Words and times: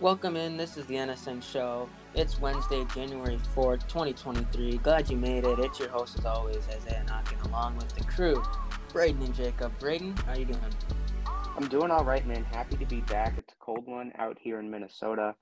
Welcome 0.00 0.34
in. 0.34 0.56
This 0.56 0.78
is 0.78 0.86
the 0.86 0.94
NSN 0.94 1.42
show. 1.42 1.86
It's 2.14 2.40
Wednesday, 2.40 2.86
January 2.94 3.38
4th, 3.54 3.86
2023. 3.86 4.78
Glad 4.78 5.10
you 5.10 5.18
made 5.18 5.44
it. 5.44 5.58
It's 5.58 5.78
your 5.78 5.90
host, 5.90 6.18
as 6.18 6.24
always, 6.24 6.66
Isaiah 6.68 7.04
Knocking, 7.06 7.38
along 7.42 7.76
with 7.76 7.90
the 7.90 8.04
crew, 8.04 8.42
Braeden 8.94 9.22
and 9.22 9.34
Jacob. 9.34 9.78
Braeden, 9.78 10.16
how 10.24 10.38
you 10.38 10.46
doing? 10.46 10.58
I'm 11.54 11.68
doing 11.68 11.90
all 11.90 12.02
right, 12.02 12.26
man. 12.26 12.44
Happy 12.44 12.78
to 12.78 12.86
be 12.86 13.02
back. 13.02 13.34
It's 13.36 13.52
a 13.52 13.62
cold 13.62 13.86
one 13.86 14.10
out 14.18 14.38
here 14.40 14.58
in 14.58 14.70
Minnesota. 14.70 15.34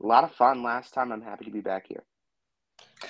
A 0.00 0.06
lot 0.06 0.22
of 0.22 0.30
fun 0.30 0.62
last 0.62 0.94
time. 0.94 1.10
I'm 1.10 1.20
happy 1.20 1.44
to 1.44 1.50
be 1.50 1.60
back 1.60 1.86
here. 1.88 2.04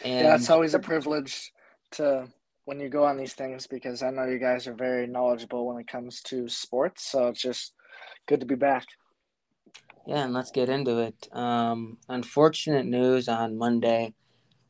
And 0.03 0.25
yeah, 0.25 0.35
it's 0.35 0.49
always 0.49 0.73
a 0.73 0.79
privilege 0.79 1.53
to 1.93 2.27
when 2.65 2.81
you 2.81 2.89
go 2.89 3.05
on 3.05 3.19
these 3.19 3.35
things 3.35 3.67
because 3.67 4.03
I 4.03 4.09
know 4.09 4.25
you 4.25 4.39
guys 4.39 4.67
are 4.67 4.73
very 4.73 5.07
knowledgeable 5.07 5.67
when 5.67 5.79
it 5.79 5.89
comes 5.89 6.23
to 6.23 6.49
sports. 6.49 7.05
So 7.07 7.29
it's 7.29 7.43
just 7.43 7.75
good 8.27 8.41
to 8.41 8.47
be 8.47 8.55
back. 8.55 8.87
Yeah, 10.07 10.23
and 10.23 10.33
let's 10.33 10.53
get 10.53 10.69
into 10.69 10.99
it. 10.99 11.29
Um, 11.33 11.99
unfortunate 12.09 12.87
news 12.87 13.29
on 13.29 13.59
Monday. 13.59 14.15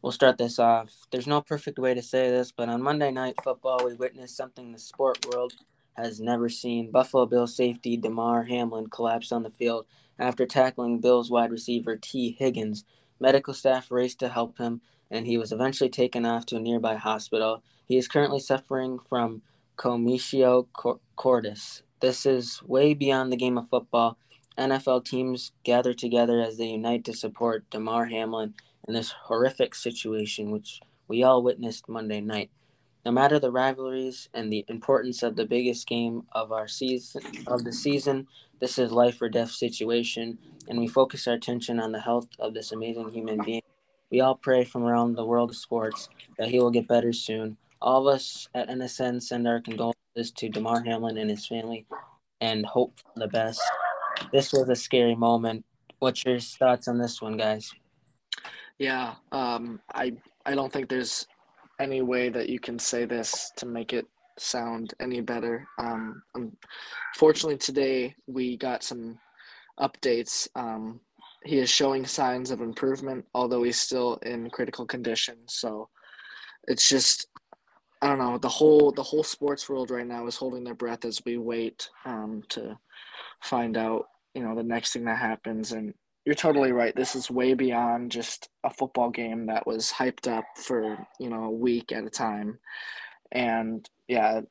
We'll 0.00 0.12
start 0.12 0.38
this 0.38 0.58
off. 0.58 0.90
There's 1.10 1.26
no 1.26 1.42
perfect 1.42 1.78
way 1.78 1.92
to 1.92 2.00
say 2.00 2.30
this, 2.30 2.52
but 2.52 2.70
on 2.70 2.82
Monday 2.82 3.10
Night 3.10 3.34
Football, 3.44 3.84
we 3.84 3.94
witnessed 3.94 4.34
something 4.34 4.72
the 4.72 4.78
sport 4.78 5.26
world 5.26 5.52
has 5.94 6.20
never 6.20 6.48
seen. 6.48 6.90
Buffalo 6.90 7.26
Bills 7.26 7.54
safety 7.54 7.98
Damar 7.98 8.44
Hamlin 8.44 8.86
collapsed 8.86 9.30
on 9.30 9.42
the 9.42 9.50
field 9.50 9.84
after 10.18 10.46
tackling 10.46 11.00
Bills 11.00 11.30
wide 11.30 11.50
receiver 11.50 11.96
Tee 11.96 12.34
Higgins. 12.38 12.84
Medical 13.20 13.52
staff 13.52 13.90
raced 13.90 14.20
to 14.20 14.30
help 14.30 14.56
him, 14.56 14.80
and 15.10 15.26
he 15.26 15.36
was 15.36 15.52
eventually 15.52 15.90
taken 15.90 16.24
off 16.24 16.46
to 16.46 16.56
a 16.56 16.60
nearby 16.60 16.96
hospital. 16.96 17.62
He 17.84 17.98
is 17.98 18.08
currently 18.08 18.40
suffering 18.40 19.00
from 19.06 19.42
commotio 19.76 20.66
cordis. 21.14 21.82
This 22.00 22.24
is 22.24 22.62
way 22.62 22.94
beyond 22.94 23.32
the 23.32 23.36
game 23.36 23.58
of 23.58 23.68
football 23.68 24.16
NFL 24.58 25.04
teams 25.04 25.52
gather 25.64 25.92
together 25.92 26.40
as 26.40 26.56
they 26.56 26.66
unite 26.66 27.04
to 27.04 27.12
support 27.12 27.68
Damar 27.70 28.06
Hamlin 28.06 28.54
in 28.88 28.94
this 28.94 29.12
horrific 29.24 29.74
situation, 29.74 30.50
which 30.50 30.80
we 31.08 31.22
all 31.22 31.42
witnessed 31.42 31.88
Monday 31.88 32.20
night. 32.20 32.50
No 33.04 33.12
matter 33.12 33.38
the 33.38 33.52
rivalries 33.52 34.28
and 34.34 34.52
the 34.52 34.64
importance 34.68 35.22
of 35.22 35.36
the 35.36 35.46
biggest 35.46 35.86
game 35.86 36.24
of 36.32 36.50
our 36.50 36.66
season 36.66 37.22
of 37.46 37.64
the 37.64 37.72
season, 37.72 38.26
this 38.58 38.78
is 38.78 38.90
life 38.90 39.20
or 39.22 39.28
death 39.28 39.50
situation, 39.50 40.38
and 40.68 40.78
we 40.78 40.88
focus 40.88 41.28
our 41.28 41.34
attention 41.34 41.78
on 41.78 41.92
the 41.92 42.00
health 42.00 42.28
of 42.38 42.54
this 42.54 42.72
amazing 42.72 43.10
human 43.10 43.44
being. 43.44 43.62
We 44.10 44.20
all 44.20 44.34
pray 44.34 44.64
from 44.64 44.82
around 44.82 45.14
the 45.14 45.24
world 45.24 45.50
of 45.50 45.56
sports 45.56 46.08
that 46.38 46.48
he 46.48 46.58
will 46.58 46.70
get 46.70 46.88
better 46.88 47.12
soon. 47.12 47.58
All 47.80 48.08
of 48.08 48.14
us 48.14 48.48
at 48.54 48.68
NSN 48.68 49.22
send 49.22 49.46
our 49.46 49.60
condolences 49.60 50.32
to 50.36 50.48
Damar 50.48 50.82
Hamlin 50.82 51.18
and 51.18 51.30
his 51.30 51.46
family 51.46 51.86
and 52.40 52.64
hope 52.64 52.98
for 52.98 53.20
the 53.20 53.28
best 53.28 53.60
this 54.36 54.52
was 54.52 54.68
a 54.68 54.76
scary 54.76 55.14
moment. 55.14 55.64
What's 55.98 56.24
your 56.26 56.38
thoughts 56.38 56.88
on 56.88 56.98
this 56.98 57.22
one, 57.22 57.38
guys? 57.38 57.72
Yeah, 58.78 59.14
um, 59.32 59.80
I 59.94 60.12
I 60.44 60.54
don't 60.54 60.70
think 60.70 60.90
there's 60.90 61.26
any 61.80 62.02
way 62.02 62.28
that 62.28 62.50
you 62.50 62.60
can 62.60 62.78
say 62.78 63.06
this 63.06 63.50
to 63.56 63.64
make 63.64 63.94
it 63.94 64.06
sound 64.38 64.92
any 65.00 65.22
better. 65.22 65.66
Um, 65.78 66.22
unfortunately, 67.14 67.56
today 67.56 68.14
we 68.26 68.58
got 68.58 68.82
some 68.82 69.18
updates. 69.80 70.48
Um, 70.54 71.00
he 71.44 71.58
is 71.58 71.70
showing 71.70 72.04
signs 72.04 72.50
of 72.50 72.60
improvement, 72.60 73.24
although 73.34 73.62
he's 73.62 73.80
still 73.80 74.16
in 74.16 74.50
critical 74.50 74.84
condition. 74.84 75.36
So 75.46 75.88
it's 76.68 76.86
just 76.86 77.28
I 78.02 78.08
don't 78.08 78.18
know. 78.18 78.36
The 78.36 78.50
whole 78.50 78.92
the 78.92 79.02
whole 79.02 79.24
sports 79.24 79.66
world 79.70 79.90
right 79.90 80.06
now 80.06 80.26
is 80.26 80.36
holding 80.36 80.62
their 80.64 80.74
breath 80.74 81.06
as 81.06 81.22
we 81.24 81.38
wait 81.38 81.88
um, 82.04 82.42
to 82.50 82.78
find 83.42 83.78
out, 83.78 84.08
you 84.36 84.42
know, 84.42 84.54
the 84.54 84.62
next 84.62 84.92
thing 84.92 85.06
that 85.06 85.18
happens. 85.18 85.72
And 85.72 85.94
you're 86.26 86.34
totally 86.34 86.70
right. 86.70 86.94
This 86.94 87.16
is 87.16 87.30
way 87.30 87.54
beyond 87.54 88.12
just 88.12 88.50
a 88.64 88.70
football 88.70 89.08
game 89.08 89.46
that 89.46 89.66
was 89.66 89.90
hyped 89.90 90.30
up 90.30 90.44
for, 90.56 90.98
you 91.18 91.30
know, 91.30 91.44
a 91.44 91.50
week 91.50 91.90
at 91.90 92.04
a 92.04 92.10
time. 92.10 92.58
And 93.32 93.88
yeah, 94.08 94.42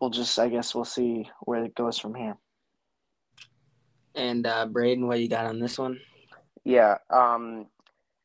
we'll 0.00 0.10
just, 0.10 0.38
I 0.38 0.48
guess 0.48 0.76
we'll 0.76 0.84
see 0.84 1.28
where 1.40 1.64
it 1.64 1.74
goes 1.74 1.98
from 1.98 2.14
here. 2.14 2.36
And 4.14 4.46
uh, 4.46 4.66
Braeden, 4.66 5.08
what 5.08 5.20
you 5.20 5.28
got 5.28 5.46
on 5.46 5.58
this 5.58 5.76
one? 5.76 5.98
Yeah, 6.64 6.98
um, 7.10 7.66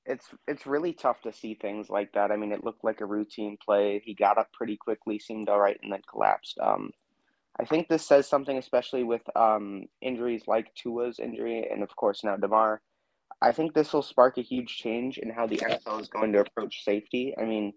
it's 0.05 0.27
it's 0.47 0.67
really 0.67 0.93
tough 0.93 1.21
to 1.21 1.31
see 1.31 1.55
things 1.55 1.89
like 1.89 2.11
that. 2.13 2.31
I 2.31 2.35
mean, 2.37 2.51
it 2.51 2.63
looked 2.63 2.83
like 2.83 3.01
a 3.01 3.05
routine 3.05 3.57
play. 3.63 4.01
He 4.03 4.13
got 4.13 4.37
up 4.37 4.51
pretty 4.51 4.77
quickly, 4.77 5.19
seemed 5.19 5.47
all 5.47 5.59
right, 5.59 5.79
and 5.81 5.91
then 5.91 6.01
collapsed. 6.09 6.57
Um, 6.59 6.91
I 7.59 7.65
think 7.65 7.87
this 7.87 8.05
says 8.05 8.27
something, 8.27 8.57
especially 8.57 9.03
with 9.03 9.21
um, 9.35 9.85
injuries 10.01 10.43
like 10.47 10.73
Tua's 10.75 11.19
injury 11.19 11.67
and, 11.71 11.83
of 11.83 11.95
course, 11.95 12.23
now 12.23 12.35
Damar. 12.35 12.81
I 13.41 13.51
think 13.51 13.73
this 13.73 13.93
will 13.93 14.01
spark 14.01 14.37
a 14.37 14.41
huge 14.41 14.77
change 14.77 15.17
in 15.17 15.29
how 15.29 15.45
the 15.45 15.57
NFL 15.57 16.01
is 16.01 16.07
going 16.07 16.31
to 16.33 16.39
approach 16.39 16.83
safety. 16.83 17.33
I 17.37 17.43
mean, 17.43 17.73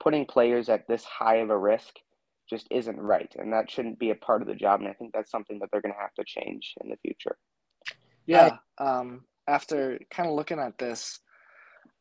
putting 0.00 0.26
players 0.26 0.68
at 0.68 0.88
this 0.88 1.04
high 1.04 1.36
of 1.36 1.50
a 1.50 1.58
risk 1.58 1.94
just 2.48 2.66
isn't 2.70 2.98
right, 2.98 3.32
and 3.38 3.52
that 3.52 3.70
shouldn't 3.70 3.98
be 3.98 4.10
a 4.10 4.14
part 4.14 4.42
of 4.42 4.48
the 4.48 4.54
job. 4.54 4.80
And 4.80 4.88
I 4.88 4.94
think 4.94 5.12
that's 5.12 5.30
something 5.30 5.58
that 5.58 5.68
they're 5.70 5.82
going 5.82 5.94
to 5.94 6.00
have 6.00 6.14
to 6.14 6.24
change 6.24 6.74
in 6.82 6.90
the 6.90 6.96
future. 6.96 7.36
Yeah. 8.26 8.56
Um, 8.78 9.24
after 9.46 9.98
kind 10.10 10.28
of 10.28 10.34
looking 10.34 10.58
at 10.58 10.78
this, 10.78 11.20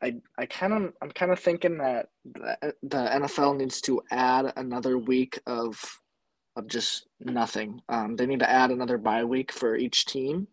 I 0.01 0.15
I 0.37 0.45
kind 0.45 0.73
of 0.73 0.93
I'm 1.01 1.11
kind 1.11 1.31
of 1.31 1.39
thinking 1.39 1.77
that 1.77 2.07
the, 2.25 2.73
the 2.83 2.97
NFL 2.97 3.57
needs 3.57 3.81
to 3.81 4.01
add 4.11 4.53
another 4.55 4.97
week 4.97 5.39
of 5.45 5.79
of 6.55 6.67
just 6.67 7.07
nothing. 7.19 7.81
Um, 7.89 8.15
they 8.15 8.25
need 8.25 8.39
to 8.39 8.49
add 8.49 8.71
another 8.71 8.97
bye 8.97 9.23
week 9.23 9.51
for 9.51 9.75
each 9.75 10.05
team, 10.05 10.47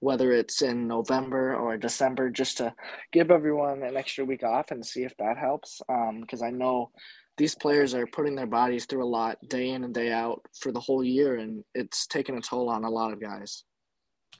whether 0.00 0.32
it's 0.32 0.62
in 0.62 0.88
November 0.88 1.54
or 1.54 1.76
December, 1.76 2.30
just 2.30 2.58
to 2.58 2.74
give 3.12 3.30
everyone 3.30 3.82
an 3.82 3.96
extra 3.96 4.24
week 4.24 4.42
off 4.42 4.70
and 4.70 4.84
see 4.84 5.04
if 5.04 5.16
that 5.18 5.36
helps. 5.36 5.80
Because 5.86 6.42
um, 6.42 6.48
I 6.48 6.50
know 6.50 6.90
these 7.36 7.54
players 7.54 7.94
are 7.94 8.06
putting 8.06 8.34
their 8.34 8.46
bodies 8.46 8.86
through 8.86 9.04
a 9.04 9.06
lot 9.06 9.38
day 9.48 9.70
in 9.70 9.84
and 9.84 9.94
day 9.94 10.12
out 10.12 10.42
for 10.58 10.72
the 10.72 10.80
whole 10.80 11.04
year, 11.04 11.36
and 11.36 11.64
it's 11.74 12.06
taking 12.06 12.36
a 12.36 12.40
toll 12.40 12.68
on 12.68 12.84
a 12.84 12.90
lot 12.90 13.12
of 13.12 13.20
guys. 13.20 13.64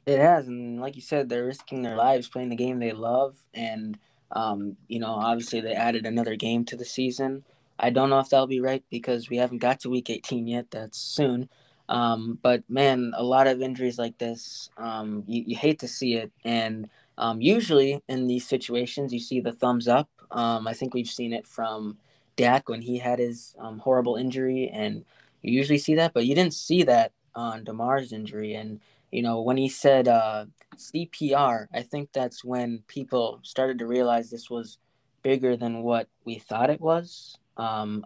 It 0.06 0.18
has, 0.18 0.48
and 0.48 0.80
like 0.80 0.96
you 0.96 1.02
said, 1.02 1.28
they're 1.28 1.46
risking 1.46 1.82
their 1.82 1.96
lives 1.96 2.28
playing 2.28 2.48
the 2.48 2.56
game 2.56 2.78
they 2.78 2.92
love, 2.92 3.36
and 3.54 3.98
um, 4.32 4.76
you 4.88 4.98
know, 4.98 5.12
obviously 5.12 5.60
they 5.60 5.74
added 5.74 6.06
another 6.06 6.36
game 6.36 6.64
to 6.66 6.76
the 6.76 6.84
season. 6.84 7.44
I 7.82 7.90
don't 7.90 8.10
know 8.10 8.20
if 8.20 8.30
that'll 8.30 8.46
be 8.46 8.60
right 8.60 8.84
because 8.90 9.28
we 9.28 9.36
haven't 9.38 9.58
got 9.58 9.80
to 9.80 9.90
week 9.90 10.08
18 10.08 10.46
yet. 10.46 10.70
That's 10.70 10.98
soon. 10.98 11.48
Um, 11.88 12.38
but 12.40 12.62
man, 12.70 13.12
a 13.16 13.24
lot 13.24 13.48
of 13.48 13.60
injuries 13.60 13.98
like 13.98 14.18
this, 14.18 14.70
um, 14.78 15.24
you, 15.26 15.44
you 15.48 15.56
hate 15.56 15.80
to 15.80 15.88
see 15.88 16.14
it. 16.14 16.32
And 16.44 16.88
um, 17.18 17.40
usually 17.40 18.02
in 18.08 18.28
these 18.28 18.46
situations, 18.46 19.12
you 19.12 19.20
see 19.20 19.40
the 19.40 19.52
thumbs 19.52 19.88
up. 19.88 20.08
Um, 20.30 20.66
I 20.66 20.72
think 20.74 20.94
we've 20.94 21.08
seen 21.08 21.32
it 21.32 21.46
from 21.46 21.98
Dak 22.36 22.68
when 22.68 22.82
he 22.82 22.98
had 22.98 23.18
his 23.18 23.54
um, 23.58 23.78
horrible 23.80 24.16
injury, 24.16 24.70
and 24.72 25.04
you 25.42 25.52
usually 25.52 25.78
see 25.78 25.94
that, 25.96 26.14
but 26.14 26.24
you 26.24 26.34
didn't 26.34 26.54
see 26.54 26.82
that 26.84 27.12
on 27.34 27.64
Damar's 27.64 28.12
injury. 28.12 28.54
And 28.54 28.80
you 29.10 29.22
know, 29.22 29.42
when 29.42 29.58
he 29.58 29.68
said 29.68 30.08
uh, 30.08 30.46
CPR, 30.76 31.66
I 31.74 31.82
think 31.82 32.12
that's 32.12 32.42
when 32.42 32.82
people 32.88 33.40
started 33.42 33.78
to 33.80 33.86
realize 33.86 34.30
this 34.30 34.48
was 34.48 34.78
bigger 35.22 35.56
than 35.56 35.82
what 35.82 36.08
we 36.24 36.38
thought 36.38 36.70
it 36.70 36.80
was. 36.80 37.36
Um, 37.62 38.04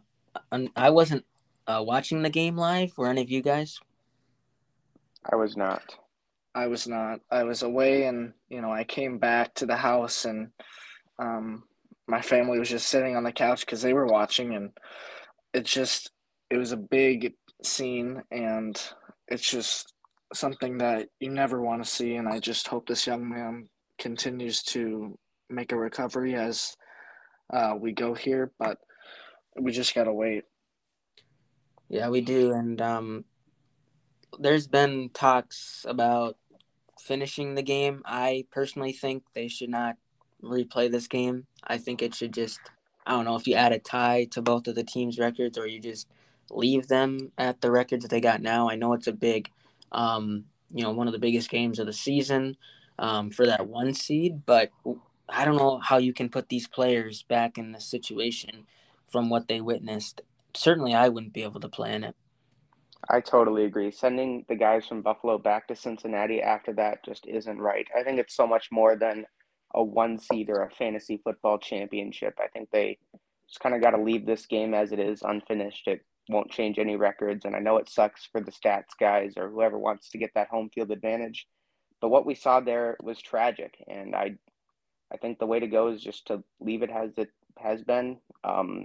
I 0.77 0.91
wasn't 0.91 1.25
uh, 1.67 1.83
watching 1.87 2.23
the 2.23 2.31
game 2.31 2.57
live. 2.57 2.93
Were 2.99 3.09
any 3.09 3.23
of 3.23 3.31
you 3.31 3.43
guys? 3.43 3.81
I 5.31 5.37
was 5.37 5.57
not. 5.57 5.83
I 6.55 6.67
was 6.67 6.87
not. 6.87 7.21
I 7.31 7.45
was 7.45 7.63
away, 7.63 8.05
and 8.05 8.33
you 8.51 8.61
know, 8.61 8.71
I 8.71 8.85
came 8.85 9.19
back 9.19 9.55
to 9.55 9.67
the 9.67 9.77
house, 9.77 10.27
and 10.27 10.51
um, 11.19 11.65
my 12.07 12.21
family 12.21 12.59
was 12.59 12.69
just 12.69 12.89
sitting 12.89 13.17
on 13.17 13.25
the 13.25 13.33
couch 13.33 13.61
because 13.61 13.81
they 13.81 13.95
were 13.95 14.07
watching, 14.07 14.55
and 14.55 14.71
it 15.55 15.65
just 15.65 16.11
it 16.51 16.59
was 16.59 16.73
a 16.73 16.77
big 16.77 17.33
scene, 17.63 18.23
and 18.31 18.81
it's 19.29 19.51
just 19.51 19.95
something 20.35 20.79
that 20.79 21.09
you 21.19 21.31
never 21.31 21.63
want 21.63 21.83
to 21.83 21.91
see. 21.91 22.17
And 22.17 22.29
I 22.29 22.41
just 22.41 22.69
hope 22.69 22.87
this 22.87 23.07
young 23.07 23.29
man 23.29 23.69
continues 23.99 24.63
to 24.65 25.19
make 25.49 25.73
a 25.73 25.77
recovery 25.77 26.35
as 26.35 26.77
uh, 27.53 27.75
we 27.79 27.93
go 27.93 28.13
here, 28.13 28.53
but 28.59 28.79
we 29.59 29.73
just 29.73 29.95
gotta 29.95 30.13
wait. 30.13 30.45
Yeah, 31.89 32.09
we 32.09 32.21
do, 32.21 32.53
and 32.53 32.81
um, 32.81 33.25
there's 34.39 34.67
been 34.67 35.11
talks 35.11 35.87
about 35.89 36.37
finishing 37.01 37.55
the 37.55 37.63
game. 37.63 38.03
I 38.05 38.47
personally 38.51 38.93
think 38.93 39.23
they 39.35 39.49
should 39.49 39.71
not 39.71 39.97
replay 40.43 40.91
this 40.91 41.07
game. 41.07 41.47
I 41.65 41.79
think 41.79 42.03
it 42.03 42.15
should 42.15 42.33
just, 42.35 42.61
I 43.07 43.13
don't 43.13 43.25
know, 43.25 43.37
if 43.37 43.47
you 43.47 43.55
add 43.55 43.73
a 43.73 43.79
tie 43.79 44.27
to 44.33 44.43
both 44.43 44.67
of 44.67 44.75
the 44.75 44.85
teams' 44.85 45.19
records 45.19 45.57
or 45.57 45.67
you 45.67 45.81
just 45.81 46.09
leave 46.51 46.89
them 46.89 47.33
at 47.39 47.61
the 47.61 47.71
records 47.71 48.03
that 48.03 48.11
they 48.11 48.21
got 48.21 48.43
now. 48.43 48.69
I 48.69 48.77
know 48.77 48.93
it's 48.93 49.07
a 49.07 49.13
big, 49.13 49.51
um, 49.93 50.45
you 50.73 50.83
know, 50.83 50.93
one 50.93 51.07
of 51.07 51.13
the 51.13 51.19
biggest 51.19 51.51
games 51.51 51.79
of 51.79 51.87
the 51.87 51.93
season 51.93 52.57
um, 52.99 53.31
for 53.31 53.47
that 53.47 53.67
one 53.67 53.95
seed, 53.95 54.45
but 54.47 54.71
I 55.29 55.45
don't 55.45 55.57
know 55.57 55.79
how 55.79 55.99
you 55.99 56.13
can 56.13 56.29
put 56.29 56.49
these 56.49 56.69
players 56.69 57.23
back 57.23 57.59
in 57.59 57.73
the 57.73 57.81
situation 57.81 58.67
from 59.11 59.31
what 59.31 59.49
they 59.49 59.61
witnessed. 59.61 60.23
Certainly, 60.55 60.95
I 60.95 61.09
wouldn't 61.09 61.33
be 61.33 61.43
able 61.43 61.61
to 61.61 61.69
plan 61.69 62.05
it. 62.05 62.17
I 63.09 63.21
totally 63.21 63.65
agree. 63.65 63.93
Sending 63.93 64.45
the 64.49 64.57
guys 64.57 64.87
from 64.87 65.03
Buffalo 65.03 65.39
back 65.39 65.69
to 65.69 65.77
Cincinnati 65.77 66.43
after 66.43 66.73
that 66.75 67.05
just 67.05 67.27
isn't 67.27 67.59
right. 67.59 67.87
I 67.97 68.03
think 68.03 68.19
it's 68.19 68.35
so 68.35 68.47
much 68.47 68.69
more 68.73 68.97
than 68.97 69.27
a 69.75 69.83
one 69.83 70.19
seed 70.19 70.51
or 70.51 70.63
a 70.63 70.71
fantasy 70.71 71.21
football 71.23 71.59
championship. 71.59 72.35
I 72.41 72.49
think 72.49 72.71
they 72.71 72.99
just 73.49 73.61
kind 73.61 73.75
of 73.75 73.83
got 73.83 73.91
to 73.91 74.03
leave 74.03 74.27
this 74.27 74.47
game 74.47 74.75
as 74.75 74.93
it 74.93 74.99
is, 74.99 75.23
unfinished. 75.23 75.87
It 75.87 76.05
won't 76.29 76.51
change 76.51 76.79
any 76.79 76.97
records. 76.97 77.45
And 77.45 77.55
I 77.55 77.61
know 77.61 77.77
it 77.77 77.89
sucks 77.89 78.27
for 78.33 78.41
the 78.41 78.51
stats 78.51 78.97
guys 78.99 79.35
or 79.37 79.51
whoever 79.51 79.79
wants 79.79 80.11
to 80.11 80.19
get 80.19 80.31
that 80.35 80.49
home 80.49 80.71
field 80.75 80.91
advantage. 80.91 81.47
But 82.01 82.09
what 82.09 82.27
we 82.27 82.35
saw 82.35 82.61
there 82.61 82.97
was 83.03 83.21
tragic. 83.21 83.77
And 83.87 84.17
I 84.17 84.37
I 85.13 85.17
think 85.19 85.39
the 85.39 85.47
way 85.47 85.61
to 85.61 85.69
go 85.69 85.89
is 85.89 86.03
just 86.03 86.27
to 86.27 86.43
leave 86.61 86.83
it 86.83 86.91
as 86.91 87.11
it 87.17 87.31
has 87.59 87.83
been. 87.83 88.19
Um, 88.45 88.85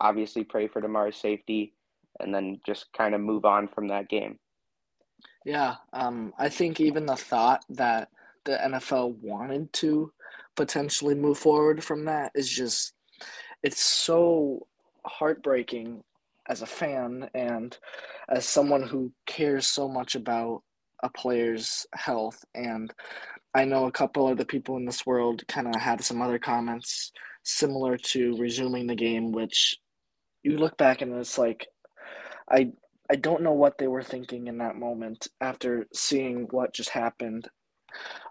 obviously, 0.00 0.44
pray 0.44 0.68
for 0.68 0.80
Damar's 0.80 1.16
safety, 1.16 1.74
and 2.20 2.34
then 2.34 2.60
just 2.66 2.92
kind 2.92 3.14
of 3.14 3.20
move 3.20 3.44
on 3.44 3.68
from 3.68 3.88
that 3.88 4.08
game. 4.08 4.38
Yeah, 5.44 5.76
um, 5.92 6.32
I 6.38 6.48
think 6.48 6.80
even 6.80 7.06
the 7.06 7.16
thought 7.16 7.64
that 7.70 8.08
the 8.44 8.58
NFL 8.64 9.16
wanted 9.20 9.72
to 9.74 10.12
potentially 10.56 11.14
move 11.14 11.38
forward 11.38 11.82
from 11.82 12.04
that 12.04 12.32
is 12.34 12.48
just 12.48 12.92
it's 13.62 13.80
so 13.80 14.66
heartbreaking 15.06 16.02
as 16.48 16.62
a 16.62 16.66
fan 16.66 17.28
and 17.34 17.78
as 18.28 18.46
someone 18.46 18.82
who 18.82 19.12
cares 19.26 19.66
so 19.66 19.88
much 19.88 20.14
about 20.14 20.62
a 21.02 21.08
player's 21.08 21.86
health 21.94 22.44
and 22.54 22.92
I 23.54 23.64
know 23.64 23.86
a 23.86 23.92
couple 23.92 24.28
of 24.28 24.38
the 24.38 24.44
people 24.44 24.76
in 24.76 24.84
this 24.84 25.04
world 25.04 25.42
kind 25.46 25.68
of 25.68 25.80
had 25.80 26.02
some 26.02 26.22
other 26.22 26.38
comments 26.38 27.12
similar 27.42 27.96
to 27.96 28.36
resuming 28.36 28.86
the 28.86 28.94
game 28.94 29.32
which 29.32 29.76
you 30.42 30.58
look 30.58 30.76
back 30.76 31.02
and 31.02 31.12
it's 31.14 31.38
like 31.38 31.66
I 32.50 32.72
I 33.10 33.16
don't 33.16 33.42
know 33.42 33.52
what 33.52 33.78
they 33.78 33.88
were 33.88 34.02
thinking 34.02 34.46
in 34.46 34.58
that 34.58 34.76
moment 34.76 35.28
after 35.40 35.86
seeing 35.92 36.46
what 36.50 36.72
just 36.72 36.90
happened. 36.90 37.48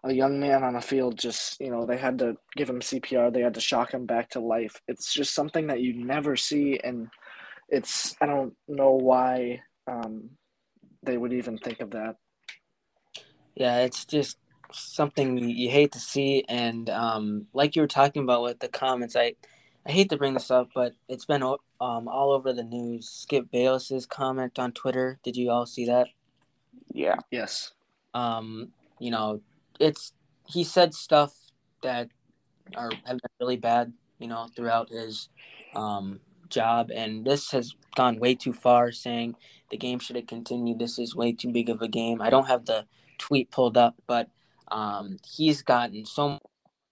A 0.04 0.12
young 0.12 0.40
man 0.40 0.64
on 0.64 0.76
a 0.76 0.82
field 0.82 1.20
just 1.20 1.60
you 1.60 1.70
know 1.70 1.86
they 1.86 1.98
had 1.98 2.18
to 2.20 2.36
give 2.56 2.70
him 2.70 2.80
cpr 2.80 3.32
they 3.32 3.42
had 3.42 3.54
to 3.54 3.62
shock 3.62 3.94
him 3.94 4.06
back 4.06 4.30
to 4.32 4.40
life. 4.40 4.82
It's 4.88 5.14
just 5.14 5.36
something 5.36 5.68
that 5.68 5.82
you 5.82 5.94
never 5.94 6.36
see 6.36 6.80
and 6.84 7.08
it's 7.70 8.16
i 8.22 8.26
don't 8.26 8.54
know 8.68 8.92
why 8.92 9.62
um, 9.88 10.32
they 11.04 11.18
would 11.18 11.34
even 11.34 11.58
think 11.58 11.80
of 11.80 11.92
that. 11.92 12.16
Yeah 13.56 13.80
it's 13.80 14.06
just 14.06 14.38
something 14.74 15.38
you 15.38 15.70
hate 15.70 15.92
to 15.92 16.00
see 16.00 16.44
and 16.48 16.90
um, 16.90 17.48
like 17.54 17.76
you 17.76 17.82
were 17.82 17.88
talking 17.88 18.24
about 18.24 18.44
with 18.44 18.60
the 18.60 18.68
comments 18.68 19.16
i 19.16 19.34
i 19.86 19.92
hate 19.92 20.10
to 20.10 20.18
bring 20.18 20.34
this 20.34 20.52
up 20.52 20.70
but 20.74 20.94
it's 21.08 21.26
been 21.26 21.44
um, 21.44 21.58
all 21.80 22.32
over 22.32 22.54
the 22.54 22.64
news 22.64 23.08
skip 23.10 23.50
bayless's 23.52 24.06
comment 24.06 24.58
on 24.60 24.72
twitter 24.72 25.20
did 25.24 25.36
you 25.36 25.50
all 25.50 25.66
see 25.66 25.86
that 25.86 26.08
yeah 26.94 27.16
yes 27.32 27.72
um 28.14 28.70
you 29.00 29.12
know 29.12 29.42
it's 29.80 30.14
he 30.46 30.64
said 30.64 30.94
stuff 30.94 31.34
that 31.82 32.10
are 32.76 32.92
have 33.06 33.18
been 33.18 33.32
really 33.40 33.58
bad, 33.58 33.94
you 34.20 34.28
know, 34.28 34.48
throughout 34.56 34.90
his 34.90 35.30
um, 35.76 36.20
job, 36.50 36.90
and 36.94 37.26
this 37.26 37.52
has 37.52 37.76
gone 37.96 38.20
way 38.20 38.36
too 38.36 38.54
far. 38.54 38.92
Saying 38.92 39.36
the 39.70 39.78
game 39.78 40.00
should 40.00 40.16
have 40.16 40.28
continued. 40.28 40.80
This 40.80 41.00
is 41.00 41.16
way 41.16 41.34
too 41.34 41.52
big 41.52 41.70
of 41.70 41.82
a 41.82 41.88
game. 41.88 42.22
I 42.22 42.30
don't 42.30 42.48
have 42.48 42.66
the 42.66 42.86
tweet 43.18 43.52
pulled 43.52 43.78
up, 43.78 43.96
but 44.08 44.30
um, 44.72 45.18
he's 45.26 45.62
gotten 45.62 46.06
so 46.06 46.30
much 46.30 46.42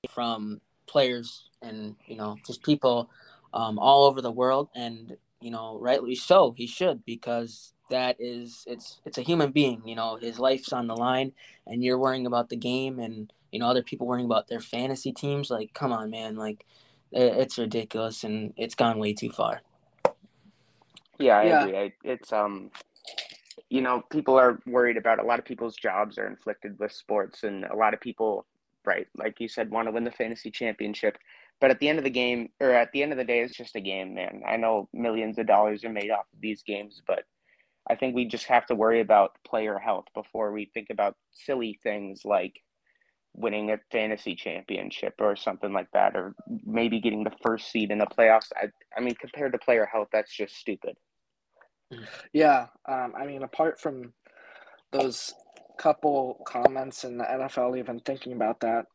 from 0.10 0.62
players 0.86 1.50
and 1.62 1.96
you 2.06 2.16
know 2.16 2.38
just 2.46 2.64
people 2.64 3.10
um, 3.54 3.80
all 3.80 4.06
over 4.06 4.22
the 4.22 4.32
world, 4.32 4.70
and 4.76 5.18
you 5.42 5.52
know 5.52 5.80
rightly 5.80 6.16
so. 6.16 6.54
He 6.56 6.68
should 6.68 7.06
because 7.06 7.74
that 7.90 8.16
is 8.20 8.64
it's 8.68 9.02
it's 9.06 9.18
a 9.18 9.22
human 9.24 9.52
being 9.52 9.82
you 9.86 9.96
know 9.96 10.16
his 10.16 10.40
life's 10.40 10.72
on 10.72 10.88
the 10.88 10.96
line 10.96 11.32
and 11.68 11.84
you're 11.84 11.98
worrying 11.98 12.26
about 12.26 12.50
the 12.50 12.56
game 12.56 13.00
and 13.00 13.34
you 13.52 13.60
know 13.60 13.68
other 13.68 13.84
people 13.84 14.08
worrying 14.08 14.26
about 14.26 14.48
their 14.48 14.60
fantasy 14.60 15.12
teams 15.12 15.50
like 15.50 15.74
come 15.74 15.92
on 15.92 16.10
man 16.10 16.36
like 16.36 16.66
it's 17.12 17.58
ridiculous 17.58 18.24
and 18.24 18.54
it's 18.58 18.76
gone 18.76 19.00
way 19.00 19.14
too 19.14 19.32
far 19.32 19.62
yeah 21.18 21.40
i 21.40 21.44
yeah. 21.44 21.64
agree 21.64 21.78
I, 21.78 21.94
it's 22.04 22.32
um 22.32 22.70
you 23.70 23.82
know 23.82 24.04
people 24.12 24.38
are 24.38 24.60
worried 24.66 24.98
about 24.98 25.20
a 25.20 25.26
lot 25.26 25.40
of 25.40 25.46
people's 25.46 25.76
jobs 25.76 26.18
are 26.18 26.28
inflicted 26.28 26.78
with 26.80 26.92
sports 26.92 27.44
and 27.44 27.66
a 27.66 27.76
lot 27.76 27.94
of 27.94 28.02
people 28.02 28.46
right 28.86 29.08
like 29.18 29.40
you 29.40 29.48
said 29.48 29.72
want 29.72 29.88
to 29.88 29.92
win 29.92 30.04
the 30.04 30.12
fantasy 30.12 30.52
championship 30.52 31.18
but 31.62 31.72
at 31.72 31.80
the 31.80 31.90
end 31.90 31.98
of 31.98 32.04
the 32.04 32.10
game 32.10 32.50
or 32.60 32.72
at 32.72 32.92
the 32.94 33.04
end 33.04 33.12
of 33.12 33.18
the 33.18 33.24
day 33.24 33.40
it's 33.42 33.56
just 33.56 33.76
a 33.76 33.82
game 33.82 34.14
man 34.14 34.42
i 34.48 34.58
know 34.58 34.88
millions 34.94 35.38
of 35.38 35.48
dollars 35.48 35.84
are 35.84 35.90
made 35.90 36.12
off 36.12 36.26
of 36.34 36.42
these 36.42 36.64
games 36.64 37.02
but 37.08 37.24
I 37.90 37.96
think 37.96 38.16
we 38.16 38.26
just 38.26 38.46
have 38.46 38.68
to 38.68 38.76
worry 38.76 39.02
about 39.02 39.36
player 39.46 39.80
health 39.80 40.06
before 40.14 40.52
we 40.52 40.70
think 40.74 40.90
about 40.92 41.16
silly 41.32 41.80
things 41.82 42.22
like 42.24 42.62
winning 43.34 43.72
a 43.72 43.80
fantasy 43.92 44.36
championship 44.36 45.16
or 45.20 45.36
something 45.36 45.74
like 45.74 45.90
that, 45.94 46.16
or 46.16 46.36
maybe 46.66 47.00
getting 47.00 47.24
the 47.24 47.34
first 47.44 47.72
seed 47.72 47.92
in 47.92 47.98
the 47.98 48.06
playoffs. 48.06 48.52
I, 48.56 48.68
I 48.96 49.02
mean, 49.02 49.16
compared 49.16 49.54
to 49.54 49.58
player 49.58 49.88
health, 49.92 50.10
that's 50.12 50.36
just 50.36 50.56
stupid. 50.56 50.98
Yeah. 52.34 52.68
Um, 52.88 53.14
I 53.20 53.26
mean, 53.26 53.44
apart 53.44 53.80
from 53.80 54.14
those 54.92 55.34
couple 55.78 56.42
comments 56.46 57.04
in 57.04 57.18
the 57.18 57.24
NFL 57.24 57.78
even 57.78 58.00
thinking 58.02 58.34
about 58.34 58.60
that, 58.62 58.86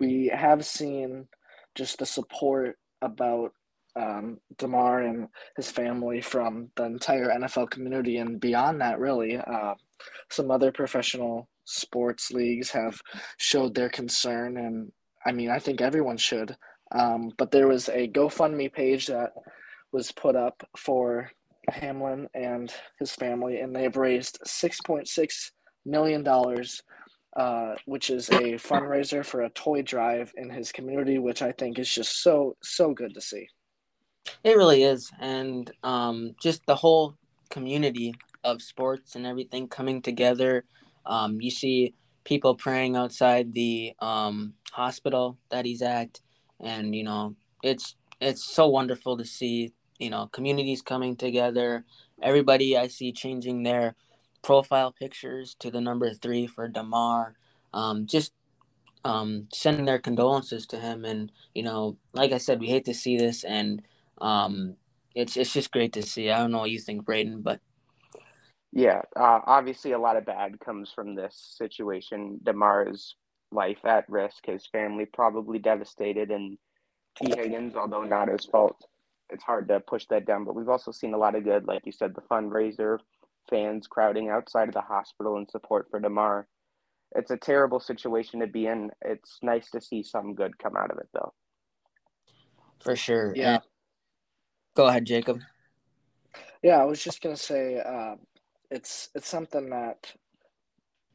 we 0.00 0.30
have 0.34 0.64
seen 0.64 1.28
just 1.74 1.98
the 1.98 2.06
support 2.06 2.78
about 3.02 3.52
um, 3.94 4.38
Damar 4.56 5.02
and 5.02 5.28
his 5.56 5.70
family 5.70 6.20
from 6.20 6.70
the 6.76 6.84
entire 6.84 7.28
NFL 7.28 7.70
community 7.70 8.16
and 8.16 8.40
beyond 8.40 8.80
that, 8.80 8.98
really. 8.98 9.36
Uh, 9.36 9.74
some 10.30 10.50
other 10.50 10.72
professional 10.72 11.48
sports 11.64 12.30
leagues 12.30 12.70
have 12.70 13.00
showed 13.36 13.74
their 13.74 13.90
concern, 13.90 14.56
and 14.56 14.90
I 15.26 15.32
mean, 15.32 15.50
I 15.50 15.58
think 15.58 15.80
everyone 15.80 16.16
should. 16.16 16.56
Um, 16.90 17.32
but 17.38 17.50
there 17.50 17.68
was 17.68 17.88
a 17.88 18.08
GoFundMe 18.08 18.72
page 18.72 19.06
that 19.06 19.32
was 19.92 20.12
put 20.12 20.36
up 20.36 20.66
for 20.76 21.30
Hamlin 21.68 22.28
and 22.34 22.72
his 22.98 23.12
family, 23.12 23.60
and 23.60 23.74
they've 23.74 23.96
raised 23.96 24.38
$6.6 24.46 25.50
million, 25.84 26.26
uh, 27.36 27.74
which 27.86 28.10
is 28.10 28.28
a 28.30 28.54
fundraiser 28.54 29.24
for 29.24 29.42
a 29.42 29.50
toy 29.50 29.82
drive 29.82 30.32
in 30.36 30.50
his 30.50 30.72
community, 30.72 31.18
which 31.18 31.42
I 31.42 31.52
think 31.52 31.78
is 31.78 31.92
just 31.92 32.22
so, 32.22 32.56
so 32.62 32.92
good 32.92 33.14
to 33.14 33.20
see. 33.20 33.48
It 34.44 34.56
really 34.56 34.84
is, 34.84 35.10
and 35.20 35.70
um, 35.82 36.34
just 36.40 36.64
the 36.66 36.76
whole 36.76 37.14
community 37.50 38.14
of 38.44 38.62
sports 38.62 39.14
and 39.14 39.26
everything 39.26 39.68
coming 39.68 40.02
together. 40.02 40.64
Um, 41.06 41.40
you 41.40 41.50
see 41.50 41.94
people 42.24 42.54
praying 42.54 42.96
outside 42.96 43.52
the 43.52 43.92
um, 44.00 44.54
hospital 44.72 45.38
that 45.50 45.64
he's 45.64 45.82
at, 45.82 46.20
and 46.60 46.94
you 46.94 47.04
know 47.04 47.34
it's 47.62 47.96
it's 48.20 48.44
so 48.44 48.68
wonderful 48.68 49.16
to 49.16 49.24
see 49.24 49.72
you 50.02 50.10
know 50.10 50.26
communities 50.32 50.82
coming 50.82 51.16
together. 51.16 51.84
Everybody 52.20 52.76
I 52.76 52.88
see 52.88 53.12
changing 53.12 53.62
their 53.62 53.94
profile 54.42 54.92
pictures 54.92 55.54
to 55.60 55.70
the 55.70 55.80
number 55.80 56.12
three 56.12 56.46
for 56.46 56.68
Damar. 56.68 57.36
Um, 57.72 58.06
just 58.06 58.32
um, 59.04 59.48
sending 59.52 59.84
their 59.84 59.98
condolences 59.98 60.66
to 60.66 60.78
him, 60.78 61.04
and 61.04 61.30
you 61.54 61.62
know, 61.62 61.96
like 62.12 62.32
I 62.32 62.38
said, 62.38 62.60
we 62.60 62.66
hate 62.66 62.84
to 62.86 62.94
see 62.94 63.16
this, 63.16 63.44
and 63.44 63.82
um, 64.20 64.76
it's 65.14 65.36
it's 65.36 65.52
just 65.52 65.72
great 65.72 65.92
to 65.94 66.02
see. 66.02 66.30
I 66.30 66.38
don't 66.38 66.50
know 66.50 66.58
what 66.58 66.70
you 66.70 66.80
think, 66.80 67.04
Braeden, 67.04 67.40
but 67.40 67.60
yeah, 68.72 69.02
uh, 69.16 69.40
obviously 69.46 69.92
a 69.92 69.98
lot 69.98 70.16
of 70.16 70.26
bad 70.26 70.58
comes 70.60 70.90
from 70.92 71.14
this 71.14 71.54
situation. 71.56 72.40
Damar's 72.42 73.16
life 73.52 73.84
at 73.84 74.08
risk, 74.08 74.46
his 74.46 74.66
family 74.66 75.06
probably 75.06 75.58
devastated, 75.58 76.30
and 76.30 76.58
Tee 77.16 77.34
Higgins, 77.36 77.76
although 77.76 78.04
not 78.04 78.28
his 78.28 78.46
fault, 78.46 78.82
it's 79.32 79.44
hard 79.44 79.68
to 79.68 79.80
push 79.80 80.06
that 80.10 80.26
down. 80.26 80.44
But 80.44 80.54
we've 80.54 80.68
also 80.68 80.92
seen 80.92 81.14
a 81.14 81.18
lot 81.18 81.34
of 81.34 81.44
good, 81.44 81.66
like 81.66 81.86
you 81.86 81.92
said, 81.92 82.14
the 82.14 82.22
fundraiser, 82.22 82.98
fans 83.48 83.86
crowding 83.86 84.28
outside 84.28 84.68
of 84.68 84.74
the 84.74 84.80
hospital 84.80 85.36
in 85.38 85.48
support 85.48 85.88
for 85.90 86.00
Damar. 86.00 86.46
It's 87.14 87.30
a 87.30 87.36
terrible 87.36 87.80
situation 87.80 88.40
to 88.40 88.46
be 88.46 88.66
in. 88.66 88.90
It's 89.02 89.38
nice 89.42 89.70
to 89.70 89.80
see 89.80 90.02
some 90.02 90.34
good 90.34 90.58
come 90.58 90.76
out 90.76 90.90
of 90.90 90.98
it, 90.98 91.08
though. 91.12 91.32
For 92.80 92.96
sure. 92.96 93.32
Yeah. 93.36 93.54
And 93.54 93.62
Go 94.74 94.86
ahead, 94.86 95.04
Jacob. 95.04 95.40
Yeah, 96.62 96.80
I 96.80 96.84
was 96.84 97.02
just 97.02 97.20
gonna 97.20 97.36
say, 97.36 97.78
uh, 97.78 98.16
it's 98.70 99.10
it's 99.14 99.28
something 99.28 99.70
that 99.70 100.12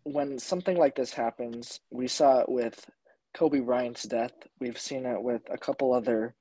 when 0.03 0.37
something 0.37 0.77
like 0.77 0.95
this 0.95 1.11
happens, 1.11 1.79
we 1.89 2.07
saw 2.07 2.39
it 2.39 2.49
with 2.49 2.85
Kobe 3.33 3.59
Bryant's 3.59 4.03
death. 4.03 4.33
We've 4.59 4.77
seen 4.77 5.05
it 5.05 5.21
with 5.21 5.41
a 5.49 5.57
couple 5.57 5.93
other 5.93 6.35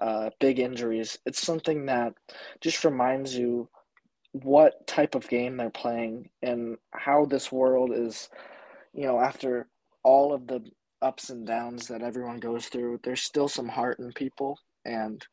uh, 0.00 0.30
big 0.40 0.58
injuries. 0.58 1.18
It's 1.26 1.42
something 1.42 1.86
that 1.86 2.14
just 2.60 2.84
reminds 2.84 3.36
you 3.36 3.68
what 4.32 4.86
type 4.86 5.14
of 5.14 5.28
game 5.28 5.56
they're 5.56 5.70
playing 5.70 6.30
and 6.42 6.76
how 6.92 7.24
this 7.26 7.52
world 7.52 7.92
is. 7.94 8.28
You 8.94 9.06
know, 9.06 9.20
after 9.20 9.68
all 10.02 10.32
of 10.32 10.46
the 10.46 10.64
ups 11.00 11.30
and 11.30 11.46
downs 11.46 11.88
that 11.88 12.02
everyone 12.02 12.38
goes 12.38 12.66
through, 12.66 13.00
there's 13.02 13.22
still 13.22 13.48
some 13.48 13.68
heart 13.68 13.98
in 13.98 14.12
people, 14.12 14.58
and 14.84 15.24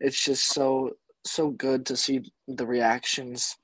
it's 0.00 0.24
just 0.24 0.48
so 0.48 0.90
so 1.26 1.50
good 1.50 1.86
to 1.86 1.96
see 1.96 2.20
the 2.48 2.66
reactions 2.66 3.56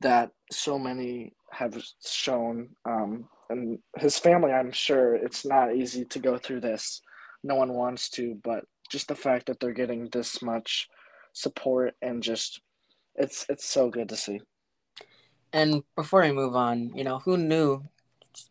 that 0.00 0.30
so 0.50 0.78
many 0.78 1.32
have 1.52 1.80
shown. 2.04 2.68
Um, 2.84 3.28
and 3.48 3.78
his 3.96 4.18
family, 4.18 4.52
I'm 4.52 4.72
sure 4.72 5.14
it's 5.14 5.46
not 5.46 5.74
easy 5.74 6.04
to 6.06 6.18
go 6.18 6.36
through 6.36 6.60
this. 6.60 7.00
No 7.44 7.54
one 7.54 7.74
wants 7.74 8.10
to, 8.10 8.36
but 8.42 8.64
just 8.86 9.08
the 9.08 9.14
fact 9.14 9.46
that 9.46 9.60
they're 9.60 9.72
getting 9.72 10.08
this 10.10 10.42
much 10.42 10.88
support 11.32 11.94
and 12.00 12.22
just 12.22 12.60
it's 13.14 13.46
it's 13.48 13.66
so 13.66 13.90
good 13.90 14.08
to 14.08 14.16
see. 14.16 14.40
And 15.52 15.82
before 15.94 16.22
I 16.22 16.32
move 16.32 16.54
on, 16.54 16.92
you 16.94 17.04
know, 17.04 17.18
who 17.18 17.36
knew 17.36 17.82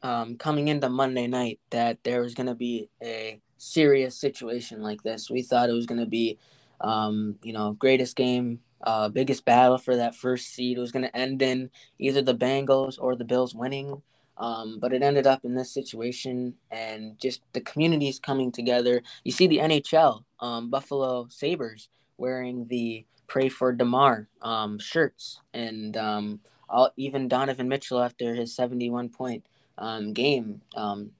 um, 0.02 0.38
coming 0.38 0.68
into 0.68 0.90
Monday 0.90 1.28
night 1.28 1.60
that 1.70 2.04
there 2.04 2.22
was 2.22 2.34
going 2.34 2.48
to 2.48 2.56
be 2.56 2.90
a 3.02 3.40
serious 3.58 4.16
situation 4.16 4.82
like 4.82 5.04
this? 5.04 5.30
We 5.30 5.42
thought 5.42 5.70
it 5.70 5.74
was 5.74 5.86
going 5.86 6.00
to 6.00 6.08
be, 6.08 6.40
um, 6.82 7.36
you 7.44 7.54
know, 7.54 7.74
greatest 7.74 8.16
game, 8.16 8.60
uh, 8.82 9.10
biggest 9.10 9.46
battle 9.46 9.78
for 9.78 9.96
that 9.96 10.16
first 10.16 10.48
seed. 10.48 10.78
It 10.78 10.82
was 10.82 10.92
going 10.92 11.06
to 11.06 11.16
end 11.16 11.42
in 11.42 11.70
either 12.00 12.22
the 12.22 12.36
Bengals 12.36 12.98
or 13.00 13.16
the 13.16 13.26
Bills 13.26 13.54
winning. 13.54 14.02
Um, 14.38 14.80
but 14.80 14.94
it 14.94 15.02
ended 15.02 15.28
up 15.28 15.46
in 15.46 15.56
this 15.56 15.72
situation, 15.72 16.56
and 16.72 17.18
just 17.20 17.42
the 17.54 17.62
communities 17.62 18.20
coming 18.20 18.52
together. 18.52 19.02
You 19.24 19.32
see 19.32 19.48
the 19.48 19.60
NHL, 19.60 20.24
um, 20.40 20.70
Buffalo 20.70 21.28
Sabres, 21.30 21.88
wearing 22.18 22.68
the 22.68 23.06
"Pray 23.28 23.50
for 23.50 23.72
Damar" 23.72 24.28
um, 24.42 24.78
shirts, 24.78 25.40
and 25.54 25.96
um, 25.96 26.40
all, 26.70 26.92
even 26.98 27.28
Donovan 27.28 27.70
Mitchell 27.70 28.02
after 28.02 28.36
his 28.36 28.54
seventy-one 28.54 29.10
point 29.10 29.46
um, 29.78 30.12
game, 30.12 30.62
um, 30.76 31.12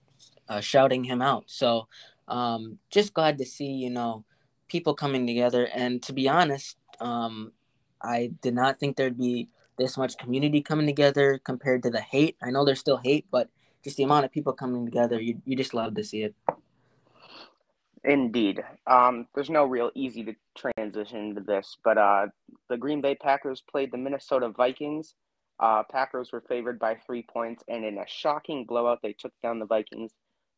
uh, 0.50 0.60
shouting 0.60 1.06
him 1.06 1.22
out. 1.22 1.46
So, 1.48 1.88
just 2.90 3.14
glad 3.14 3.38
to 3.38 3.46
see 3.46 3.72
you 3.72 3.90
know 3.90 4.26
people 4.68 4.94
coming 4.94 5.26
together. 5.26 5.70
And 5.74 6.04
to 6.04 6.12
be 6.12 6.28
honest, 6.28 6.78
I 8.06 8.32
did 8.42 8.54
not 8.54 8.80
think 8.80 8.98
there'd 8.98 9.18
be 9.18 9.48
this 9.78 9.98
much 9.98 10.18
community 10.18 10.62
coming 10.62 10.86
together 10.86 11.40
compared 11.44 11.84
to 11.84 11.90
the 11.90 12.02
hate. 12.02 12.38
I 12.42 12.52
know 12.52 12.66
there's 12.66 12.80
still 12.80 12.98
hate, 12.98 13.26
but 13.32 13.50
just 13.84 13.98
the 13.98 14.04
amount 14.04 14.26
of 14.26 14.32
people 14.32 14.54
coming 14.54 14.86
together, 14.86 15.22
you, 15.22 15.42
you 15.46 15.56
just 15.56 15.74
love 15.74 15.96
to 15.96 16.04
see 16.04 16.24
it. 16.24 16.36
Indeed. 18.04 18.64
Um, 18.86 19.28
there's 19.34 19.50
no 19.50 19.66
real 19.66 19.92
easy 19.96 20.24
to 20.24 20.36
transition 20.56 21.34
to 21.36 21.42
this, 21.42 21.78
but 21.84 21.98
uh, 21.98 22.28
the 22.70 22.78
Green 22.78 23.02
Bay 23.02 23.16
Packers 23.16 23.64
played 23.70 23.92
the 23.92 23.98
Minnesota 23.98 24.50
Vikings. 24.50 25.16
Uh, 25.60 25.84
Packers 25.84 26.32
were 26.32 26.44
favored 26.48 26.78
by 26.78 26.96
three 27.06 27.24
points, 27.24 27.64
and 27.68 27.84
in 27.84 27.98
a 27.98 28.06
shocking 28.08 28.66
blowout, 28.66 29.00
they 29.02 29.14
took 29.14 29.34
down 29.42 29.60
the 29.60 29.66
Vikings 29.66 30.12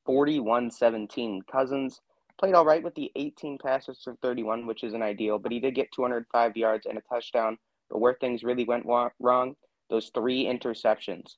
41 0.06 0.72
17. 0.72 1.42
Cousins 1.50 2.02
played 2.38 2.54
all 2.54 2.66
right 2.66 2.84
with 2.84 2.96
the 2.96 3.12
18 3.16 3.58
passes 3.58 4.02
for 4.04 4.16
31, 4.22 4.66
which 4.66 4.84
is 4.84 4.94
an 4.94 5.02
ideal, 5.02 5.40
but 5.40 5.52
he 5.52 5.60
did 5.60 5.76
get 5.76 5.92
205 5.92 6.58
yards 6.58 6.86
and 6.86 6.98
a 6.98 7.02
touchdown 7.02 7.58
but 7.90 8.00
where 8.00 8.16
things 8.20 8.44
really 8.44 8.66
went 8.66 8.86
wrong, 9.20 9.56
those 9.90 10.12
three 10.14 10.46
interceptions. 10.46 11.36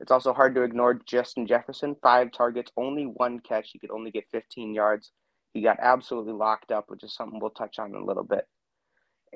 It's 0.00 0.10
also 0.10 0.32
hard 0.32 0.54
to 0.54 0.62
ignore 0.62 1.00
Justin 1.06 1.46
Jefferson. 1.46 1.96
Five 2.02 2.32
targets, 2.32 2.72
only 2.76 3.04
one 3.04 3.40
catch. 3.40 3.70
He 3.72 3.78
could 3.78 3.90
only 3.90 4.10
get 4.10 4.24
15 4.32 4.74
yards. 4.74 5.12
He 5.52 5.62
got 5.62 5.78
absolutely 5.80 6.32
locked 6.32 6.72
up, 6.72 6.86
which 6.88 7.04
is 7.04 7.14
something 7.14 7.38
we'll 7.38 7.50
touch 7.50 7.78
on 7.78 7.90
in 7.90 8.02
a 8.02 8.04
little 8.04 8.24
bit. 8.24 8.44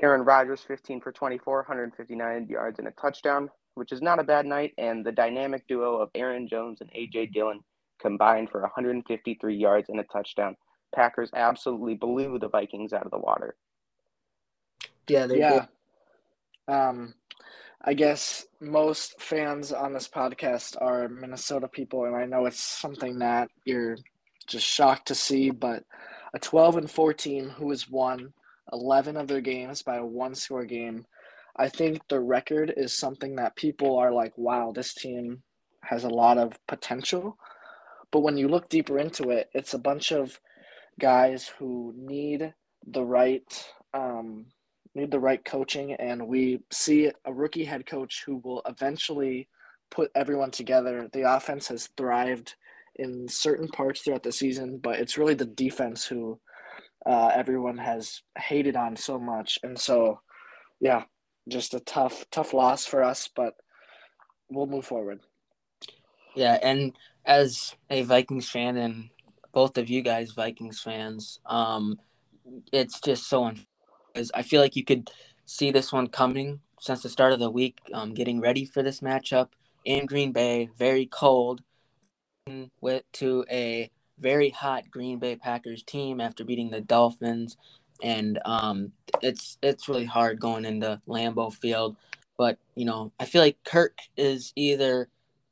Aaron 0.01 0.23
Rodgers, 0.23 0.61
15 0.61 1.01
for 1.01 1.13
24, 1.13 1.59
159 1.59 2.47
yards 2.49 2.79
and 2.79 2.89
a 2.89 2.93
touchdown, 2.93 3.49
which 3.75 3.93
is 3.93 4.03
not 4.03 4.21
a 4.21 4.25
bad 4.25 4.47
night. 4.47 4.73
And 4.79 5.05
the 5.05 5.13
dynamic 5.13 5.67
duo 5.69 5.97
of 5.97 6.11
Aaron 6.15 6.49
Jones 6.49 6.81
and 6.81 6.91
A.J. 6.93 7.27
Dillon 7.27 7.61
combined 8.01 8.51
for 8.51 8.61
153 8.61 9.57
yards 9.57 9.89
and 9.89 10.01
a 10.01 10.05
touchdown. 10.05 10.57
Packers 10.95 11.31
absolutely 11.35 11.95
blew 11.95 12.39
the 12.39 12.49
Vikings 12.49 12.93
out 12.93 13.05
of 13.05 13.11
the 13.11 13.19
water. 13.19 13.57
Yeah, 15.09 15.27
they 15.27 15.39
yeah. 15.39 15.61
did. 15.61 15.69
Um, 16.69 17.15
I 17.83 17.95
guess 17.95 18.47
most 18.61 19.21
fans 19.21 19.73
on 19.73 19.93
this 19.93 20.09
podcast 20.09 20.77
are 20.81 21.09
Minnesota 21.09 21.69
people, 21.69 22.05
and 22.05 22.15
I 22.15 22.27
know 22.27 22.47
it's 22.47 22.63
something 22.63 23.19
that 23.21 23.51
you're 23.65 23.97
just 24.47 24.67
shocked 24.67 25.09
to 25.09 25.15
see. 25.15 25.51
But 25.51 25.85
a 26.35 26.39
12 26.39 26.77
and 26.77 26.91
14 26.91 27.49
who 27.49 27.71
has 27.71 27.89
won 27.89 28.35
11 28.73 29.17
of 29.17 29.29
their 29.29 29.41
games 29.41 29.83
by 29.83 29.97
a 29.97 30.05
one 30.05 30.35
score 30.35 30.65
game, 30.65 31.07
I 31.57 31.69
think 31.69 32.07
the 32.09 32.21
record 32.21 32.73
is 32.77 32.97
something 32.97 33.37
that 33.37 33.57
people 33.57 33.97
are 33.97 34.13
like, 34.13 34.37
wow, 34.37 34.73
this 34.75 34.93
team 34.93 35.43
has 35.83 36.05
a 36.05 36.11
lot 36.11 36.37
of 36.37 36.59
potential. 36.67 37.39
But 38.11 38.21
when 38.21 38.37
you 38.37 38.49
look 38.49 38.69
deeper 38.69 38.99
into 38.99 39.31
it, 39.31 39.49
it's 39.55 39.75
a 39.75 39.79
bunch 39.79 40.13
of 40.13 40.41
guys 41.01 41.49
who 41.59 41.95
need 41.97 42.55
the 42.87 43.05
right 43.05 43.73
um, 43.95 44.47
need 44.99 45.11
the 45.11 45.21
right 45.21 45.45
coaching, 45.45 45.95
and 45.95 46.27
we 46.27 46.61
see 46.71 47.11
a 47.25 47.33
rookie 47.33 47.65
head 47.65 47.87
coach 47.87 48.23
who 48.27 48.37
will 48.45 48.63
eventually 48.67 49.49
put 49.91 50.11
everyone 50.15 50.51
together. 50.51 51.09
The 51.13 51.35
offense 51.35 51.69
has 51.69 51.89
thrived 51.97 52.55
in 52.97 53.29
certain 53.29 53.69
parts 53.69 54.03
throughout 54.03 54.23
the 54.23 54.33
season, 54.33 54.79
but 54.79 54.99
it's 54.99 55.17
really 55.17 55.35
the 55.35 55.47
defense 55.47 56.05
who 56.05 56.39
uh, 57.07 57.31
everyone 57.35 57.79
has 57.79 58.23
hated 58.37 58.77
on 58.77 58.97
so 58.97 59.19
much. 59.19 59.59
And 59.63 59.79
so, 59.79 60.21
yeah, 60.81 61.05
just 61.49 61.75
a 61.75 61.81
tough, 61.81 62.25
tough 62.31 62.53
loss 62.53 62.85
for 62.85 63.03
us, 63.03 63.29
but 63.35 63.55
we'll 64.51 64.67
move 64.67 64.85
forward. 64.85 65.21
Yeah, 66.35 66.59
and 66.63 66.93
as 67.25 67.75
a 67.89 68.03
Vikings 68.03 68.51
fan, 68.51 68.77
and 68.77 69.11
both 69.53 69.79
of 69.79 69.89
you 69.89 70.03
guys 70.03 70.33
Vikings 70.33 70.81
fans, 70.81 71.41
um, 71.47 71.99
it's 72.73 73.01
just 73.01 73.29
so 73.29 73.45
unfair 73.45 73.65
because 74.13 74.31
I 74.35 74.43
feel 74.43 74.61
like 74.61 74.77
you 74.77 74.85
could 74.85 75.11
see 75.47 75.71
this 75.71 75.93
one 75.93 76.09
coming 76.09 76.61
since 76.81 77.03
the 77.03 77.09
start 77.09 77.33
of 77.33 77.39
the 77.39 77.51
week, 77.51 77.79
um, 77.93 78.15
getting 78.15 78.41
ready 78.41 78.65
for 78.65 78.83
this 78.83 79.01
matchup 79.01 79.49
in 79.85 80.07
Green 80.07 80.33
Bay, 80.33 80.69
very 80.77 81.07
cold, 81.07 81.63
went 82.81 83.05
to 83.15 83.45
a 83.51 83.91
very 84.19 84.51
hot 84.51 84.91
Green 84.91 85.19
Bay 85.19 85.37
Packers 85.37 85.83
team 85.83 86.21
after 86.21 86.45
beating 86.45 86.71
the 86.71 86.81
Dolphins, 86.81 87.57
and 88.03 88.39
um, 88.45 88.93
it's 89.23 89.59
it's 89.63 89.89
really 89.89 90.05
hard 90.05 90.41
going 90.41 90.65
into 90.65 91.01
Lambeau 91.07 91.53
Field. 91.53 91.97
But 92.37 92.59
you 92.75 92.85
know, 92.85 93.13
I 93.19 93.25
feel 93.25 93.43
like 93.43 93.57
Kirk 93.65 93.99
is 94.17 94.53
either 94.57 95.09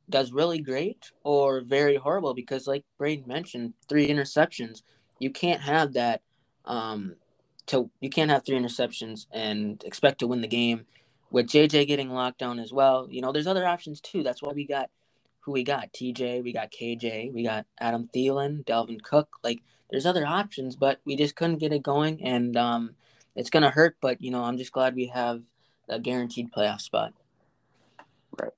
does 0.09 0.33
really 0.33 0.61
great 0.61 1.11
or 1.25 1.61
very 1.61 1.97
horrible 1.97 2.35
because, 2.35 2.67
like 2.67 2.85
Braeden 2.99 3.27
mentioned, 3.27 3.75
three 3.89 4.09
interceptions. 4.09 4.83
You 5.19 5.31
can't 5.31 5.61
have 5.61 5.95
that 5.95 6.23
um, 6.65 7.17
to 7.66 7.90
you 8.00 8.11
can't 8.11 8.30
have 8.30 8.44
three 8.44 8.58
interceptions 8.58 9.26
and 9.32 9.82
expect 9.85 10.20
to 10.20 10.26
win 10.26 10.40
the 10.40 10.49
game. 10.49 10.87
With 11.30 11.49
JJ 11.49 11.88
getting 11.88 12.11
locked 12.11 12.38
down 12.38 12.61
as 12.61 12.73
well, 12.73 13.08
you 13.11 13.20
know, 13.20 13.32
there's 13.32 13.49
other 13.49 13.66
options 13.66 14.00
too. 14.00 14.23
That's 14.23 14.42
why 14.42 14.52
we 14.52 14.64
got 14.64 14.90
who 15.40 15.52
we 15.52 15.64
got 15.64 15.92
TJ, 15.92 16.42
we 16.42 16.52
got 16.52 16.73
KJ, 16.73 17.32
we 17.32 17.44
got 17.44 17.66
Adam 17.78 18.08
Thielen, 18.14 18.64
Dalvin 18.64 19.02
Cook. 19.02 19.37
Like 19.42 19.61
there's 19.90 20.06
other 20.06 20.26
options, 20.26 20.76
but 20.76 21.00
we 21.04 21.16
just 21.16 21.37
couldn't 21.37 21.58
get 21.58 21.73
it 21.73 21.82
going, 21.82 22.23
and 22.25 22.56
um, 22.56 22.94
it's 23.35 23.50
gonna 23.50 23.70
hurt. 23.70 23.96
But 24.00 24.20
you 24.20 24.30
know, 24.30 24.44
I'm 24.44 24.58
just 24.58 24.73
glad 24.73 24.94
we 24.94 25.06
have 25.06 25.42
a 25.88 25.99
guaranteed 26.00 26.52
playoff 26.52 26.80
spot. 26.80 27.12
Right. 28.40 28.52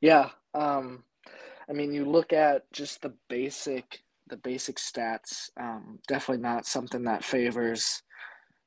Yeah. 0.00 0.30
Um, 0.54 1.04
I 1.68 1.72
mean, 1.72 1.92
you 1.92 2.04
look 2.04 2.32
at 2.32 2.70
just 2.72 3.02
the 3.02 3.12
basic 3.28 4.02
the 4.30 4.36
basic 4.38 4.76
stats. 4.76 5.50
Um, 5.60 5.98
definitely 6.08 6.42
not 6.42 6.66
something 6.66 7.04
that 7.04 7.24
favors 7.24 8.02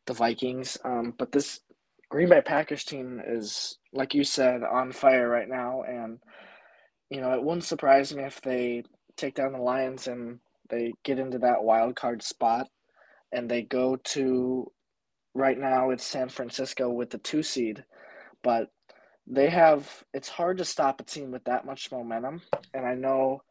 the 0.05 0.13
Vikings. 0.13 0.77
Um, 0.83 1.13
but 1.17 1.31
this 1.31 1.61
Green 2.09 2.29
Bay 2.29 2.41
Packers 2.41 2.83
team 2.83 3.21
is, 3.25 3.77
like 3.93 4.13
you 4.13 4.23
said, 4.23 4.61
on 4.63 4.91
fire 4.91 5.27
right 5.27 5.49
now. 5.49 5.81
And, 5.81 6.19
you 7.09 7.21
know, 7.21 7.33
it 7.33 7.43
wouldn't 7.43 7.63
surprise 7.63 8.13
me 8.13 8.23
if 8.23 8.41
they 8.41 8.83
take 9.17 9.35
down 9.35 9.53
the 9.53 9.59
Lions 9.59 10.07
and 10.07 10.39
they 10.69 10.93
get 11.03 11.19
into 11.19 11.39
that 11.39 11.63
wild 11.63 11.95
card 11.95 12.21
spot 12.21 12.67
and 13.31 13.49
they 13.49 13.63
go 13.63 13.95
to 13.95 14.71
right 15.33 15.57
now 15.57 15.89
it's 15.89 16.05
San 16.05 16.29
Francisco 16.29 16.89
with 16.89 17.09
the 17.09 17.17
two 17.17 17.43
seed. 17.43 17.83
But 18.43 18.69
they 19.25 19.49
have 19.49 20.03
it's 20.13 20.29
hard 20.29 20.57
to 20.57 20.65
stop 20.65 20.99
a 20.99 21.03
team 21.03 21.31
with 21.31 21.43
that 21.45 21.65
much 21.65 21.91
momentum. 21.91 22.41
And 22.73 22.85
I 22.85 22.95
know 22.95 23.41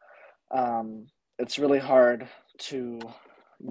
um, 0.53 1.07
it's 1.39 1.59
really 1.59 1.79
hard 1.79 2.27
to 2.57 2.99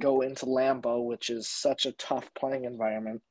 go 0.01 0.23
into 0.23 0.47
Lambeau, 0.47 1.05
which 1.07 1.31
is 1.31 1.49
such 1.49 1.87
a 1.87 1.93
tough 1.93 2.31
playing 2.35 2.65
environment 2.65 3.23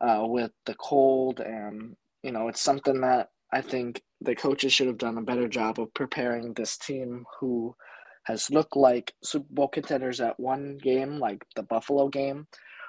uh, 0.00 0.24
with 0.24 0.50
the 0.66 0.74
cold, 0.74 1.40
and 1.40 1.96
you 2.22 2.32
know, 2.32 2.48
it's 2.48 2.60
something 2.60 3.00
that 3.00 3.30
I 3.52 3.60
think 3.60 4.02
the 4.20 4.34
coaches 4.34 4.72
should 4.72 4.86
have 4.86 4.98
done 4.98 5.18
a 5.18 5.22
better 5.22 5.48
job 5.48 5.78
of 5.78 5.92
preparing 5.94 6.54
this 6.54 6.76
team 6.78 7.24
who 7.38 7.74
has 8.24 8.50
looked 8.50 8.76
like 8.76 9.12
Super 9.22 9.46
Bowl 9.50 9.68
contenders 9.68 10.20
at 10.20 10.38
one 10.38 10.78
game, 10.78 11.18
like 11.18 11.44
the 11.56 11.62
Buffalo 11.62 12.08
game, 12.08 12.46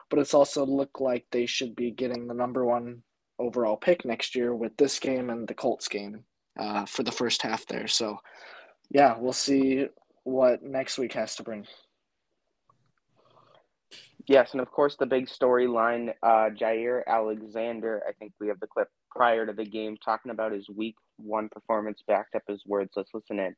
but 0.09 0.19
it's 0.19 0.33
also 0.33 0.65
looked 0.65 1.01
like 1.01 1.25
they 1.31 1.45
should 1.45 1.75
be 1.75 1.91
getting 1.91 2.27
the 2.27 2.35
number 2.35 2.65
one 2.65 3.01
overall 3.39 3.75
pick 3.75 4.05
next 4.05 4.35
year 4.35 4.55
with 4.55 4.75
this 4.77 4.99
game 4.99 5.29
and 5.29 5.47
the 5.47 5.55
Colts 5.55 5.87
game 5.87 6.23
uh, 6.59 6.85
for 6.85 7.03
the 7.03 7.11
first 7.11 7.41
half 7.41 7.65
there. 7.65 7.87
So, 7.87 8.19
yeah, 8.91 9.15
we'll 9.17 9.33
see 9.33 9.87
what 10.23 10.63
next 10.63 10.97
week 10.97 11.13
has 11.13 11.35
to 11.35 11.43
bring. 11.43 11.67
Yes, 14.25 14.53
and 14.53 14.61
of 14.61 14.71
course 14.71 14.95
the 14.97 15.05
big 15.05 15.27
storyline, 15.27 16.13
uh, 16.23 16.49
Jaire 16.49 17.01
Alexander. 17.05 18.01
I 18.07 18.13
think 18.13 18.31
we 18.39 18.47
have 18.47 18.59
the 18.59 18.67
clip 18.67 18.87
prior 19.11 19.45
to 19.45 19.53
the 19.53 19.65
game 19.65 19.97
talking 19.97 20.31
about 20.31 20.53
his 20.53 20.69
week 20.69 20.95
one 21.17 21.49
performance, 21.49 22.01
backed 22.07 22.35
up 22.35 22.43
his 22.47 22.63
words. 22.65 22.91
Let's 22.95 23.11
listen 23.13 23.39
in. 23.39 23.55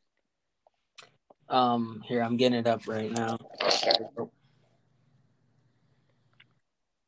Um, 1.49 2.01
here 2.05 2.21
I'm 2.21 2.37
getting 2.37 2.57
it 2.57 2.67
up 2.67 2.87
right 2.87 3.11
now. 3.11 3.37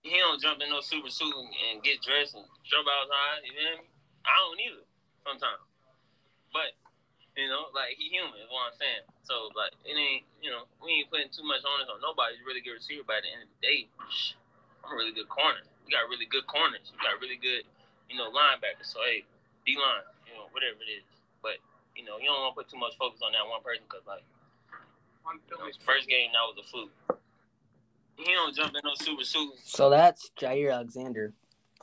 He 0.01 0.17
don't 0.19 0.41
jump 0.41 0.61
in 0.61 0.69
no 0.69 0.79
super 0.79 1.09
suit 1.09 1.33
and 1.35 1.83
get 1.83 2.01
dressed 2.01 2.35
and 2.35 2.45
jump 2.63 2.87
outside. 2.87 3.43
You 3.43 3.51
know 3.57 3.71
what 3.71 3.73
I 3.73 3.81
mean? 3.81 3.89
I 4.23 4.33
don't 4.37 4.59
either 4.61 4.85
sometimes, 5.25 5.65
but 6.53 6.71
you 7.37 7.45
know, 7.45 7.69
like 7.71 7.93
he 7.93 8.09
human 8.09 8.33
is 8.41 8.49
what 8.49 8.73
I'm 8.73 8.77
saying. 8.81 9.05
So 9.21 9.53
like 9.53 9.71
it 9.85 9.93
ain't 9.93 10.25
you 10.41 10.49
know 10.49 10.65
we 10.81 11.05
ain't 11.05 11.09
putting 11.13 11.29
too 11.29 11.45
much 11.45 11.61
onus 11.61 11.85
on 11.85 12.01
nobody. 12.01 12.35
He's 12.35 12.43
a 12.43 12.47
really 12.49 12.65
good 12.65 12.81
receiver. 12.81 13.05
By 13.05 13.21
the 13.21 13.29
end 13.29 13.45
of 13.45 13.49
the 13.53 13.61
day, 13.61 13.79
I'm 14.81 14.91
a 14.91 14.97
really 14.97 15.13
good 15.13 15.29
corner. 15.29 15.61
We 15.85 15.93
got 15.93 16.09
really 16.09 16.25
good 16.25 16.49
corners. 16.49 16.89
We 16.89 16.97
got 16.99 17.21
really 17.21 17.37
good 17.37 17.63
you 18.09 18.17
know 18.17 18.33
linebackers. 18.33 18.89
So 18.89 19.05
hey, 19.05 19.21
D 19.69 19.77
line, 19.77 20.03
you 20.25 20.33
know 20.33 20.49
whatever 20.49 20.81
it 20.81 20.89
is. 20.89 21.05
But 21.45 21.61
you 21.93 22.03
know 22.03 22.17
you 22.17 22.25
don't 22.25 22.41
want 22.41 22.57
to 22.57 22.65
put 22.65 22.67
too 22.73 22.81
much 22.81 22.97
focus 22.97 23.21
on 23.21 23.37
that 23.37 23.45
one 23.45 23.61
person 23.61 23.85
because 23.85 24.03
like 24.09 24.25
you 25.29 25.57
know, 25.57 25.69
first 25.85 26.09
game 26.09 26.33
that 26.33 26.41
was 26.41 26.57
a 26.57 26.65
fluke. 26.65 26.91
He 28.17 28.33
don't 28.33 28.55
jump 28.55 28.73
in 28.73 28.81
no 28.83 28.97
super 28.97 29.23
suit. 29.23 29.53
So 29.63 29.89
that's 29.89 30.31
Jaire 30.39 30.73
Alexander 30.73 31.33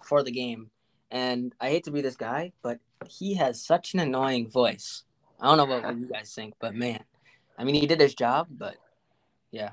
for 0.02 0.22
the 0.22 0.32
game. 0.32 0.70
And 1.10 1.54
I 1.60 1.68
hate 1.70 1.84
to 1.84 1.92
be 1.92 2.00
this 2.00 2.16
guy, 2.16 2.52
but 2.62 2.78
he 3.08 3.34
has 3.34 3.64
such 3.64 3.94
an 3.94 4.00
annoying 4.00 4.48
voice. 4.48 5.03
I 5.40 5.46
don't 5.46 5.56
know 5.56 5.74
what, 5.74 5.84
what 5.84 5.98
you 5.98 6.06
guys 6.06 6.32
think, 6.34 6.54
but 6.60 6.74
man, 6.74 7.02
I 7.58 7.64
mean, 7.64 7.74
he 7.74 7.86
did 7.86 8.00
his 8.00 8.14
job, 8.14 8.48
but 8.50 8.76
yeah. 9.50 9.70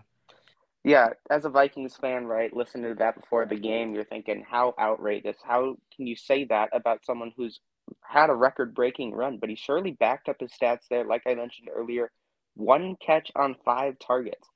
Yeah, 0.84 1.10
as 1.30 1.46
a 1.46 1.50
Vikings 1.50 1.96
fan, 1.96 2.26
right, 2.26 2.56
listening 2.56 2.90
to 2.90 2.96
that 2.96 3.20
before 3.20 3.46
the 3.46 3.56
game, 3.56 3.94
you're 3.94 4.04
thinking, 4.04 4.44
how 4.50 4.74
outrageous. 4.80 5.38
How 5.44 5.76
can 5.96 6.08
you 6.08 6.16
say 6.16 6.46
that 6.46 6.70
about 6.74 7.06
someone 7.06 7.32
who's 7.38 7.60
had 8.02 8.32
a 8.32 8.36
record 8.36 8.74
breaking 8.74 9.14
run? 9.14 9.38
But 9.38 9.50
he 9.50 9.56
surely 9.56 9.92
backed 9.92 10.28
up 10.28 10.38
his 10.40 10.52
stats 10.52 10.88
there. 10.90 11.06
Like 11.06 11.22
I 11.28 11.36
mentioned 11.36 11.70
earlier, 11.74 12.12
one 12.56 12.96
catch 12.96 13.32
on 13.36 13.56
five 13.64 14.00
targets. 14.00 14.48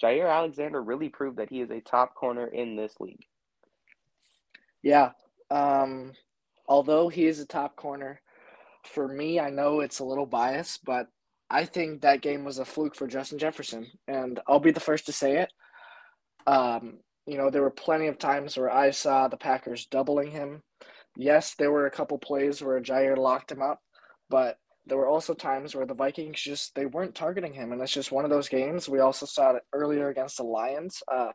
Jaire 0.00 0.32
Alexander 0.32 0.80
really 0.82 1.08
proved 1.08 1.38
that 1.38 1.50
he 1.50 1.60
is 1.60 1.70
a 1.70 1.80
top 1.80 2.14
corner 2.14 2.46
in 2.46 2.76
this 2.76 2.94
league. 3.00 3.26
Yeah. 4.82 5.10
Um, 5.50 6.12
although 6.68 7.08
he 7.08 7.26
is 7.26 7.40
a 7.40 7.46
top 7.46 7.74
corner, 7.74 8.20
for 8.86 9.08
me, 9.08 9.40
I 9.40 9.50
know 9.50 9.80
it's 9.80 9.98
a 9.98 10.04
little 10.04 10.26
biased, 10.26 10.84
but 10.84 11.08
I 11.50 11.64
think 11.64 12.02
that 12.02 12.22
game 12.22 12.44
was 12.44 12.58
a 12.58 12.64
fluke 12.64 12.94
for 12.94 13.06
Justin 13.06 13.38
Jefferson. 13.38 13.86
And 14.08 14.40
I'll 14.46 14.60
be 14.60 14.72
the 14.72 14.80
first 14.80 15.06
to 15.06 15.12
say 15.12 15.38
it. 15.38 15.52
Um, 16.46 16.98
you 17.26 17.38
know, 17.38 17.50
there 17.50 17.62
were 17.62 17.70
plenty 17.70 18.06
of 18.06 18.18
times 18.18 18.56
where 18.56 18.70
I 18.70 18.90
saw 18.90 19.28
the 19.28 19.36
Packers 19.36 19.86
doubling 19.86 20.30
him. 20.30 20.62
Yes, 21.16 21.54
there 21.54 21.70
were 21.70 21.86
a 21.86 21.90
couple 21.90 22.18
plays 22.18 22.62
where 22.62 22.80
Jaire 22.80 23.16
locked 23.16 23.52
him 23.52 23.62
up, 23.62 23.80
but 24.28 24.58
there 24.86 24.98
were 24.98 25.08
also 25.08 25.32
times 25.32 25.74
where 25.74 25.86
the 25.86 25.94
Vikings 25.94 26.40
just 26.40 26.74
they 26.74 26.86
weren't 26.86 27.14
targeting 27.14 27.54
him, 27.54 27.72
and 27.72 27.80
it's 27.80 27.92
just 27.92 28.12
one 28.12 28.24
of 28.24 28.30
those 28.30 28.48
games. 28.48 28.88
We 28.88 29.00
also 29.00 29.24
saw 29.24 29.52
it 29.52 29.62
earlier 29.72 30.08
against 30.08 30.36
the 30.36 30.42
Lions. 30.42 31.02
Uh, 31.10 31.30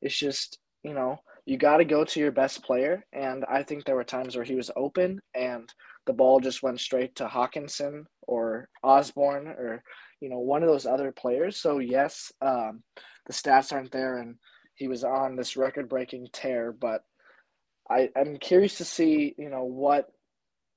it's 0.00 0.16
just 0.16 0.58
you 0.84 0.94
know 0.94 1.18
you 1.44 1.56
got 1.56 1.78
to 1.78 1.84
go 1.84 2.04
to 2.04 2.20
your 2.20 2.30
best 2.30 2.62
player, 2.62 3.04
and 3.12 3.44
I 3.46 3.62
think 3.62 3.84
there 3.84 3.96
were 3.96 4.04
times 4.04 4.36
where 4.36 4.44
he 4.44 4.54
was 4.54 4.70
open 4.76 5.20
and 5.34 5.68
the 6.06 6.12
ball 6.12 6.40
just 6.40 6.62
went 6.62 6.80
straight 6.80 7.16
to 7.16 7.26
Hockenson 7.26 8.04
or 8.22 8.68
Osborne 8.82 9.46
or 9.46 9.82
you 10.20 10.28
know 10.28 10.38
one 10.38 10.62
of 10.62 10.68
those 10.68 10.86
other 10.86 11.12
players. 11.12 11.56
So 11.56 11.78
yes, 11.78 12.32
um, 12.40 12.82
the 13.26 13.32
stats 13.32 13.72
aren't 13.72 13.92
there, 13.92 14.18
and 14.18 14.36
he 14.74 14.88
was 14.88 15.04
on 15.04 15.36
this 15.36 15.56
record-breaking 15.56 16.28
tear, 16.32 16.72
but 16.72 17.02
I, 17.90 18.08
I'm 18.16 18.36
curious 18.38 18.78
to 18.78 18.84
see, 18.84 19.34
you 19.36 19.50
know, 19.50 19.64
what 19.64 20.06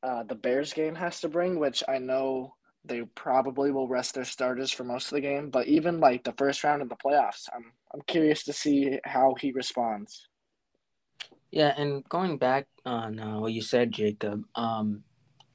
uh, 0.03 0.23
the 0.23 0.35
Bears 0.35 0.73
game 0.73 0.95
has 0.95 1.21
to 1.21 1.29
bring, 1.29 1.59
which 1.59 1.83
I 1.87 1.97
know 1.97 2.53
they 2.83 3.01
probably 3.15 3.71
will 3.71 3.87
rest 3.87 4.13
their 4.13 4.25
starters 4.25 4.71
for 4.71 4.83
most 4.83 5.05
of 5.05 5.15
the 5.15 5.21
game. 5.21 5.49
But 5.49 5.67
even 5.67 5.99
like 5.99 6.23
the 6.23 6.33
first 6.37 6.63
round 6.63 6.81
of 6.81 6.89
the 6.89 6.95
playoffs, 6.95 7.49
I'm 7.53 7.71
I'm 7.93 8.01
curious 8.07 8.43
to 8.43 8.53
see 8.53 8.99
how 9.05 9.35
he 9.39 9.51
responds. 9.51 10.27
Yeah, 11.51 11.73
and 11.77 12.03
going 12.09 12.37
back 12.37 12.67
on 12.85 13.19
uh, 13.19 13.39
what 13.39 13.53
you 13.53 13.61
said, 13.61 13.91
Jacob, 13.91 14.43
um, 14.55 15.03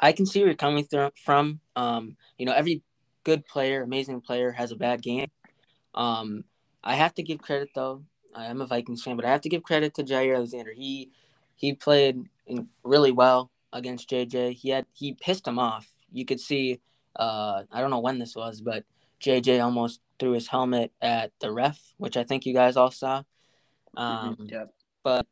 I 0.00 0.12
can 0.12 0.26
see 0.26 0.40
where 0.40 0.48
you're 0.48 0.56
coming 0.56 0.86
th- 0.86 1.12
from. 1.22 1.60
Um, 1.76 2.16
you 2.38 2.46
know, 2.46 2.52
every 2.52 2.82
good 3.24 3.46
player, 3.46 3.82
amazing 3.82 4.22
player, 4.22 4.50
has 4.52 4.72
a 4.72 4.76
bad 4.76 5.02
game. 5.02 5.30
Um, 5.94 6.44
I 6.82 6.94
have 6.94 7.14
to 7.14 7.22
give 7.22 7.40
credit 7.40 7.68
though. 7.74 8.02
I 8.34 8.46
am 8.46 8.60
a 8.60 8.66
Vikings 8.66 9.02
fan, 9.02 9.16
but 9.16 9.24
I 9.24 9.30
have 9.30 9.42
to 9.42 9.48
give 9.48 9.62
credit 9.62 9.94
to 9.94 10.04
Jaire 10.04 10.36
Alexander. 10.36 10.72
He 10.72 11.10
he 11.56 11.74
played 11.74 12.24
really 12.82 13.12
well 13.12 13.50
against 13.72 14.08
JJ. 14.08 14.54
He 14.54 14.70
had 14.70 14.86
he 14.94 15.14
pissed 15.14 15.46
him 15.46 15.58
off. 15.58 15.86
You 16.10 16.24
could 16.24 16.40
see. 16.40 16.80
Uh, 17.16 17.64
I 17.70 17.80
don't 17.80 17.90
know 17.90 18.00
when 18.00 18.18
this 18.18 18.36
was, 18.36 18.60
but 18.60 18.84
JJ 19.20 19.62
almost 19.62 20.00
threw 20.18 20.32
his 20.32 20.46
helmet 20.46 20.92
at 21.02 21.32
the 21.40 21.52
ref, 21.52 21.78
which 21.98 22.16
I 22.16 22.24
think 22.24 22.46
you 22.46 22.54
guys 22.54 22.76
all 22.76 22.90
saw. 22.90 23.24
Um, 23.96 24.36
mm-hmm. 24.36 24.44
yeah. 24.48 24.64
But 25.02 25.26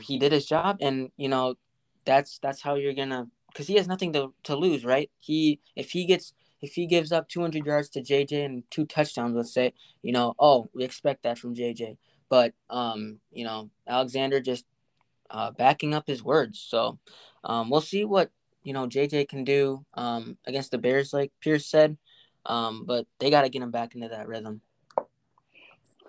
he 0.00 0.18
did 0.18 0.32
his 0.32 0.46
job, 0.46 0.78
and 0.80 1.10
you 1.16 1.28
know 1.28 1.54
that's 2.04 2.38
that's 2.38 2.60
how 2.60 2.74
you're 2.74 2.94
gonna 2.94 3.28
because 3.52 3.66
he 3.66 3.74
has 3.74 3.88
nothing 3.88 4.12
to, 4.14 4.32
to 4.44 4.56
lose, 4.56 4.84
right? 4.84 5.10
He 5.18 5.60
if 5.76 5.90
he 5.90 6.04
gets 6.06 6.32
if 6.62 6.74
he 6.74 6.86
gives 6.86 7.10
up 7.10 7.28
200 7.28 7.64
yards 7.64 7.88
to 7.90 8.02
JJ 8.02 8.44
and 8.44 8.64
two 8.70 8.84
touchdowns, 8.84 9.34
let's 9.34 9.52
say, 9.52 9.72
you 10.02 10.12
know, 10.12 10.34
oh, 10.38 10.68
we 10.74 10.84
expect 10.84 11.22
that 11.22 11.38
from 11.38 11.54
JJ. 11.54 11.96
But 12.28 12.54
um, 12.68 13.20
you 13.32 13.44
know, 13.44 13.70
Alexander 13.86 14.40
just 14.40 14.64
uh, 15.30 15.50
backing 15.52 15.94
up 15.94 16.06
his 16.06 16.22
words. 16.22 16.58
So 16.60 16.98
um, 17.44 17.70
we'll 17.70 17.80
see 17.80 18.04
what 18.04 18.30
you 18.62 18.72
know 18.72 18.86
JJ 18.86 19.28
can 19.28 19.44
do 19.44 19.84
um, 19.94 20.36
against 20.46 20.70
the 20.70 20.78
Bears, 20.78 21.12
like 21.12 21.32
Pierce 21.40 21.66
said. 21.66 21.96
Um, 22.46 22.84
but 22.86 23.06
they 23.18 23.30
got 23.30 23.42
to 23.42 23.48
get 23.48 23.62
him 23.62 23.70
back 23.70 23.94
into 23.94 24.08
that 24.08 24.26
rhythm. 24.26 24.62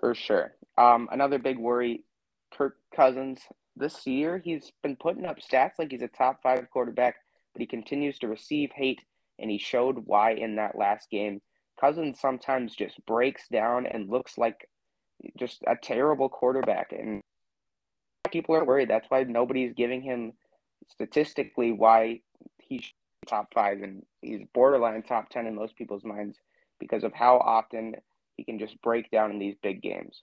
For 0.00 0.14
sure. 0.14 0.54
Um, 0.78 1.08
another 1.12 1.38
big 1.38 1.58
worry, 1.58 2.04
Kirk 2.52 2.76
Cousins. 2.94 3.40
This 3.76 4.06
year, 4.06 4.38
he's 4.42 4.72
been 4.82 4.96
putting 4.96 5.24
up 5.24 5.38
stats 5.40 5.72
like 5.78 5.90
he's 5.90 6.02
a 6.02 6.08
top 6.08 6.42
five 6.42 6.66
quarterback, 6.70 7.16
but 7.52 7.60
he 7.60 7.66
continues 7.66 8.18
to 8.18 8.28
receive 8.28 8.70
hate, 8.74 9.00
and 9.38 9.50
he 9.50 9.58
showed 9.58 10.06
why 10.06 10.32
in 10.32 10.56
that 10.56 10.76
last 10.76 11.10
game. 11.10 11.40
Cousins 11.80 12.20
sometimes 12.20 12.74
just 12.74 13.04
breaks 13.06 13.48
down 13.48 13.86
and 13.86 14.10
looks 14.10 14.38
like 14.38 14.68
just 15.38 15.62
a 15.66 15.76
terrible 15.76 16.28
quarterback, 16.28 16.92
and 16.92 17.22
people 18.30 18.54
are 18.54 18.64
worried. 18.64 18.90
That's 18.90 19.08
why 19.08 19.22
nobody's 19.24 19.74
giving 19.74 20.02
him 20.02 20.32
statistically 20.88 21.72
why 21.72 22.20
he's 22.58 22.92
top 23.26 23.52
five 23.54 23.82
and 23.82 24.02
he's 24.20 24.40
borderline 24.52 25.02
top 25.02 25.28
10 25.30 25.46
in 25.46 25.54
most 25.54 25.76
people's 25.76 26.04
minds 26.04 26.38
because 26.80 27.04
of 27.04 27.12
how 27.12 27.38
often 27.38 27.94
he 28.36 28.44
can 28.44 28.58
just 28.58 28.80
break 28.82 29.10
down 29.10 29.30
in 29.30 29.38
these 29.38 29.54
big 29.62 29.80
games. 29.82 30.22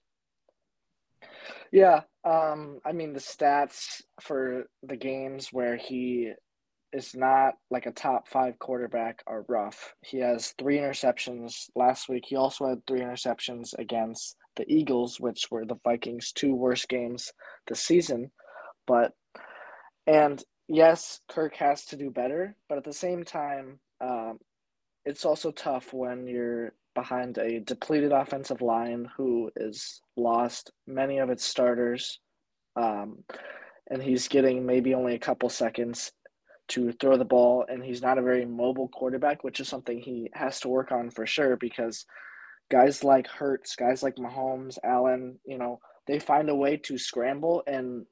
Yeah, 1.72 2.02
um, 2.24 2.80
I 2.86 2.92
mean 2.92 3.14
the 3.14 3.20
stats 3.20 4.02
for 4.22 4.66
the 4.84 4.96
games 4.96 5.50
where 5.52 5.76
he 5.76 6.32
is 6.92 7.16
not 7.16 7.56
like 7.70 7.86
a 7.86 7.92
top 7.92 8.28
five 8.28 8.58
quarterback 8.60 9.24
are 9.28 9.46
rough. 9.48 9.94
He 10.02 10.20
has 10.20 10.54
three 10.58 10.78
interceptions 10.78 11.70
last 11.76 12.10
week. 12.10 12.26
He 12.28 12.36
also 12.36 12.68
had 12.68 12.86
three 12.86 13.02
interceptions 13.02 13.78
against 13.78 14.36
the 14.56 14.66
Eagles, 14.72 15.20
which 15.20 15.48
were 15.52 15.66
the 15.66 15.78
Vikings' 15.84 16.32
two 16.32 16.56
worst 16.56 16.90
games 16.90 17.32
this 17.68 17.82
season. 17.82 18.32
But 18.88 19.14
and 20.08 20.44
yes, 20.68 21.20
Kirk 21.30 21.56
has 21.56 21.86
to 21.86 21.96
do 21.96 22.10
better, 22.10 22.56
but 22.68 22.78
at 22.78 22.84
the 22.84 22.94
same 22.94 23.24
time, 23.24 23.80
um, 24.02 24.40
it's 25.06 25.26
also 25.26 25.52
tough 25.52 25.94
when 25.94 26.28
you're 26.28 26.74
behind 26.96 27.38
a 27.38 27.60
depleted 27.60 28.12
offensive 28.12 28.62
line 28.62 29.08
who 29.16 29.52
is 29.56 30.02
lost 30.18 30.72
many 30.88 31.20
of 31.20 31.30
its 31.30 31.46
starters, 31.46 32.20
um, 32.76 33.24
and 33.90 34.02
he's 34.02 34.28
getting 34.28 34.66
maybe 34.66 34.94
only 34.94 35.16
a 35.16 35.20
couple 35.20 35.50
seconds 35.50 36.12
to 36.70 36.92
throw 36.94 37.18
the 37.18 37.26
ball, 37.26 37.66
and 37.68 37.84
he's 37.84 38.02
not 38.02 38.18
a 38.18 38.24
very 38.24 38.46
mobile 38.46 38.88
quarterback, 38.88 39.44
which 39.44 39.60
is 39.60 39.68
something 39.68 40.00
he 40.00 40.30
has 40.34 40.60
to 40.62 40.70
work 40.70 40.92
on 40.92 41.10
for 41.10 41.26
sure 41.26 41.56
because 41.58 42.06
guys 42.72 43.04
like 43.04 43.28
Hurts, 43.28 43.76
guys 43.76 44.04
like 44.04 44.16
Mahomes, 44.16 44.78
Allen, 44.84 45.40
you 45.46 45.58
know, 45.58 45.80
they 46.08 46.20
find 46.20 46.50
a 46.50 46.56
way 46.56 46.78
to 46.78 46.98
scramble 46.98 47.64
and 47.68 48.06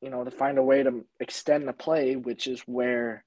you 0.00 0.10
know, 0.10 0.24
to 0.24 0.30
find 0.30 0.58
a 0.58 0.62
way 0.62 0.82
to 0.82 1.04
extend 1.20 1.66
the 1.66 1.72
play, 1.72 2.16
which 2.16 2.46
is 2.46 2.60
where 2.66 3.24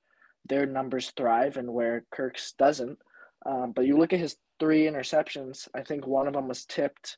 their 0.47 0.65
numbers 0.65 1.11
thrive 1.17 1.57
and 1.57 1.73
where 1.73 2.05
Kirk's 2.11 2.53
doesn't. 2.53 2.97
Um, 3.45 3.73
but 3.75 3.85
you 3.85 3.97
look 3.97 4.13
at 4.13 4.19
his 4.19 4.35
three 4.59 4.83
interceptions, 4.83 5.67
I 5.73 5.81
think 5.81 6.05
one 6.05 6.27
of 6.27 6.33
them 6.33 6.47
was 6.47 6.65
tipped. 6.65 7.17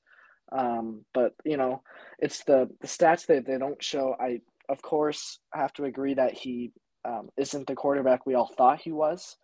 Um, 0.52 1.06
but 1.14 1.34
you 1.46 1.58
know, 1.58 1.82
it's 2.20 2.44
the 2.44 2.70
the 2.82 2.88
stats 2.88 3.26
that 3.28 3.46
they 3.46 3.58
don't 3.58 3.84
show. 3.84 4.16
I 4.20 4.42
of 4.70 4.82
course 4.82 5.40
have 5.54 5.74
to 5.74 5.86
agree 5.86 6.14
that 6.14 6.34
he 6.34 6.72
um, 7.06 7.30
isn't 7.38 7.68
the 7.68 7.76
quarterback 7.76 8.26
we 8.26 8.36
all 8.36 8.52
thought 8.58 8.82
he 8.82 8.92
was, 8.92 9.38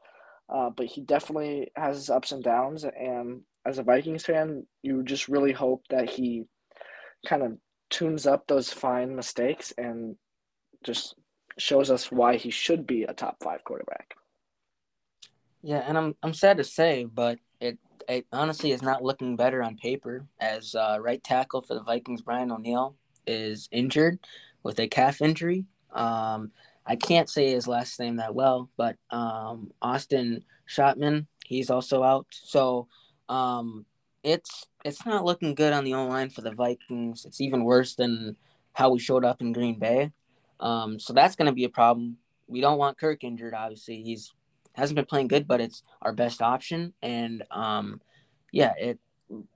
uh, 0.49 0.69
but 0.69 0.85
he 0.85 1.01
definitely 1.01 1.71
has 1.75 1.97
his 1.97 2.09
ups 2.09 2.31
and 2.31 2.43
downs. 2.43 2.83
And 2.83 3.41
as 3.65 3.77
a 3.77 3.83
Vikings 3.83 4.25
fan, 4.25 4.65
you 4.83 5.03
just 5.03 5.27
really 5.27 5.51
hope 5.51 5.83
that 5.89 6.09
he 6.09 6.45
kind 7.25 7.43
of 7.43 7.57
tunes 7.89 8.27
up 8.27 8.47
those 8.47 8.71
fine 8.71 9.15
mistakes 9.15 9.73
and 9.77 10.15
just 10.83 11.15
shows 11.57 11.89
us 11.89 12.11
why 12.11 12.35
he 12.37 12.49
should 12.49 12.85
be 12.85 13.03
a 13.03 13.13
top 13.13 13.37
five 13.43 13.63
quarterback. 13.63 14.13
Yeah, 15.63 15.83
and 15.85 15.97
I'm 15.97 16.15
I'm 16.23 16.33
sad 16.33 16.57
to 16.57 16.63
say, 16.63 17.05
but 17.05 17.39
it 17.59 17.77
it 18.07 18.25
honestly 18.31 18.71
is 18.71 18.81
not 18.81 19.03
looking 19.03 19.35
better 19.35 19.63
on 19.63 19.75
paper 19.75 20.25
as 20.39 20.75
uh, 20.75 20.97
right 21.01 21.23
tackle 21.23 21.61
for 21.61 21.73
the 21.73 21.83
Vikings, 21.83 22.21
Brian 22.21 22.51
O'Neill, 22.51 22.95
is 23.25 23.67
injured 23.71 24.19
with 24.63 24.79
a 24.79 24.87
calf 24.87 25.21
injury. 25.21 25.65
Um, 25.93 26.51
I 26.87 26.95
can't 26.95 27.29
say 27.29 27.51
his 27.51 27.67
last 27.67 27.99
name 27.99 28.17
that 28.17 28.33
well, 28.33 28.69
but 28.77 28.95
um, 29.11 29.71
Austin 29.81 30.43
Shotman, 30.69 31.27
he's 31.45 31.69
also 31.69 32.03
out. 32.03 32.27
So 32.31 32.87
um, 33.29 33.85
it's 34.23 34.65
it's 34.85 35.05
not 35.05 35.25
looking 35.25 35.53
good 35.53 35.73
on 35.73 35.83
the 35.83 35.93
O 35.93 36.07
line 36.07 36.29
for 36.29 36.41
the 36.41 36.51
Vikings. 36.51 37.25
It's 37.25 37.41
even 37.41 37.63
worse 37.63 37.95
than 37.95 38.37
how 38.73 38.89
we 38.89 38.99
showed 38.99 39.25
up 39.25 39.41
in 39.41 39.53
Green 39.53 39.79
Bay. 39.79 40.11
Um, 40.59 40.99
so 40.99 41.13
that's 41.13 41.35
going 41.35 41.47
to 41.47 41.51
be 41.51 41.65
a 41.65 41.69
problem. 41.69 42.17
We 42.47 42.61
don't 42.61 42.77
want 42.77 42.97
Kirk 42.97 43.23
injured. 43.23 43.53
Obviously, 43.53 44.01
he's 44.01 44.33
hasn't 44.73 44.95
been 44.95 45.05
playing 45.05 45.27
good, 45.27 45.47
but 45.47 45.59
it's 45.59 45.83
our 46.01 46.13
best 46.13 46.41
option. 46.41 46.93
And 47.01 47.43
um, 47.51 47.99
yeah, 48.51 48.73
it 48.79 48.99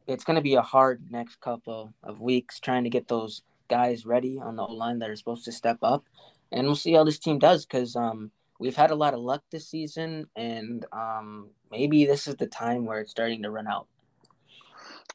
it's 0.07 0.25
going 0.25 0.35
to 0.35 0.41
be 0.41 0.55
a 0.55 0.61
hard 0.61 1.01
next 1.09 1.39
couple 1.39 1.93
of 2.03 2.19
weeks 2.19 2.59
trying 2.59 2.83
to 2.83 2.89
get 2.89 3.07
those 3.07 3.43
guys 3.69 4.05
ready 4.05 4.37
on 4.37 4.57
the 4.57 4.63
O 4.63 4.73
line 4.73 4.99
that 4.99 5.09
are 5.09 5.15
supposed 5.15 5.45
to 5.45 5.51
step 5.51 5.77
up, 5.81 6.03
and 6.51 6.67
we'll 6.67 6.75
see 6.75 6.93
how 6.93 7.03
this 7.03 7.19
team 7.19 7.39
does 7.39 7.65
because 7.65 7.95
um, 7.95 8.31
we've 8.59 8.75
had 8.75 8.91
a 8.91 8.95
lot 8.95 9.13
of 9.13 9.19
luck 9.19 9.43
this 9.51 9.67
season, 9.67 10.27
and 10.35 10.85
um, 10.91 11.49
maybe 11.71 12.05
this 12.05 12.27
is 12.27 12.35
the 12.35 12.47
time 12.47 12.85
where 12.85 12.99
it's 12.99 13.11
starting 13.11 13.43
to 13.43 13.49
run 13.49 13.67
out. 13.67 13.87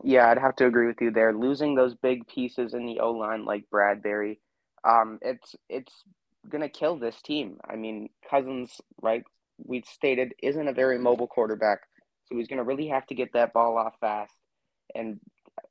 Yeah, 0.03 0.29
I'd 0.29 0.39
have 0.39 0.57
to 0.57 0.67
agree 0.67 0.87
with 0.87 1.01
you 1.01 1.11
there. 1.11 1.33
Losing 1.33 1.75
those 1.75 1.95
big 1.95 2.27
pieces 2.27 2.75
in 2.75 2.87
the 2.87 3.01
O 3.01 3.13
line 3.13 3.45
like 3.45 3.71
Bradbury, 3.71 4.41
um, 4.85 5.19
it's 5.23 5.55
it's 5.69 5.93
gonna 6.49 6.69
kill 6.69 6.97
this 6.97 7.21
team. 7.23 7.59
I 7.69 7.77
mean, 7.77 8.11
Cousins, 8.29 8.81
right? 9.01 9.23
We 9.65 9.83
stated 9.87 10.35
isn't 10.43 10.69
a 10.69 10.73
very 10.73 10.99
mobile 10.99 11.27
quarterback, 11.27 11.81
so 12.29 12.37
he's 12.37 12.49
gonna 12.49 12.65
really 12.65 12.89
have 12.89 13.07
to 13.07 13.15
get 13.15 13.33
that 13.33 13.53
ball 13.53 13.79
off 13.79 13.95
fast. 14.01 14.35
And 14.95 15.19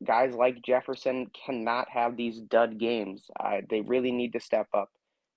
guys 0.03 0.33
like 0.33 0.63
Jefferson 0.63 1.27
cannot 1.45 1.89
have 1.89 2.17
these 2.17 2.39
dud 2.39 2.79
games. 2.79 3.29
Uh, 3.39 3.57
they 3.69 3.81
really 3.81 4.11
need 4.11 4.33
to 4.33 4.39
step 4.39 4.67
up 4.73 4.89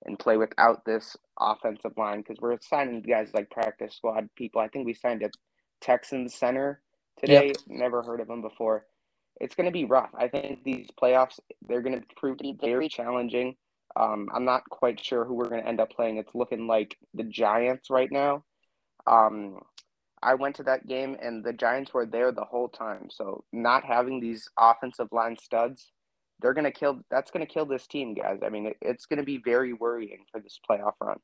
and 0.04 0.18
play 0.18 0.36
without 0.36 0.84
this 0.84 1.16
offensive 1.38 1.92
line 1.96 2.18
because 2.18 2.38
we're 2.40 2.58
signing 2.60 3.02
guys 3.02 3.30
like 3.34 3.50
practice 3.50 3.94
squad 3.94 4.28
people. 4.36 4.60
I 4.60 4.68
think 4.68 4.86
we 4.86 4.94
signed 4.94 5.22
a 5.22 5.30
Texans 5.80 6.34
center 6.34 6.80
today. 7.18 7.48
Yep. 7.48 7.56
Never 7.66 8.02
heard 8.02 8.20
of 8.20 8.28
him 8.30 8.42
before. 8.42 8.86
It's 9.40 9.54
going 9.54 9.66
to 9.66 9.72
be 9.72 9.84
rough. 9.84 10.10
I 10.16 10.28
think 10.28 10.64
these 10.64 10.88
playoffs 11.00 11.38
they're 11.68 11.82
going 11.82 12.00
to 12.00 12.06
prove 12.16 12.38
to 12.38 12.44
be 12.44 12.56
very 12.60 12.88
challenging. 12.88 13.56
Um, 13.96 14.28
I'm 14.32 14.44
not 14.44 14.68
quite 14.70 15.04
sure 15.04 15.24
who 15.24 15.34
we're 15.34 15.48
going 15.48 15.62
to 15.62 15.68
end 15.68 15.80
up 15.80 15.90
playing. 15.90 16.18
It's 16.18 16.34
looking 16.34 16.66
like 16.66 16.96
the 17.14 17.24
Giants 17.24 17.90
right 17.90 18.10
now. 18.10 18.44
Um, 19.06 19.60
I 20.22 20.34
went 20.34 20.56
to 20.56 20.64
that 20.64 20.86
game 20.86 21.16
and 21.20 21.44
the 21.44 21.52
Giants 21.52 21.94
were 21.94 22.06
there 22.06 22.32
the 22.32 22.44
whole 22.44 22.68
time. 22.68 23.08
So 23.10 23.44
not 23.52 23.84
having 23.84 24.20
these 24.20 24.48
offensive 24.58 25.08
line 25.12 25.36
studs, 25.40 25.92
they're 26.40 26.54
going 26.54 26.64
to 26.64 26.72
kill. 26.72 27.00
That's 27.10 27.30
going 27.30 27.46
to 27.46 27.52
kill 27.52 27.66
this 27.66 27.86
team, 27.86 28.14
guys. 28.14 28.40
I 28.44 28.48
mean, 28.48 28.66
it, 28.66 28.76
it's 28.80 29.06
going 29.06 29.18
to 29.18 29.24
be 29.24 29.40
very 29.44 29.72
worrying 29.72 30.24
for 30.30 30.40
this 30.40 30.58
playoff 30.68 30.94
run. 31.00 31.18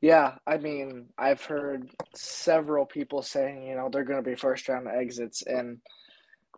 Yeah, 0.00 0.36
I 0.46 0.56
mean, 0.56 1.08
I've 1.18 1.44
heard 1.44 1.90
several 2.14 2.86
people 2.86 3.22
saying, 3.22 3.66
you 3.66 3.74
know, 3.74 3.90
they're 3.90 4.04
going 4.04 4.22
to 4.22 4.30
be 4.30 4.34
first 4.34 4.68
round 4.68 4.88
exits. 4.88 5.42
And 5.42 5.78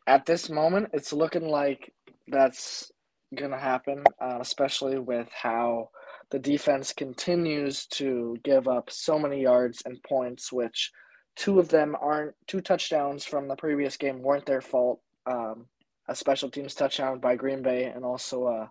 at 0.07 0.27
this 0.27 0.49
moment, 0.49 0.91
it's 0.93 1.13
looking 1.13 1.49
like 1.49 1.93
that's 2.29 2.93
going 3.35 3.51
to 3.51 3.59
happen, 3.59 4.05
uh, 4.21 4.39
especially 4.41 4.99
with 4.99 5.29
how 5.33 5.91
the 6.31 6.39
defense 6.39 6.93
continues 6.93 7.87
to 7.87 8.37
give 8.45 8.69
up 8.69 8.91
so 8.91 9.19
many 9.19 9.43
yards 9.43 9.83
and 9.85 10.03
points, 10.05 10.53
which 10.53 10.93
two 11.35 11.59
of 11.59 11.69
them 11.69 11.97
aren't 12.01 12.35
two 12.47 12.61
touchdowns 12.61 13.25
from 13.25 13.49
the 13.49 13.57
previous 13.57 13.97
game 13.97 14.23
weren't 14.23 14.47
their 14.47 14.61
fault. 14.61 15.01
Um, 15.27 15.67
a 16.13 16.17
special 16.17 16.51
teams 16.51 16.75
touchdown 16.75 17.19
by 17.19 17.37
Green 17.37 17.63
Bay 17.63 17.85
and 17.85 18.05
also 18.05 18.47
a 18.47 18.71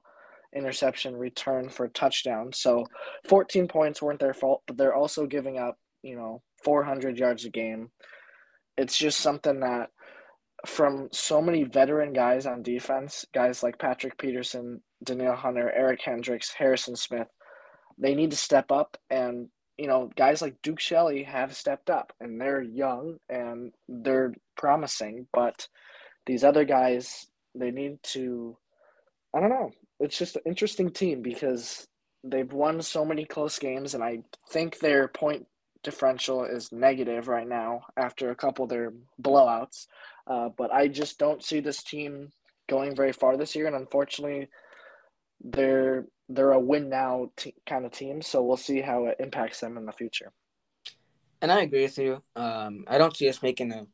interception 0.56 1.16
return 1.16 1.70
for 1.70 1.86
a 1.86 1.90
touchdown. 1.90 2.52
So 2.54 2.86
14 3.28 3.68
points 3.68 4.02
weren't 4.02 4.20
their 4.20 4.34
fault, 4.34 4.64
but 4.68 4.78
they're 4.78 4.96
also 4.96 5.26
giving 5.26 5.58
up, 5.58 5.78
you 6.04 6.16
know, 6.16 6.42
400 6.64 7.18
yards 7.18 7.46
a 7.46 7.50
game. 7.50 7.92
It's 8.78 8.98
just 8.98 9.20
something 9.20 9.62
that 9.62 9.90
from 10.66 11.10
so 11.12 11.42
many 11.42 11.64
veteran 11.64 12.14
guys 12.14 12.46
on 12.46 12.64
defense, 12.64 13.26
guys 13.34 13.64
like 13.64 13.80
Patrick 13.80 14.18
Peterson, 14.18 14.82
Danielle 15.04 15.36
Hunter, 15.36 15.72
Eric 15.72 16.02
Kendricks, 16.02 16.54
Harrison 16.54 16.96
Smith, 16.96 17.28
they 17.98 18.14
need 18.14 18.32
to 18.32 18.38
step 18.38 18.72
up 18.72 18.98
and 19.10 19.50
you 19.82 19.88
know, 19.88 20.12
guys 20.16 20.44
like 20.44 20.62
Duke 20.62 20.80
Shelley 20.80 21.24
have 21.24 21.56
stepped 21.56 21.90
up 21.90 22.14
and 22.20 22.40
they're 22.40 22.62
young 22.62 23.18
and 23.30 23.72
they're 23.90 24.34
promising, 24.56 25.26
but 25.34 25.68
these 26.28 26.44
other 26.44 26.66
guys, 26.66 27.26
they 27.56 27.72
need 27.72 28.02
to 28.04 28.58
I 29.34 29.40
don't 29.40 29.50
know, 29.50 29.72
it's 30.00 30.18
just 30.18 30.36
an 30.36 30.42
interesting 30.46 30.92
team 30.92 31.22
because 31.22 31.88
they've 32.24 32.52
won 32.52 32.82
so 32.82 33.06
many 33.06 33.26
close 33.26 33.58
games, 33.60 33.94
and 33.94 34.04
I 34.04 34.20
think 34.50 34.80
their 34.80 35.08
point 35.08 35.48
differential 35.84 36.44
is 36.44 36.72
negative 36.72 37.28
right 37.28 37.48
now 37.48 37.86
after 37.98 38.30
a 38.30 38.36
couple 38.36 38.64
of 38.64 38.70
their 38.70 38.94
blowouts. 39.22 39.88
Uh, 40.28 40.50
but 40.56 40.72
I 40.72 40.88
just 40.88 41.18
don't 41.18 41.44
see 41.44 41.60
this 41.60 41.82
team 41.82 42.30
going 42.70 42.96
very 42.96 43.14
far 43.14 43.38
this 43.38 43.56
year, 43.56 43.68
and 43.68 43.76
unfortunately, 43.76 44.50
they're 45.44 46.06
they're 46.30 46.52
a 46.52 46.60
win 46.60 46.90
now 46.90 47.30
t- 47.36 47.56
kind 47.66 47.86
of 47.86 47.92
team. 47.92 48.22
So 48.22 48.44
we'll 48.44 48.58
see 48.58 48.82
how 48.82 49.06
it 49.06 49.18
impacts 49.20 49.60
them 49.60 49.78
in 49.78 49.86
the 49.86 49.92
future. 49.92 50.32
And 51.42 51.52
I 51.52 51.62
agree 51.62 51.84
with 51.84 51.98
you. 51.98 52.22
Um, 52.36 52.86
I 52.88 52.98
don't 52.98 53.16
see 53.16 53.28
us 53.28 53.42
making 53.42 53.72
a 53.72 53.88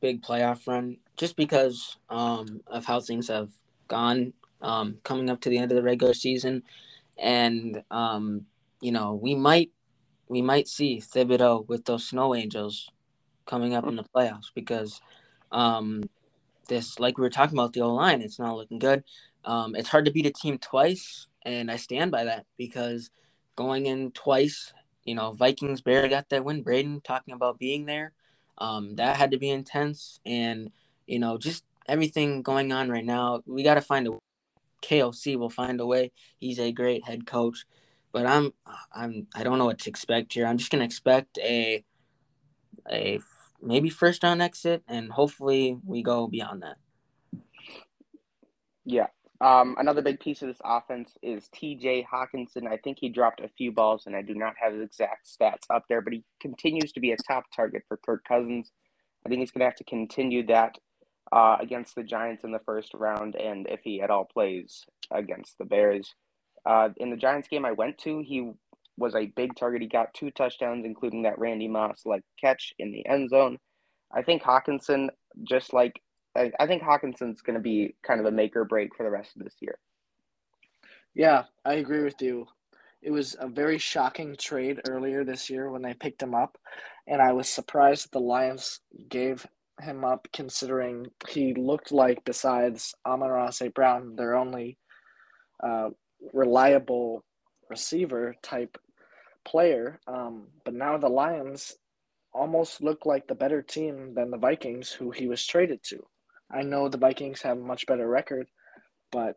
big 0.00 0.22
playoff 0.22 0.66
run 0.66 0.98
just 1.16 1.36
because 1.36 1.96
um, 2.10 2.60
of 2.66 2.84
how 2.84 3.00
things 3.00 3.28
have 3.28 3.50
gone 3.88 4.32
um, 4.62 4.98
coming 5.04 5.30
up 5.30 5.40
to 5.42 5.48
the 5.48 5.58
end 5.58 5.70
of 5.70 5.76
the 5.76 5.82
regular 5.82 6.14
season, 6.14 6.62
and 7.18 7.82
um, 7.90 8.46
you 8.80 8.92
know 8.92 9.14
we 9.14 9.34
might 9.34 9.70
we 10.28 10.42
might 10.42 10.68
see 10.68 11.00
Thibodeaux 11.00 11.68
with 11.68 11.84
those 11.84 12.08
snow 12.08 12.34
angels 12.34 12.90
coming 13.46 13.74
up 13.74 13.86
in 13.86 13.96
the 13.96 14.04
playoffs 14.04 14.50
because 14.54 15.00
um, 15.52 16.02
this 16.68 16.98
like 16.98 17.18
we 17.18 17.22
were 17.22 17.30
talking 17.30 17.58
about 17.58 17.72
the 17.72 17.82
O 17.82 17.92
line, 17.92 18.22
it's 18.22 18.38
not 18.38 18.56
looking 18.56 18.78
good. 18.78 19.04
Um, 19.44 19.74
it's 19.74 19.90
hard 19.90 20.06
to 20.06 20.10
beat 20.10 20.26
a 20.26 20.32
team 20.32 20.58
twice, 20.58 21.26
and 21.42 21.70
I 21.70 21.76
stand 21.76 22.10
by 22.10 22.24
that 22.24 22.46
because 22.56 23.10
going 23.56 23.86
in 23.86 24.10
twice, 24.12 24.72
you 25.04 25.14
know, 25.14 25.32
Vikings 25.32 25.82
barely 25.82 26.08
got 26.08 26.30
that 26.30 26.44
win. 26.44 26.62
Braeden 26.62 27.02
talking 27.02 27.34
about 27.34 27.58
being 27.58 27.84
there, 27.84 28.12
um, 28.58 28.96
that 28.96 29.16
had 29.16 29.30
to 29.32 29.38
be 29.38 29.50
intense, 29.50 30.20
and 30.24 30.70
you 31.06 31.18
know, 31.18 31.38
just 31.38 31.64
everything 31.86 32.42
going 32.42 32.72
on 32.72 32.88
right 32.88 33.04
now. 33.04 33.42
We 33.46 33.62
got 33.62 33.74
to 33.74 33.80
find 33.80 34.08
a 34.08 34.12
KOC 34.84 35.36
will 35.36 35.50
find 35.50 35.80
a 35.80 35.86
way. 35.86 36.12
He's 36.38 36.58
a 36.58 36.72
great 36.72 37.04
head 37.04 37.26
coach, 37.26 37.64
but 38.12 38.26
I'm 38.26 38.52
I'm 38.92 39.26
I 39.34 39.42
don't 39.42 39.58
know 39.58 39.64
what 39.66 39.78
to 39.80 39.90
expect 39.90 40.34
here. 40.34 40.46
I'm 40.46 40.58
just 40.58 40.70
gonna 40.70 40.84
expect 40.84 41.38
a 41.38 41.84
a 42.90 43.18
maybe 43.62 43.88
first 43.88 44.22
round 44.22 44.42
exit, 44.42 44.82
and 44.86 45.10
hopefully 45.10 45.78
we 45.84 46.02
go 46.02 46.28
beyond 46.28 46.62
that. 46.62 46.76
Yeah. 48.84 49.06
Um, 49.40 49.74
another 49.78 50.00
big 50.00 50.20
piece 50.20 50.42
of 50.42 50.48
this 50.48 50.60
offense 50.64 51.18
is 51.22 51.48
TJ 51.54 52.06
Hockenson. 52.06 52.66
I 52.66 52.76
think 52.76 52.98
he 53.00 53.08
dropped 53.08 53.40
a 53.40 53.48
few 53.48 53.72
balls, 53.72 54.04
and 54.06 54.14
I 54.14 54.22
do 54.22 54.34
not 54.34 54.54
have 54.62 54.72
his 54.72 54.82
exact 54.82 55.26
stats 55.28 55.64
up 55.70 55.84
there, 55.88 56.00
but 56.00 56.12
he 56.12 56.22
continues 56.40 56.92
to 56.92 57.00
be 57.00 57.12
a 57.12 57.16
top 57.16 57.44
target 57.54 57.82
for 57.88 57.96
Kirk 57.98 58.24
Cousins. 58.26 58.70
I 59.26 59.28
think 59.28 59.40
he's 59.40 59.50
going 59.50 59.60
to 59.60 59.66
have 59.66 59.74
to 59.76 59.84
continue 59.84 60.46
that 60.46 60.78
uh, 61.34 61.56
against 61.60 61.96
the 61.96 62.04
Giants 62.04 62.44
in 62.44 62.52
the 62.52 62.60
first 62.60 62.94
round, 62.94 63.34
and 63.34 63.66
if 63.68 63.80
he 63.82 64.00
at 64.00 64.10
all 64.10 64.24
plays 64.24 64.86
against 65.10 65.58
the 65.58 65.64
Bears. 65.64 66.14
Uh, 66.64 66.90
in 66.96 67.10
the 67.10 67.16
Giants 67.16 67.48
game 67.48 67.64
I 67.64 67.72
went 67.72 67.98
to, 67.98 68.22
he 68.24 68.52
was 68.96 69.16
a 69.16 69.26
big 69.26 69.56
target. 69.56 69.82
He 69.82 69.88
got 69.88 70.14
two 70.14 70.30
touchdowns, 70.30 70.84
including 70.86 71.22
that 71.22 71.38
Randy 71.38 71.66
Moss 71.66 72.02
like 72.06 72.22
catch 72.40 72.72
in 72.78 72.92
the 72.92 73.04
end 73.06 73.30
zone. 73.30 73.58
I 74.14 74.22
think 74.22 74.42
Hockenson, 74.42 75.08
just 75.42 75.74
like 75.74 76.00
I, 76.36 76.52
I 76.60 76.68
think 76.68 76.84
Hockenson's 76.84 77.42
going 77.42 77.56
to 77.56 77.62
be 77.62 77.96
kind 78.06 78.20
of 78.20 78.26
a 78.26 78.30
make 78.30 78.54
or 78.54 78.64
break 78.64 78.94
for 78.94 79.02
the 79.02 79.10
rest 79.10 79.36
of 79.36 79.42
this 79.42 79.56
year. 79.60 79.76
Yeah, 81.16 81.44
I 81.64 81.74
agree 81.74 82.04
with 82.04 82.22
you. 82.22 82.46
It 83.02 83.10
was 83.10 83.36
a 83.40 83.48
very 83.48 83.78
shocking 83.78 84.36
trade 84.36 84.80
earlier 84.88 85.24
this 85.24 85.50
year 85.50 85.68
when 85.68 85.82
they 85.82 85.94
picked 85.94 86.22
him 86.22 86.34
up, 86.34 86.58
and 87.08 87.20
I 87.20 87.32
was 87.32 87.48
surprised 87.48 88.04
that 88.04 88.12
the 88.12 88.20
Lions 88.20 88.80
gave 89.08 89.46
him 89.80 90.04
up 90.04 90.28
considering 90.32 91.06
he 91.28 91.54
looked 91.54 91.92
like, 91.92 92.24
besides 92.24 92.94
Amon-Ra 93.06 93.50
St. 93.50 93.74
Brown, 93.74 94.16
their 94.16 94.36
only 94.36 94.78
uh, 95.62 95.90
reliable 96.32 97.24
receiver 97.68 98.36
type 98.42 98.78
player. 99.44 100.00
Um, 100.06 100.48
but 100.64 100.74
now 100.74 100.96
the 100.98 101.08
Lions 101.08 101.76
almost 102.32 102.82
look 102.82 103.06
like 103.06 103.26
the 103.26 103.34
better 103.34 103.62
team 103.62 104.14
than 104.14 104.30
the 104.30 104.38
Vikings, 104.38 104.90
who 104.90 105.10
he 105.10 105.28
was 105.28 105.46
traded 105.46 105.82
to. 105.84 106.04
I 106.50 106.62
know 106.62 106.88
the 106.88 106.98
Vikings 106.98 107.42
have 107.42 107.58
a 107.58 107.60
much 107.60 107.86
better 107.86 108.06
record, 108.06 108.46
but 109.10 109.36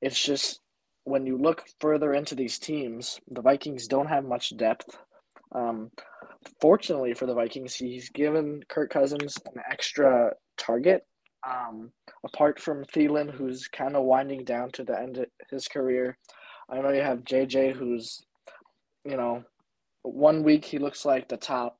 it's 0.00 0.22
just 0.22 0.60
when 1.04 1.26
you 1.26 1.38
look 1.38 1.64
further 1.80 2.12
into 2.14 2.34
these 2.34 2.58
teams, 2.58 3.20
the 3.28 3.42
Vikings 3.42 3.86
don't 3.86 4.08
have 4.08 4.24
much 4.24 4.56
depth. 4.56 4.98
Um, 5.52 5.90
fortunately 6.60 7.14
for 7.14 7.26
the 7.26 7.34
Vikings, 7.34 7.74
he's 7.74 8.10
given 8.10 8.62
Kirk 8.68 8.90
Cousins 8.90 9.36
an 9.54 9.62
extra 9.70 10.32
target. 10.56 11.02
Um, 11.48 11.92
apart 12.24 12.60
from 12.60 12.84
Thielen, 12.84 13.30
who's 13.30 13.68
kind 13.68 13.96
of 13.96 14.04
winding 14.04 14.44
down 14.44 14.70
to 14.72 14.84
the 14.84 14.98
end 14.98 15.18
of 15.18 15.26
his 15.50 15.68
career, 15.68 16.18
I 16.68 16.80
know 16.80 16.90
you 16.90 17.00
have 17.00 17.20
JJ, 17.20 17.74
who's, 17.74 18.20
you 19.04 19.16
know, 19.16 19.44
one 20.02 20.42
week 20.42 20.64
he 20.64 20.78
looks 20.78 21.04
like 21.04 21.28
the 21.28 21.36
top 21.36 21.78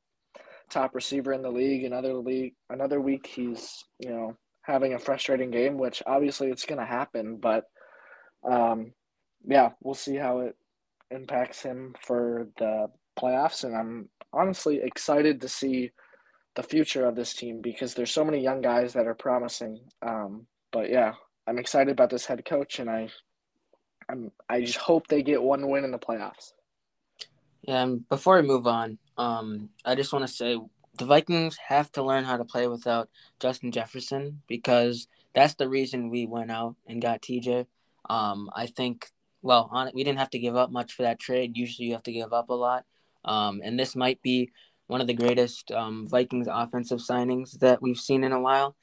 top 0.71 0.95
receiver 0.95 1.33
in 1.33 1.43
the 1.43 1.51
league. 1.51 1.85
Another 1.85 2.15
league, 2.15 2.55
another 2.71 3.01
week 3.01 3.27
he's 3.27 3.85
you 3.99 4.11
know 4.11 4.37
having 4.63 4.95
a 4.95 4.99
frustrating 4.99 5.51
game, 5.51 5.79
which 5.79 6.03
obviously 6.07 6.49
it's 6.49 6.67
going 6.67 6.81
to 6.81 6.87
happen. 6.87 7.39
But 7.41 7.65
um, 8.49 8.93
yeah, 9.47 9.71
we'll 9.83 9.95
see 9.95 10.17
how 10.17 10.41
it 10.41 10.57
impacts 11.11 11.63
him 11.63 11.95
for 12.01 12.49
the 12.59 12.89
playoffs, 13.19 13.65
and 13.65 13.77
I'm 13.77 14.09
honestly 14.33 14.81
excited 14.83 15.41
to 15.41 15.49
see 15.49 15.93
the 16.55 16.63
future 16.63 17.07
of 17.07 17.15
this 17.15 17.35
team 17.35 17.61
because 17.61 17.95
there's 17.95 18.11
so 18.11 18.25
many 18.25 18.43
young 18.43 18.61
guys 18.61 18.93
that 18.95 19.07
are 19.07 19.15
promising. 19.15 19.81
Um, 20.03 20.47
but 20.73 20.91
yeah, 20.91 21.15
I'm 21.47 21.59
excited 21.59 21.91
about 21.91 22.11
this 22.11 22.27
head 22.27 22.45
coach, 22.45 22.79
and 22.79 22.91
I, 22.91 23.09
I'm 24.09 24.33
I 24.49 24.61
just 24.63 24.79
hope 24.79 25.07
they 25.07 25.23
get 25.23 25.43
one 25.43 25.69
win 25.69 25.85
in 25.85 25.93
the 25.93 25.99
playoffs. 25.99 26.53
Yeah, 27.63 27.83
and 27.83 28.09
before 28.09 28.41
we 28.41 28.47
move 28.47 28.67
on, 28.67 28.99
um, 29.17 29.71
I 29.85 29.95
just 29.95 30.13
want 30.13 30.27
to 30.27 30.33
say 30.33 30.59
the 30.99 31.05
Vikings 31.05 31.57
have 31.69 31.91
to 31.93 32.03
learn 32.03 32.25
how 32.25 32.37
to 32.37 32.45
play 32.45 32.67
without 32.67 33.09
Justin 33.41 33.73
Jefferson 33.73 34.43
because 34.47 35.07
that's 35.35 35.55
the 35.55 35.69
reason 35.69 36.11
we 36.11 36.27
went 36.27 36.51
out 36.51 36.77
and 36.87 37.01
got 37.01 37.23
TJ. 37.23 37.67
Um, 38.11 38.51
I 38.55 38.67
think, 38.67 39.09
well, 39.43 39.69
on 39.73 39.91
we 39.95 40.03
didn't 40.05 40.19
have 40.19 40.31
to 40.31 40.39
give 40.39 40.57
up 40.57 40.71
much 40.71 40.93
for 40.93 41.03
that 41.03 41.21
trade. 41.21 41.57
Usually, 41.57 41.89
you 41.89 41.95
have 41.95 42.03
to 42.05 42.13
give 42.13 42.33
up 42.33 42.51
a 42.51 42.55
lot, 42.55 42.85
um, 43.25 43.61
and 43.65 43.79
this 43.79 43.97
might 43.97 44.21
be 44.23 44.51
one 44.87 45.01
of 45.01 45.07
the 45.07 45.15
greatest 45.15 45.71
um, 45.71 46.07
Vikings 46.09 46.49
offensive 46.51 46.99
signings 46.99 47.59
that 47.59 47.83
we've 47.83 47.99
seen 47.99 48.25
in 48.25 48.33
a 48.33 48.41
while, 48.41 48.77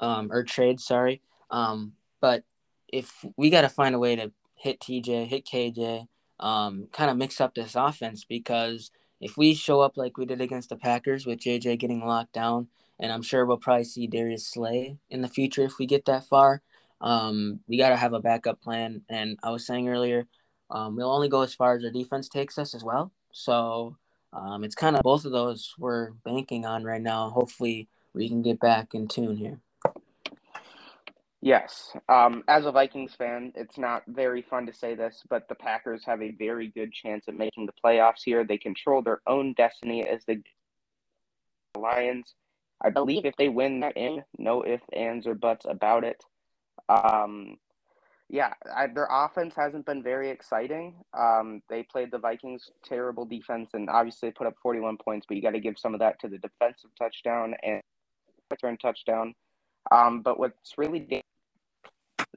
um, 0.00 0.30
or 0.32 0.42
trade. 0.42 0.80
Sorry, 0.80 1.20
um, 1.50 1.92
but 2.20 2.44
if 2.88 3.24
we 3.36 3.50
got 3.50 3.62
to 3.62 3.68
find 3.68 3.94
a 3.94 3.98
way 3.98 4.16
to 4.16 4.32
hit 4.54 4.80
TJ, 4.80 5.26
hit 5.26 5.46
KJ, 5.46 6.06
um, 6.38 6.88
kind 6.92 7.10
of 7.10 7.16
mix 7.16 7.40
up 7.40 7.54
this 7.54 7.74
offense 7.74 8.24
because 8.24 8.90
if 9.20 9.36
we 9.36 9.54
show 9.54 9.80
up 9.80 9.96
like 9.96 10.16
we 10.16 10.24
did 10.24 10.40
against 10.40 10.70
the 10.70 10.76
Packers 10.76 11.26
with 11.26 11.40
JJ 11.40 11.78
getting 11.78 12.04
locked 12.04 12.32
down, 12.32 12.68
and 12.98 13.10
I'm 13.12 13.22
sure 13.22 13.44
we'll 13.44 13.56
probably 13.56 13.84
see 13.84 14.06
Darius 14.06 14.46
Slay 14.46 14.98
in 15.08 15.22
the 15.22 15.28
future 15.28 15.62
if 15.62 15.78
we 15.78 15.86
get 15.86 16.04
that 16.04 16.24
far. 16.24 16.62
Um, 17.00 17.60
we 17.66 17.78
got 17.78 17.90
to 17.90 17.96
have 17.96 18.12
a 18.12 18.20
backup 18.20 18.60
plan. 18.60 19.02
And 19.08 19.38
I 19.42 19.50
was 19.50 19.66
saying 19.66 19.88
earlier, 19.88 20.26
um, 20.70 20.96
we'll 20.96 21.12
only 21.12 21.28
go 21.28 21.40
as 21.40 21.54
far 21.54 21.74
as 21.74 21.84
our 21.84 21.90
defense 21.90 22.28
takes 22.28 22.58
us 22.58 22.74
as 22.74 22.84
well. 22.84 23.10
So 23.32 23.96
um, 24.32 24.64
it's 24.64 24.74
kind 24.74 24.96
of 24.96 25.02
both 25.02 25.24
of 25.24 25.32
those 25.32 25.74
we're 25.78 26.10
banking 26.24 26.64
on 26.64 26.84
right 26.84 27.02
now. 27.02 27.30
Hopefully, 27.30 27.88
we 28.14 28.28
can 28.28 28.42
get 28.42 28.60
back 28.60 28.94
in 28.94 29.08
tune 29.08 29.36
here. 29.36 29.60
Yes. 31.42 31.96
Um, 32.08 32.44
as 32.48 32.66
a 32.66 32.72
Vikings 32.72 33.14
fan, 33.14 33.52
it's 33.54 33.78
not 33.78 34.02
very 34.06 34.42
fun 34.42 34.66
to 34.66 34.74
say 34.74 34.94
this, 34.94 35.22
but 35.30 35.48
the 35.48 35.54
Packers 35.54 36.04
have 36.04 36.20
a 36.20 36.32
very 36.32 36.68
good 36.68 36.92
chance 36.92 37.24
at 37.28 37.34
making 37.34 37.66
the 37.66 37.72
playoffs 37.82 38.22
here. 38.24 38.44
They 38.44 38.58
control 38.58 39.00
their 39.00 39.20
own 39.26 39.54
destiny 39.54 40.06
as 40.06 40.22
the 40.26 40.42
Lions. 41.76 42.34
I 42.82 42.90
believe 42.90 43.24
if 43.24 43.36
they 43.36 43.48
win 43.48 43.80
that 43.80 43.96
in, 43.96 44.22
no 44.38 44.66
ifs, 44.66 44.84
ands, 44.92 45.26
or 45.26 45.34
buts 45.34 45.66
about 45.68 46.04
it. 46.04 46.22
Um, 46.88 47.56
yeah, 48.32 48.54
I, 48.74 48.86
their 48.86 49.08
offense 49.10 49.54
hasn't 49.56 49.86
been 49.86 50.04
very 50.04 50.30
exciting. 50.30 50.94
Um, 51.18 51.62
they 51.68 51.82
played 51.82 52.12
the 52.12 52.18
Vikings' 52.18 52.70
terrible 52.84 53.24
defense 53.24 53.70
and 53.74 53.90
obviously 53.90 54.30
put 54.30 54.46
up 54.46 54.54
41 54.62 54.98
points, 54.98 55.26
but 55.26 55.36
you 55.36 55.42
got 55.42 55.50
to 55.50 55.60
give 55.60 55.78
some 55.78 55.94
of 55.94 56.00
that 56.00 56.20
to 56.20 56.28
the 56.28 56.38
defensive 56.38 56.90
touchdown 56.96 57.54
and 57.64 57.82
return 58.48 58.76
touchdown. 58.76 59.34
Um, 59.90 60.22
but 60.22 60.38
what's 60.38 60.78
really 60.78 61.24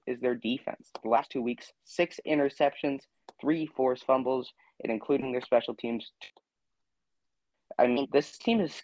is 0.07 0.19
their 0.19 0.33
defense. 0.33 0.89
The 1.03 1.09
last 1.09 1.29
two 1.29 1.43
weeks, 1.43 1.71
six 1.85 2.19
interceptions, 2.27 3.01
three 3.39 3.67
forced 3.67 4.05
fumbles, 4.05 4.51
and 4.83 4.91
including 4.91 5.31
their 5.31 5.41
special 5.41 5.75
teams. 5.75 6.11
I 7.77 7.85
mean, 7.85 8.07
this 8.11 8.37
team 8.39 8.61
is. 8.61 8.81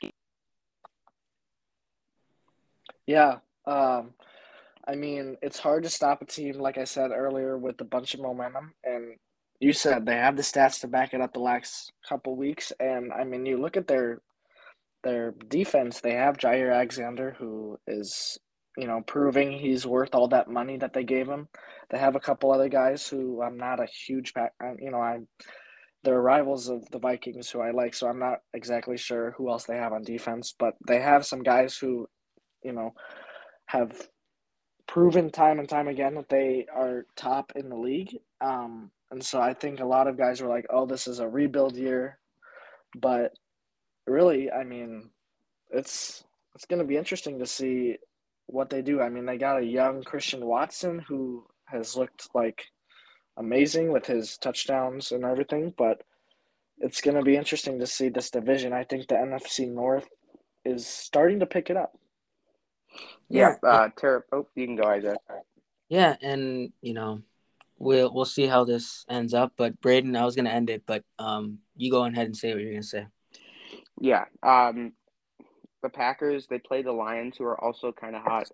Yeah. 3.07 3.37
Um, 3.65 4.11
I 4.89 4.95
mean, 4.95 5.37
it's 5.41 5.59
hard 5.59 5.83
to 5.83 5.89
stop 5.89 6.21
a 6.21 6.25
team, 6.25 6.59
like 6.59 6.77
I 6.77 6.83
said 6.83 7.11
earlier, 7.11 7.57
with 7.57 7.79
a 7.81 7.85
bunch 7.85 8.13
of 8.13 8.21
momentum. 8.21 8.73
And 8.83 9.15
you 9.59 9.71
said 9.71 10.05
they 10.05 10.15
have 10.15 10.35
the 10.35 10.41
stats 10.41 10.81
to 10.81 10.87
back 10.87 11.13
it 11.13 11.21
up 11.21 11.33
the 11.33 11.39
last 11.39 11.91
couple 12.07 12.35
weeks. 12.35 12.73
And 12.79 13.13
I 13.13 13.23
mean, 13.23 13.45
you 13.45 13.57
look 13.57 13.77
at 13.77 13.87
their 13.87 14.21
their 15.03 15.33
defense, 15.47 16.01
they 16.01 16.13
have 16.13 16.37
Jaire 16.37 16.73
Alexander, 16.73 17.35
who 17.37 17.77
is 17.87 18.37
you 18.77 18.87
know, 18.87 19.01
proving 19.05 19.51
he's 19.51 19.85
worth 19.85 20.15
all 20.15 20.29
that 20.29 20.49
money 20.49 20.77
that 20.77 20.93
they 20.93 21.03
gave 21.03 21.27
him. 21.27 21.49
They 21.89 21.97
have 21.97 22.15
a 22.15 22.19
couple 22.19 22.51
other 22.51 22.69
guys 22.69 23.05
who 23.07 23.41
I'm 23.41 23.57
not 23.57 23.81
a 23.81 23.85
huge, 23.85 24.33
you 24.79 24.91
know, 24.91 25.01
I'm 25.01 25.27
they're 26.03 26.21
rivals 26.21 26.69
of 26.69 26.89
the 26.91 26.99
Vikings 26.99 27.49
who 27.49 27.59
I 27.59 27.71
like, 27.71 27.93
so 27.93 28.07
I'm 28.07 28.19
not 28.19 28.39
exactly 28.53 28.95
sure 28.95 29.31
who 29.31 29.49
else 29.49 29.65
they 29.65 29.75
have 29.75 29.91
on 29.91 30.03
defense, 30.03 30.55
but 30.57 30.75
they 30.87 31.01
have 31.01 31.25
some 31.25 31.43
guys 31.43 31.75
who, 31.75 32.07
you 32.63 32.71
know, 32.71 32.93
have 33.65 33.91
proven 34.89 35.29
time 35.29 35.59
and 35.59 35.69
time 35.69 35.87
again 35.87 36.15
that 36.15 36.29
they 36.29 36.65
are 36.75 37.05
top 37.15 37.53
in 37.55 37.69
the 37.69 37.75
league. 37.77 38.17
Um, 38.41 38.89
and 39.11 39.23
so 39.23 39.39
I 39.39 39.53
think 39.53 39.79
a 39.79 39.85
lot 39.85 40.07
of 40.07 40.17
guys 40.17 40.41
were 40.41 40.49
like, 40.49 40.65
"Oh, 40.69 40.85
this 40.85 41.07
is 41.07 41.19
a 41.19 41.27
rebuild 41.27 41.77
year," 41.77 42.17
but 42.95 43.33
really, 44.07 44.51
I 44.51 44.63
mean, 44.63 45.11
it's 45.69 46.23
it's 46.55 46.65
going 46.65 46.79
to 46.79 46.87
be 46.87 46.97
interesting 46.97 47.39
to 47.39 47.45
see 47.45 47.97
what 48.47 48.69
they 48.71 48.81
do. 48.81 48.99
I 48.99 49.09
mean, 49.09 49.25
they 49.25 49.37
got 49.37 49.61
a 49.61 49.65
young 49.65 50.03
Christian 50.03 50.45
Watson 50.45 50.99
who 51.07 51.45
has 51.65 51.95
looked 51.95 52.29
like 52.33 52.65
amazing 53.37 53.91
with 53.91 54.07
his 54.07 54.37
touchdowns 54.37 55.11
and 55.11 55.23
everything, 55.23 55.73
but 55.77 56.01
it's 56.79 57.01
going 57.01 57.15
to 57.15 57.23
be 57.23 57.37
interesting 57.37 57.79
to 57.79 57.85
see 57.85 58.09
this 58.09 58.31
division. 58.31 58.73
I 58.73 58.83
think 58.85 59.07
the 59.07 59.15
NFC 59.15 59.69
North 59.69 60.07
is 60.65 60.87
starting 60.87 61.39
to 61.41 61.45
pick 61.45 61.69
it 61.69 61.77
up. 61.77 61.98
Yeah, 63.29 63.55
yeah. 63.63 63.69
uh 63.69 63.89
ter- 63.95 64.25
oh, 64.31 64.47
you 64.55 64.65
can 64.65 64.75
go, 64.75 64.83
Isaac. 64.83 65.17
Yeah, 65.89 66.15
and 66.21 66.71
you 66.81 66.93
know, 66.93 67.21
we'll 67.77 68.13
we'll 68.13 68.25
see 68.25 68.45
how 68.45 68.63
this 68.63 69.05
ends 69.09 69.33
up. 69.33 69.53
But 69.57 69.79
Braeden, 69.81 70.15
I 70.15 70.25
was 70.25 70.35
gonna 70.35 70.49
end 70.49 70.69
it, 70.69 70.83
but 70.85 71.03
um, 71.17 71.59
you 71.75 71.91
go 71.91 72.05
ahead 72.05 72.25
and 72.25 72.37
say 72.37 72.53
what 72.53 72.61
you're 72.61 72.71
gonna 72.71 72.83
say. 72.83 73.07
Yeah, 73.99 74.25
um, 74.43 74.93
the 75.81 75.89
Packers. 75.89 76.47
They 76.47 76.59
play 76.59 76.81
the 76.81 76.91
Lions, 76.91 77.37
who 77.37 77.45
are 77.45 77.61
also 77.63 77.91
kind 77.91 78.15
of 78.15 78.21
hot. 78.23 78.49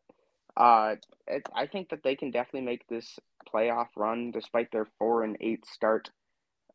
Uh, 0.57 0.95
it, 1.27 1.47
I 1.53 1.67
think 1.67 1.89
that 1.89 2.03
they 2.03 2.15
can 2.15 2.31
definitely 2.31 2.65
make 2.65 2.87
this 2.87 3.19
playoff 3.53 3.87
run 3.95 4.31
despite 4.31 4.71
their 4.71 4.87
four 4.97 5.23
and 5.23 5.37
eight 5.41 5.65
start. 5.65 6.09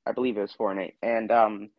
I 0.06 0.12
believe 0.12 0.36
it 0.36 0.42
was 0.42 0.52
four 0.52 0.70
and 0.70 0.80
eight, 0.80 0.96
and 1.02 1.30
um, 1.30 1.70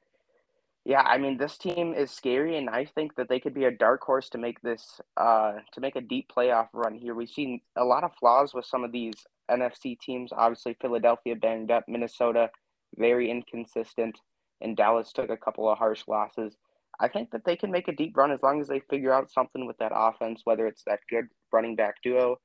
yeah, 0.86 1.02
I 1.02 1.17
mean 1.17 1.38
this 1.38 1.58
team 1.58 1.94
is 1.94 2.12
scary, 2.12 2.58
and 2.58 2.70
I 2.70 2.86
think 2.86 3.15
that 3.15 3.30
they 3.30 3.39
could 3.39 3.54
be 3.54 3.65
a 3.65 3.72
dark 3.72 4.02
horse 4.02 4.30
to 4.30 4.38
make 4.38 4.62
this 4.62 5.00
uh 5.17 5.54
to 5.74 5.82
make 5.82 5.96
a 5.96 6.02
deep 6.02 6.32
playoff 6.36 6.70
run 6.74 6.96
here. 6.96 7.13
We've 7.13 7.30
seen 7.30 7.62
a 7.76 7.84
lot 7.84 8.04
of 8.04 8.15
flaws 8.20 8.54
with 8.54 8.65
some 8.65 8.84
of 8.84 8.91
these 8.91 9.15
NFC 9.50 10.00
teams. 10.00 10.32
Obviously, 10.36 10.76
Philadelphia 10.82 11.36
banged 11.36 11.72
up, 11.72 11.86
Minnesota 11.88 12.50
very 12.98 13.30
inconsistent, 13.30 14.20
and 14.60 14.76
Dallas 14.76 15.13
took 15.13 15.30
a 15.30 15.38
couple 15.38 15.70
of 15.70 15.78
harsh 15.78 16.04
losses. 16.08 16.56
I 17.00 17.08
think 17.08 17.32
that 17.32 17.46
they 17.46 17.56
can 17.56 17.72
make 17.72 17.88
a 17.88 17.96
deep 17.96 18.15
run 18.15 18.32
as 18.32 18.44
long 18.44 18.62
as 18.62 18.67
they 18.67 18.82
figure 18.89 19.13
out 19.13 19.32
something 19.32 19.65
with 19.65 19.78
that 19.80 19.91
offense, 19.94 20.41
whether 20.44 20.67
it's 20.67 20.84
that 20.86 21.00
good 21.10 21.28
running 21.52 21.76
back 21.76 21.96
duo, 22.04 22.38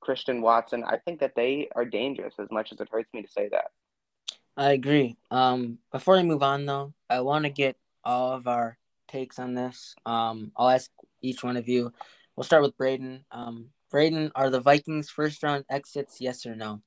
Christian 0.00 0.40
Watson. 0.40 0.84
I 0.84 0.98
think 0.98 1.20
that 1.20 1.34
they 1.34 1.68
are 1.74 1.84
dangerous 1.84 2.34
as 2.38 2.48
much 2.50 2.72
as 2.72 2.80
it 2.80 2.88
hurts 2.90 3.12
me 3.12 3.22
to 3.22 3.28
say 3.28 3.48
that. 3.48 3.72
I 4.56 4.72
agree. 4.72 5.16
Um, 5.32 5.78
before 5.90 6.16
I 6.16 6.22
move 6.22 6.42
on, 6.42 6.64
though, 6.64 6.92
I 7.10 7.20
want 7.20 7.44
to 7.44 7.50
get 7.50 7.76
all 8.04 8.32
of 8.32 8.46
our 8.46 8.78
takes 9.08 9.38
on 9.38 9.54
this. 9.54 9.94
Um, 10.06 10.52
I'll 10.56 10.70
ask 10.70 10.90
each 11.22 11.42
one 11.42 11.56
of 11.56 11.68
you. 11.68 11.92
We'll 12.36 12.44
start 12.44 12.62
with 12.62 12.76
Braeden. 12.76 13.24
Um, 13.30 13.70
Braeden, 13.90 14.32
are 14.34 14.50
the 14.50 14.60
Vikings 14.60 15.08
first 15.08 15.42
round 15.42 15.64
exits? 15.70 16.20
Yes 16.20 16.46
or 16.46 16.54
no? 16.54 16.82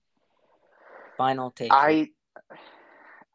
Final 1.17 1.51
take. 1.51 1.71
I, 1.71 2.09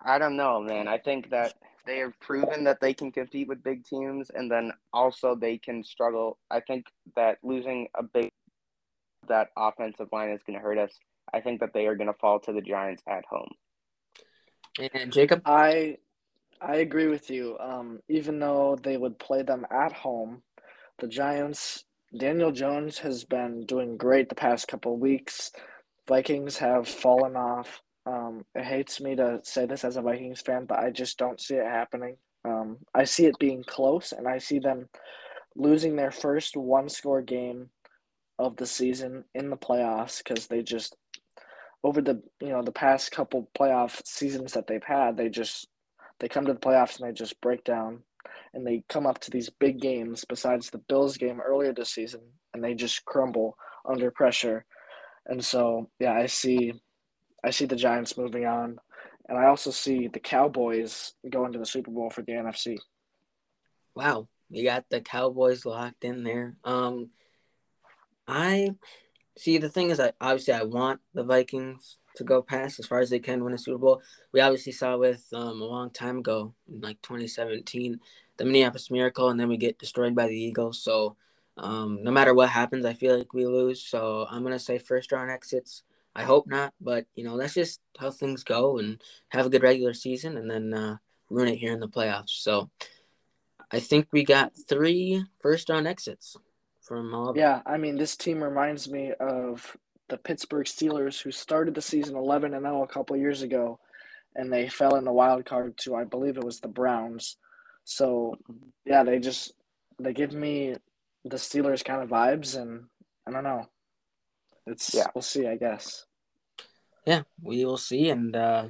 I 0.00 0.18
don't 0.18 0.36
know, 0.36 0.60
man. 0.60 0.88
I 0.88 0.98
think 0.98 1.30
that 1.30 1.54
they 1.86 1.98
have 1.98 2.18
proven 2.20 2.64
that 2.64 2.80
they 2.80 2.94
can 2.94 3.10
compete 3.10 3.48
with 3.48 3.62
big 3.62 3.84
teams, 3.84 4.30
and 4.32 4.50
then 4.50 4.72
also 4.92 5.34
they 5.34 5.58
can 5.58 5.82
struggle. 5.82 6.38
I 6.50 6.60
think 6.60 6.86
that 7.16 7.38
losing 7.42 7.88
a 7.94 8.02
big 8.02 8.30
that 9.28 9.48
offensive 9.56 10.08
line 10.12 10.30
is 10.30 10.40
going 10.46 10.58
to 10.58 10.62
hurt 10.62 10.78
us. 10.78 10.92
I 11.32 11.40
think 11.40 11.60
that 11.60 11.72
they 11.72 11.86
are 11.86 11.94
going 11.94 12.08
to 12.08 12.18
fall 12.18 12.40
to 12.40 12.52
the 12.52 12.60
Giants 12.60 13.02
at 13.08 13.24
home. 13.24 13.50
And 14.92 15.12
Jacob, 15.12 15.42
I 15.44 15.98
I 16.64 16.76
agree 16.76 17.08
with 17.08 17.28
you. 17.30 17.58
Um, 17.58 18.00
even 18.08 18.38
though 18.38 18.78
they 18.82 18.96
would 18.96 19.18
play 19.18 19.42
them 19.42 19.66
at 19.70 19.92
home, 19.92 20.42
the 20.98 21.08
Giants. 21.08 21.84
Daniel 22.16 22.52
Jones 22.52 22.98
has 22.98 23.24
been 23.24 23.64
doing 23.66 23.96
great 23.96 24.28
the 24.28 24.34
past 24.34 24.68
couple 24.68 24.98
weeks. 24.98 25.50
Vikings 26.06 26.58
have 26.58 26.86
fallen 26.86 27.36
off. 27.36 27.80
Um, 28.04 28.44
it 28.54 28.64
hates 28.64 29.00
me 29.00 29.16
to 29.16 29.40
say 29.44 29.66
this 29.66 29.84
as 29.84 29.96
a 29.96 30.02
Vikings 30.02 30.42
fan, 30.42 30.66
but 30.66 30.78
I 30.78 30.90
just 30.90 31.18
don't 31.18 31.40
see 31.40 31.54
it 31.54 31.66
happening. 31.66 32.16
Um, 32.44 32.78
I 32.94 33.04
see 33.04 33.26
it 33.26 33.38
being 33.38 33.64
close, 33.64 34.12
and 34.12 34.28
I 34.28 34.38
see 34.38 34.58
them 34.58 34.88
losing 35.56 35.96
their 35.96 36.10
first 36.10 36.56
one 36.56 36.88
score 36.88 37.22
game 37.22 37.70
of 38.38 38.56
the 38.56 38.66
season 38.66 39.24
in 39.34 39.50
the 39.50 39.56
playoffs 39.56 40.22
because 40.22 40.46
they 40.46 40.62
just 40.62 40.96
over 41.84 42.00
the 42.00 42.22
you 42.40 42.48
know 42.48 42.62
the 42.62 42.72
past 42.72 43.10
couple 43.12 43.48
playoff 43.58 44.00
seasons 44.06 44.52
that 44.52 44.66
they've 44.66 44.84
had 44.84 45.16
they 45.16 45.28
just 45.28 45.68
they 46.22 46.28
come 46.28 46.46
to 46.46 46.52
the 46.52 46.58
playoffs 46.60 46.98
and 46.98 47.08
they 47.08 47.12
just 47.12 47.38
break 47.40 47.64
down 47.64 48.04
and 48.54 48.64
they 48.64 48.84
come 48.88 49.06
up 49.06 49.18
to 49.18 49.30
these 49.30 49.50
big 49.50 49.80
games 49.80 50.24
besides 50.26 50.70
the 50.70 50.78
Bills 50.78 51.16
game 51.16 51.40
earlier 51.40 51.74
this 51.74 51.90
season 51.90 52.20
and 52.54 52.62
they 52.62 52.74
just 52.74 53.04
crumble 53.04 53.58
under 53.84 54.08
pressure. 54.12 54.64
And 55.26 55.44
so, 55.44 55.90
yeah, 55.98 56.12
I 56.12 56.26
see 56.26 56.74
I 57.44 57.50
see 57.50 57.64
the 57.64 57.74
Giants 57.74 58.16
moving 58.16 58.46
on 58.46 58.78
and 59.28 59.36
I 59.36 59.46
also 59.46 59.72
see 59.72 60.06
the 60.06 60.20
Cowboys 60.20 61.12
going 61.28 61.52
to 61.54 61.58
the 61.58 61.66
Super 61.66 61.90
Bowl 61.90 62.08
for 62.08 62.22
the 62.22 62.32
NFC. 62.32 62.78
Wow, 63.96 64.28
you 64.48 64.62
got 64.62 64.84
the 64.90 65.00
Cowboys 65.00 65.66
locked 65.66 66.04
in 66.04 66.22
there. 66.22 66.54
Um 66.62 67.10
I 68.28 68.76
see 69.36 69.58
the 69.58 69.68
thing 69.68 69.90
is 69.90 69.98
I 69.98 70.12
obviously 70.20 70.54
I 70.54 70.62
want 70.62 71.00
the 71.14 71.24
Vikings 71.24 71.98
to 72.16 72.24
go 72.24 72.42
past 72.42 72.78
as 72.78 72.86
far 72.86 73.00
as 73.00 73.10
they 73.10 73.18
can 73.18 73.44
win 73.44 73.54
a 73.54 73.58
Super 73.58 73.78
Bowl. 73.78 74.02
We 74.32 74.40
obviously 74.40 74.72
saw 74.72 74.96
with 74.96 75.26
um, 75.32 75.60
a 75.60 75.64
long 75.64 75.90
time 75.90 76.18
ago, 76.18 76.54
like 76.68 77.00
2017, 77.02 78.00
the 78.36 78.44
Minneapolis 78.44 78.90
Miracle, 78.90 79.30
and 79.30 79.38
then 79.38 79.48
we 79.48 79.56
get 79.56 79.78
destroyed 79.78 80.14
by 80.14 80.26
the 80.26 80.36
Eagles. 80.36 80.82
So 80.82 81.16
um, 81.56 82.02
no 82.02 82.10
matter 82.10 82.34
what 82.34 82.48
happens, 82.48 82.84
I 82.84 82.94
feel 82.94 83.16
like 83.16 83.34
we 83.34 83.46
lose. 83.46 83.82
So 83.82 84.26
I'm 84.30 84.42
gonna 84.42 84.58
say 84.58 84.78
first 84.78 85.12
round 85.12 85.30
exits. 85.30 85.82
I 86.14 86.24
hope 86.24 86.46
not, 86.46 86.74
but 86.80 87.06
you 87.14 87.24
know 87.24 87.38
that's 87.38 87.54
just 87.54 87.80
how 87.98 88.10
things 88.10 88.44
go, 88.44 88.78
and 88.78 89.00
have 89.28 89.46
a 89.46 89.50
good 89.50 89.62
regular 89.62 89.94
season, 89.94 90.36
and 90.36 90.50
then 90.50 90.74
uh, 90.74 90.96
ruin 91.30 91.48
it 91.48 91.56
here 91.56 91.72
in 91.72 91.80
the 91.80 91.88
playoffs. 91.88 92.42
So 92.42 92.70
I 93.70 93.80
think 93.80 94.08
we 94.12 94.24
got 94.24 94.52
three 94.68 95.24
first 95.40 95.70
round 95.70 95.86
exits 95.86 96.36
from 96.82 97.14
all. 97.14 97.36
Yeah, 97.36 97.62
I 97.64 97.78
mean 97.78 97.96
this 97.96 98.16
team 98.16 98.42
reminds 98.42 98.90
me 98.90 99.12
of 99.18 99.76
the 100.12 100.18
Pittsburgh 100.18 100.66
Steelers, 100.66 101.22
who 101.22 101.32
started 101.32 101.74
the 101.74 101.80
season 101.80 102.16
11 102.16 102.52
and 102.52 102.64
0 102.64 102.82
a 102.82 102.86
couple 102.86 103.16
years 103.16 103.40
ago, 103.40 103.80
and 104.36 104.52
they 104.52 104.68
fell 104.68 104.96
in 104.96 105.04
the 105.04 105.12
wild 105.12 105.46
card 105.46 105.78
to 105.78 105.96
I 105.96 106.04
believe 106.04 106.36
it 106.36 106.44
was 106.44 106.60
the 106.60 106.68
Browns. 106.68 107.38
So 107.84 108.36
yeah, 108.84 109.04
they 109.04 109.18
just 109.20 109.54
they 109.98 110.12
give 110.12 110.34
me 110.34 110.76
the 111.24 111.36
Steelers 111.36 111.82
kind 111.82 112.02
of 112.02 112.10
vibes, 112.10 112.60
and 112.60 112.84
I 113.26 113.30
don't 113.30 113.42
know. 113.42 113.70
It's 114.66 114.94
yeah. 114.94 115.06
we'll 115.14 115.22
see, 115.22 115.46
I 115.46 115.56
guess. 115.56 116.04
Yeah, 117.06 117.22
we 117.40 117.64
will 117.64 117.78
see, 117.78 118.10
and 118.10 118.36
uh, 118.36 118.66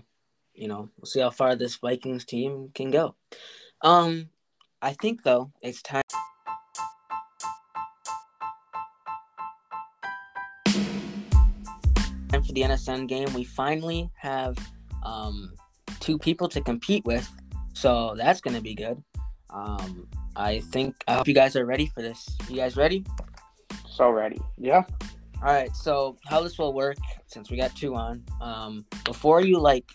you 0.54 0.68
know 0.68 0.90
we'll 0.96 1.06
see 1.06 1.20
how 1.20 1.30
far 1.30 1.56
this 1.56 1.74
Vikings 1.74 2.24
team 2.24 2.70
can 2.72 2.92
go. 2.92 3.16
Um, 3.80 4.28
I 4.80 4.92
think 4.92 5.24
though 5.24 5.50
it's 5.60 5.82
time. 5.82 6.01
For 12.52 12.54
the 12.54 12.62
NSN 12.62 13.08
game, 13.08 13.32
we 13.34 13.44
finally 13.44 14.10
have 14.16 14.56
um, 15.02 15.54
two 16.00 16.18
people 16.18 16.48
to 16.48 16.60
compete 16.60 17.04
with. 17.04 17.28
So 17.72 18.14
that's 18.16 18.40
going 18.40 18.56
to 18.56 18.62
be 18.62 18.74
good. 18.74 19.02
Um, 19.50 20.06
I 20.36 20.60
think, 20.60 20.94
I 21.08 21.14
hope 21.14 21.28
you 21.28 21.34
guys 21.34 21.56
are 21.56 21.64
ready 21.64 21.86
for 21.86 22.02
this. 22.02 22.28
You 22.48 22.56
guys 22.56 22.76
ready? 22.76 23.04
So 23.88 24.10
ready. 24.10 24.40
Yeah. 24.58 24.82
All 25.42 25.52
right. 25.52 25.74
So, 25.74 26.16
how 26.26 26.40
this 26.42 26.56
will 26.56 26.72
work, 26.72 26.96
since 27.26 27.50
we 27.50 27.56
got 27.56 27.74
two 27.74 27.94
on, 27.94 28.22
um, 28.40 28.86
before 29.04 29.40
you 29.40 29.58
like, 29.58 29.90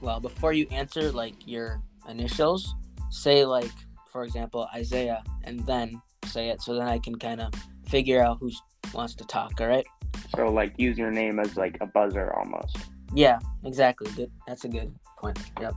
well, 0.00 0.20
before 0.20 0.52
you 0.52 0.66
answer 0.70 1.12
like 1.12 1.34
your 1.46 1.80
initials, 2.08 2.74
say 3.10 3.44
like, 3.44 3.70
for 4.10 4.24
example, 4.24 4.68
Isaiah, 4.74 5.22
and 5.44 5.64
then 5.66 6.00
say 6.26 6.48
it 6.48 6.60
so 6.60 6.74
then 6.74 6.88
I 6.88 6.98
can 6.98 7.16
kind 7.16 7.40
of 7.40 7.52
figure 7.86 8.22
out 8.22 8.38
who 8.40 8.50
wants 8.92 9.14
to 9.16 9.24
talk. 9.24 9.60
All 9.60 9.68
right. 9.68 9.86
So 10.34 10.48
like 10.48 10.74
use 10.78 10.96
your 10.98 11.10
name 11.10 11.38
as 11.38 11.56
like 11.56 11.76
a 11.80 11.86
buzzer 11.86 12.32
almost. 12.34 12.76
Yeah, 13.14 13.38
exactly. 13.64 14.10
Good. 14.12 14.30
That's 14.46 14.64
a 14.64 14.68
good 14.68 14.94
point. 15.18 15.38
Yep. 15.60 15.74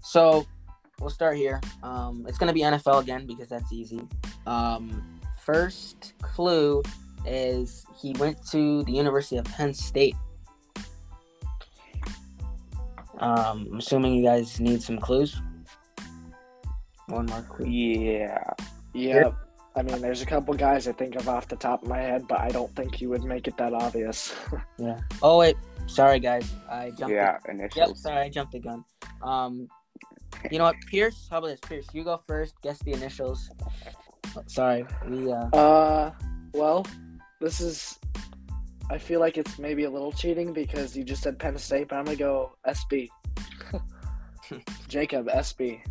So 0.00 0.46
we'll 1.00 1.10
start 1.10 1.36
here. 1.36 1.60
Um, 1.82 2.24
it's 2.28 2.38
gonna 2.38 2.52
be 2.52 2.60
NFL 2.60 3.02
again 3.02 3.26
because 3.26 3.48
that's 3.48 3.72
easy. 3.72 4.00
Um, 4.46 5.20
first 5.42 6.14
clue 6.20 6.82
is 7.24 7.86
he 8.00 8.12
went 8.18 8.44
to 8.48 8.84
the 8.84 8.92
University 8.92 9.36
of 9.36 9.44
Penn 9.44 9.72
State. 9.74 10.16
Um, 13.18 13.68
I'm 13.72 13.78
assuming 13.78 14.14
you 14.14 14.22
guys 14.22 14.60
need 14.60 14.82
some 14.82 14.98
clues. 14.98 15.40
One 17.06 17.26
more 17.26 17.42
clue. 17.42 17.66
Yeah. 17.66 18.42
Yep. 18.92 19.34
I 19.76 19.82
mean, 19.82 20.00
there's 20.00 20.22
a 20.22 20.26
couple 20.26 20.54
guys 20.54 20.88
I 20.88 20.92
think 20.92 21.16
of 21.16 21.28
off 21.28 21.48
the 21.48 21.56
top 21.56 21.82
of 21.82 21.88
my 21.88 21.98
head, 21.98 22.26
but 22.26 22.40
I 22.40 22.48
don't 22.48 22.74
think 22.74 23.00
you 23.00 23.10
would 23.10 23.24
make 23.24 23.46
it 23.46 23.58
that 23.58 23.74
obvious. 23.74 24.34
yeah. 24.78 24.98
Oh 25.22 25.38
wait, 25.38 25.56
sorry 25.86 26.18
guys, 26.18 26.50
I 26.70 26.90
jumped. 26.90 27.14
Yeah, 27.14 27.38
the... 27.44 27.50
initials. 27.50 27.88
Yep, 27.88 27.96
sorry, 27.98 28.18
I 28.18 28.28
jumped 28.30 28.52
the 28.52 28.60
gun. 28.60 28.84
Um, 29.22 29.68
you 30.50 30.58
know 30.58 30.64
what, 30.64 30.76
Pierce? 30.86 31.28
How 31.30 31.38
about 31.38 31.48
this, 31.48 31.60
Pierce? 31.60 31.86
You 31.92 32.04
go 32.04 32.22
first. 32.26 32.54
Guess 32.62 32.78
the 32.80 32.92
initials. 32.92 33.50
Sorry, 34.46 34.86
we. 35.06 35.30
Uh... 35.30 35.48
uh, 35.54 36.12
well, 36.54 36.86
this 37.40 37.60
is. 37.60 37.98
I 38.90 38.96
feel 38.96 39.20
like 39.20 39.36
it's 39.36 39.58
maybe 39.58 39.84
a 39.84 39.90
little 39.90 40.12
cheating 40.12 40.54
because 40.54 40.96
you 40.96 41.04
just 41.04 41.22
said 41.22 41.38
Penn 41.38 41.58
State, 41.58 41.88
but 41.88 41.96
I'm 41.96 42.04
gonna 42.06 42.16
go 42.16 42.56
SB. 42.66 43.08
Jacob 44.88 45.26
SB. 45.26 45.82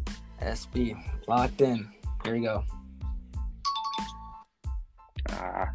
SB 0.41 1.27
locked 1.27 1.61
in. 1.61 1.87
Here 2.23 2.33
we 2.33 2.41
go. 2.41 2.63
Ah. 5.29 5.73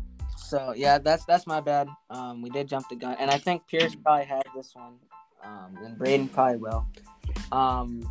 So 0.51 0.75
yeah, 0.77 0.99
that's 0.99 1.25
that's 1.27 1.47
my 1.47 1.61
bad. 1.61 1.89
Um, 2.11 2.43
we 2.43 2.51
did 2.51 2.69
jump 2.69 2.89
the 2.89 2.97
gun, 2.97 3.17
and 3.21 3.31
I 3.31 3.39
think 3.39 3.69
Pierce 3.69 3.95
probably 3.95 4.25
had 4.25 4.43
this 4.57 4.73
one, 4.75 4.95
um, 5.45 5.79
and 5.85 5.97
Braeden 5.97 6.29
probably 6.29 6.57
will. 6.57 6.87
Um, 7.53 8.03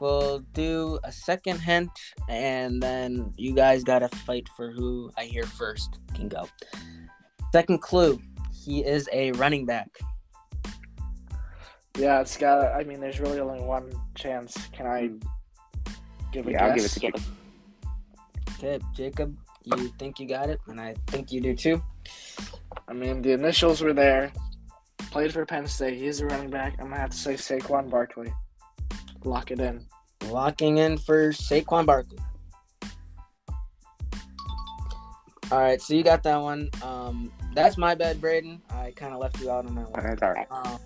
we'll 0.00 0.40
do 0.52 0.98
a 1.04 1.12
second 1.12 1.60
hint, 1.60 1.92
and 2.28 2.82
then 2.82 3.32
you 3.36 3.54
guys 3.54 3.84
gotta 3.84 4.08
fight 4.08 4.48
for 4.56 4.72
who 4.72 5.12
I 5.16 5.26
hear 5.26 5.44
first 5.44 6.00
can 6.12 6.28
go. 6.28 6.48
Second 7.52 7.80
clue: 7.80 8.20
he 8.52 8.84
is 8.84 9.08
a 9.12 9.30
running 9.32 9.66
back. 9.66 9.90
Yeah, 11.96 12.20
it's 12.20 12.36
got. 12.36 12.74
I 12.74 12.82
mean, 12.82 12.98
there's 12.98 13.20
really 13.20 13.38
only 13.38 13.62
one 13.62 13.92
chance. 14.16 14.56
Can 14.72 14.88
I 14.88 15.10
give 16.32 16.48
a 16.48 16.50
yeah, 16.50 16.58
guess? 16.58 16.62
I'll 16.62 16.74
give 16.74 16.84
it 16.84 16.88
to 16.88 17.00
Jacob. 17.00 17.22
Okay, 18.58 18.80
Jacob 18.96 19.36
you 19.64 19.88
think 19.98 20.18
you 20.20 20.26
got 20.26 20.50
it, 20.50 20.60
and 20.66 20.80
I 20.80 20.94
think 21.08 21.32
you 21.32 21.40
do 21.40 21.54
too. 21.54 21.82
I 22.86 22.92
mean, 22.92 23.22
the 23.22 23.32
initials 23.32 23.80
were 23.80 23.92
there. 23.92 24.32
Played 25.10 25.32
for 25.32 25.44
Penn 25.46 25.66
State. 25.66 25.98
He's 25.98 26.20
a 26.20 26.26
running 26.26 26.50
back. 26.50 26.74
I'm 26.78 26.88
gonna 26.88 27.00
have 27.00 27.10
to 27.10 27.16
say 27.16 27.34
Saquon 27.34 27.88
Barkley. 27.88 28.32
Lock 29.24 29.50
it 29.50 29.60
in. 29.60 29.86
Locking 30.28 30.78
in 30.78 30.98
for 30.98 31.30
Saquon 31.30 31.86
Barkley. 31.86 32.18
All 35.52 35.60
right, 35.60 35.80
so 35.80 35.94
you 35.94 36.02
got 36.02 36.22
that 36.24 36.40
one. 36.40 36.70
Um, 36.82 37.30
that's 37.54 37.76
my 37.76 37.94
bad, 37.94 38.20
Braeden. 38.20 38.60
I 38.70 38.92
kind 38.96 39.14
of 39.14 39.20
left 39.20 39.40
you 39.40 39.50
out 39.50 39.66
on 39.66 39.74
that 39.76 39.90
one. 39.90 40.02
That's 40.02 40.22
all 40.22 40.32
right. 40.32 40.46
Um, 40.50 40.78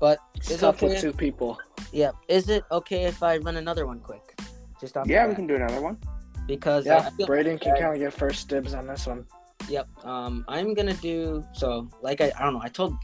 but 0.00 0.18
it's, 0.34 0.50
it's 0.50 0.62
okay. 0.62 0.88
With 0.88 1.00
two 1.00 1.12
people. 1.12 1.58
Yeah. 1.92 2.10
Is 2.28 2.48
it 2.48 2.64
okay 2.70 3.04
if 3.04 3.22
I 3.22 3.38
run 3.38 3.56
another 3.56 3.86
one 3.86 4.00
quick? 4.00 4.38
Just 4.80 4.96
off. 4.96 5.08
Yeah, 5.08 5.26
we 5.26 5.34
can 5.34 5.46
do 5.46 5.56
another 5.56 5.80
one 5.80 5.98
because 6.46 6.86
yeah, 6.86 7.10
Braeden 7.26 7.58
can 7.58 7.76
kind 7.76 7.94
of 7.94 7.98
get 7.98 8.12
first 8.12 8.48
dibs 8.48 8.74
on 8.74 8.86
this 8.86 9.06
one. 9.06 9.26
Yep. 9.68 9.88
Um, 10.04 10.44
I'm 10.48 10.74
gonna 10.74 10.94
do 10.94 11.44
so. 11.52 11.88
Like 12.02 12.20
I, 12.20 12.32
I 12.38 12.44
don't 12.44 12.54
know. 12.54 12.62
I 12.62 12.68
told 12.68 12.96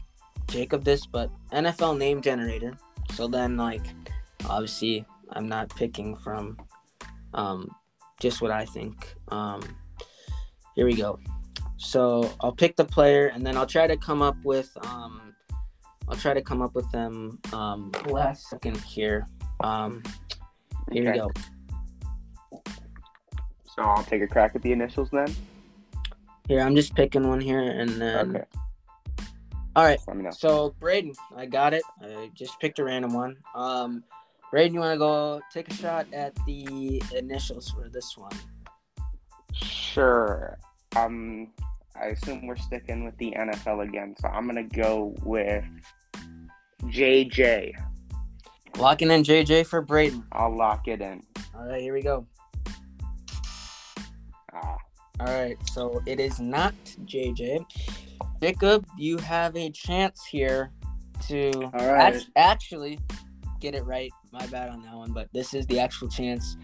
Jacob 0.47 0.83
this, 0.83 1.05
but 1.05 1.29
NFL 1.51 1.97
name 1.97 2.21
generator. 2.21 2.77
So 3.13 3.27
then, 3.27 3.57
like, 3.57 3.83
obviously, 4.45 5.05
I'm 5.31 5.47
not 5.47 5.75
picking 5.75 6.15
from, 6.15 6.57
um, 7.33 7.69
just 8.19 8.41
what 8.41 8.51
I 8.51 8.65
think. 8.65 9.13
Um, 9.29 9.61
here 10.75 10.85
we 10.85 10.95
go. 10.95 11.19
So 11.77 12.31
I'll 12.41 12.53
pick 12.55 12.75
the 12.75 12.85
player, 12.85 13.27
and 13.27 13.45
then 13.45 13.57
I'll 13.57 13.67
try 13.67 13.87
to 13.87 13.97
come 13.97 14.21
up 14.21 14.37
with, 14.43 14.75
um, 14.85 15.35
I'll 16.07 16.17
try 16.17 16.33
to 16.33 16.41
come 16.41 16.61
up 16.61 16.75
with 16.75 16.89
them, 16.91 17.39
um, 17.51 17.91
last 18.07 18.49
second 18.49 18.77
here. 18.77 19.27
Um, 19.61 20.03
here 20.91 21.09
okay. 21.09 21.11
we 21.11 21.17
go. 21.19 21.31
So 23.75 23.81
I'll 23.81 24.03
take 24.03 24.21
a 24.21 24.27
crack 24.27 24.55
at 24.55 24.61
the 24.61 24.71
initials 24.71 25.09
then. 25.11 25.33
Here, 26.47 26.61
I'm 26.61 26.75
just 26.75 26.93
picking 26.95 27.27
one 27.27 27.41
here, 27.41 27.61
and 27.61 27.89
then. 27.89 28.35
Okay. 28.35 28.45
All 29.75 29.83
right. 29.83 29.99
Let 30.07 30.17
me 30.17 30.23
know. 30.23 30.31
So 30.31 30.75
Braeden, 30.79 31.13
I 31.35 31.45
got 31.45 31.73
it. 31.73 31.83
I 32.01 32.29
just 32.35 32.59
picked 32.59 32.79
a 32.79 32.83
random 32.83 33.13
one. 33.13 33.37
Um, 33.55 34.03
Braeden, 34.51 34.75
you 34.75 34.81
want 34.81 34.93
to 34.93 34.99
go 34.99 35.41
take 35.51 35.69
a 35.69 35.73
shot 35.73 36.05
at 36.13 36.35
the 36.45 37.01
initials 37.15 37.71
for 37.71 37.89
this 37.89 38.15
one? 38.15 38.31
Sure. 39.53 40.59
Um, 40.95 41.51
I 41.99 42.07
assume 42.07 42.45
we're 42.45 42.55
sticking 42.55 43.03
with 43.05 43.17
the 43.17 43.33
NFL 43.37 43.87
again, 43.87 44.15
so 44.19 44.27
I'm 44.27 44.45
gonna 44.45 44.63
go 44.63 45.15
with 45.23 45.63
JJ. 46.83 47.73
Locking 48.77 49.11
in 49.11 49.23
JJ 49.23 49.65
for 49.65 49.81
Braeden. 49.81 50.23
I'll 50.31 50.55
lock 50.55 50.87
it 50.87 51.01
in. 51.01 51.23
All 51.55 51.65
right, 51.65 51.81
here 51.81 51.93
we 51.93 52.01
go. 52.01 52.27
All 55.19 55.27
right, 55.27 55.57
so 55.69 56.01
it 56.05 56.19
is 56.19 56.39
not 56.39 56.73
JJ. 57.05 57.65
Jacob, 58.41 58.85
you 58.97 59.17
have 59.19 59.55
a 59.55 59.69
chance 59.69 60.25
here 60.25 60.71
to 61.27 61.51
right. 61.73 62.15
act- 62.15 62.29
actually 62.35 62.99
get 63.59 63.75
it 63.75 63.85
right. 63.85 64.11
My 64.31 64.45
bad 64.47 64.69
on 64.69 64.81
that 64.83 64.93
one, 64.95 65.13
but 65.13 65.29
this 65.31 65.53
is 65.53 65.67
the 65.67 65.79
actual 65.79 66.09
chance 66.09 66.57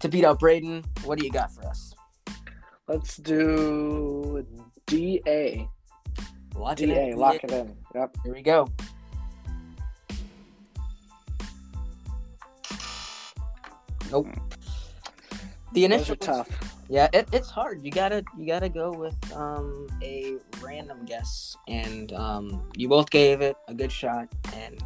to 0.00 0.08
beat 0.08 0.24
out 0.24 0.40
Braeden. 0.40 0.84
What 1.04 1.18
do 1.18 1.24
you 1.24 1.30
got 1.30 1.52
for 1.54 1.66
us? 1.66 1.94
Let's 2.88 3.16
do 3.16 4.44
DA. 4.86 5.68
Lock 6.56 6.80
it 6.80 6.86
DA, 6.86 7.10
in. 7.10 7.16
lock 7.16 7.36
it 7.44 7.50
in. 7.52 7.76
Yep. 7.94 8.16
Here 8.24 8.34
we 8.34 8.42
go. 8.42 8.68
Nope. 14.10 14.26
Hmm. 14.26 14.32
The 15.72 15.82
Those 15.82 15.84
initial 15.84 16.12
are 16.14 16.16
tough. 16.16 16.77
Yeah, 16.88 17.08
it, 17.12 17.28
it's 17.32 17.50
hard. 17.50 17.84
You 17.84 17.90
gotta 17.90 18.24
you 18.36 18.46
gotta 18.46 18.68
go 18.68 18.90
with 18.92 19.16
um 19.34 19.88
a 20.02 20.36
random 20.62 21.04
guess, 21.04 21.56
and 21.68 22.12
um 22.14 22.62
you 22.76 22.88
both 22.88 23.10
gave 23.10 23.40
it 23.42 23.56
a 23.68 23.74
good 23.74 23.92
shot, 23.92 24.28
and 24.54 24.82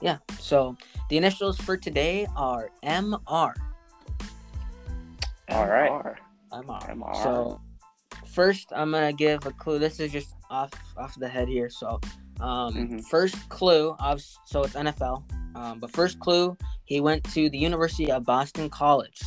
yeah. 0.00 0.18
So 0.38 0.76
the 1.10 1.16
initials 1.16 1.58
for 1.58 1.76
today 1.76 2.26
are 2.36 2.70
MR. 2.84 3.54
All 5.48 5.66
right. 5.66 5.90
MR. 5.90 6.16
MR. 6.52 6.96
MR. 6.96 7.22
So 7.22 7.60
first, 8.32 8.72
I'm 8.74 8.92
gonna 8.92 9.12
give 9.12 9.44
a 9.44 9.52
clue. 9.52 9.78
This 9.78 9.98
is 9.98 10.12
just 10.12 10.34
off 10.48 10.70
off 10.96 11.18
the 11.18 11.28
head 11.28 11.48
here. 11.48 11.70
So 11.70 12.00
um 12.40 12.74
Mhm. 12.74 13.04
first 13.06 13.48
clue, 13.48 13.96
of 13.98 14.22
so 14.46 14.62
it's 14.62 14.74
NFL. 14.74 15.24
Um, 15.54 15.80
but 15.80 15.90
first 15.90 16.18
clue, 16.18 16.56
he 16.84 17.00
went 17.00 17.22
to 17.34 17.50
the 17.50 17.58
University 17.58 18.10
of 18.10 18.24
Boston 18.24 18.70
College. 18.70 19.20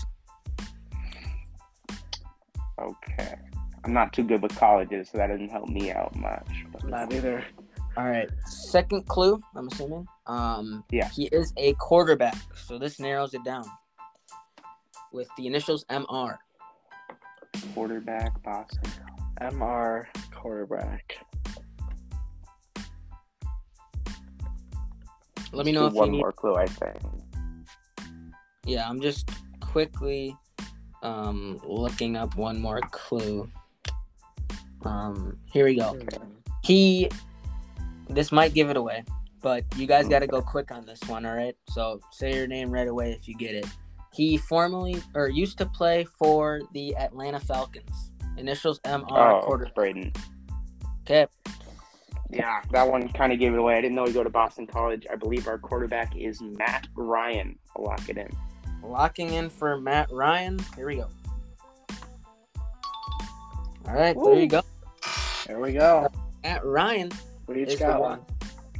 Okay. 2.80 3.36
I'm 3.84 3.94
not 3.94 4.14
too 4.14 4.24
good 4.24 4.42
with 4.42 4.56
colleges, 4.56 5.10
so 5.12 5.18
that 5.20 5.28
doesn't 5.28 5.50
help 5.50 5.70
me 5.70 5.92
out 5.92 6.16
much. 6.16 6.66
but- 6.72 6.86
Not 6.88 7.14
either. 7.14 7.44
All 7.98 8.06
right. 8.10 8.30
Second 8.46 9.08
clue, 9.08 9.42
I'm 9.56 9.68
assuming. 9.68 10.08
Um, 10.28 10.84
Yeah. 10.90 11.08
He 11.10 11.26
is 11.28 11.54
a 11.58 11.74
quarterback, 11.76 12.36
so 12.56 12.78
this 12.80 13.00
narrows 13.00 13.34
it 13.34 13.44
down. 13.44 13.64
With 15.14 15.30
the 15.38 15.48
initials 15.48 15.86
MR. 15.90 16.38
Quarterback, 17.74 18.42
Boston. 18.44 18.92
MR 19.40 20.08
quarterback. 20.34 21.18
Let 25.54 25.66
me 25.66 25.72
know 25.72 25.82
Do 25.82 25.88
if 25.88 25.94
you 25.94 26.00
one 26.00 26.12
need. 26.12 26.18
more 26.20 26.32
clue, 26.34 26.56
I 26.56 26.66
think. 26.66 26.98
Yeah, 28.66 28.90
I'm 28.90 29.00
just 29.00 29.30
quickly 29.62 30.36
um 31.06 31.60
looking 31.64 32.16
up 32.16 32.36
one 32.36 32.60
more 32.60 32.82
clue. 32.92 33.50
Um, 34.84 35.38
here 35.52 35.66
we 35.66 35.76
go. 35.76 35.98
He. 36.64 37.10
This 38.08 38.32
might 38.32 38.54
give 38.54 38.70
it 38.70 38.78
away, 38.78 39.04
but 39.42 39.64
you 39.78 39.88
guys 39.88 40.08
got 40.08 40.20
to 40.20 40.28
go 40.28 40.40
quick 40.42 40.72
on 40.72 40.86
this 40.86 41.00
one. 41.08 41.26
All 41.26 41.36
right. 41.36 41.56
So 41.70 42.00
say 42.12 42.36
your 42.36 42.46
name 42.48 42.70
right 42.70 42.88
away 42.88 43.12
if 43.12 43.28
you 43.28 43.36
get 43.36 43.56
it. 43.56 43.66
He 44.14 44.38
formerly 44.38 45.02
or 45.16 45.28
used 45.28 45.58
to 45.58 45.66
play 45.66 46.06
for 46.20 46.62
the 46.74 46.96
Atlanta 46.98 47.40
Falcons. 47.40 48.12
Initials 48.38 48.80
MR 48.82 49.06
Oh, 49.10 49.42
quarterback. 49.44 49.74
Braeden. 49.76 50.14
Okay. 51.02 51.26
Yeah, 52.30 52.62
that 52.72 52.88
one 52.90 53.08
kind 53.10 53.32
of 53.34 53.40
gave 53.40 53.54
it 53.54 53.60
away. 53.60 53.76
I 53.76 53.82
didn't 53.82 53.96
know 53.96 54.06
he'd 54.06 54.14
go 54.14 54.24
to 54.24 54.30
Boston 54.30 54.68
College. 54.68 55.06
I 55.12 55.16
believe 55.16 55.48
our 55.48 55.58
quarterback 55.58 56.16
is 56.16 56.42
Matt 56.42 56.88
Ryan. 56.96 57.58
I'll 57.76 57.86
lock 57.86 58.08
it 58.10 58.18
in. 58.18 58.30
Locking 58.88 59.34
in 59.34 59.50
for 59.50 59.80
Matt 59.80 60.12
Ryan. 60.12 60.60
Here 60.76 60.88
we 60.88 60.96
go. 60.98 61.08
All 63.88 63.94
right, 63.94 64.16
there 64.16 64.40
you 64.40 64.48
go. 64.48 64.62
There 65.46 65.60
we 65.60 65.74
go. 65.74 66.08
Matt 66.44 66.66
Ryan 66.66 67.12
We 67.48 67.62
each 67.64 67.70
is 67.70 67.80
the 67.80 67.86
got 67.86 68.02
one. 68.02 68.20
one. 68.20 68.26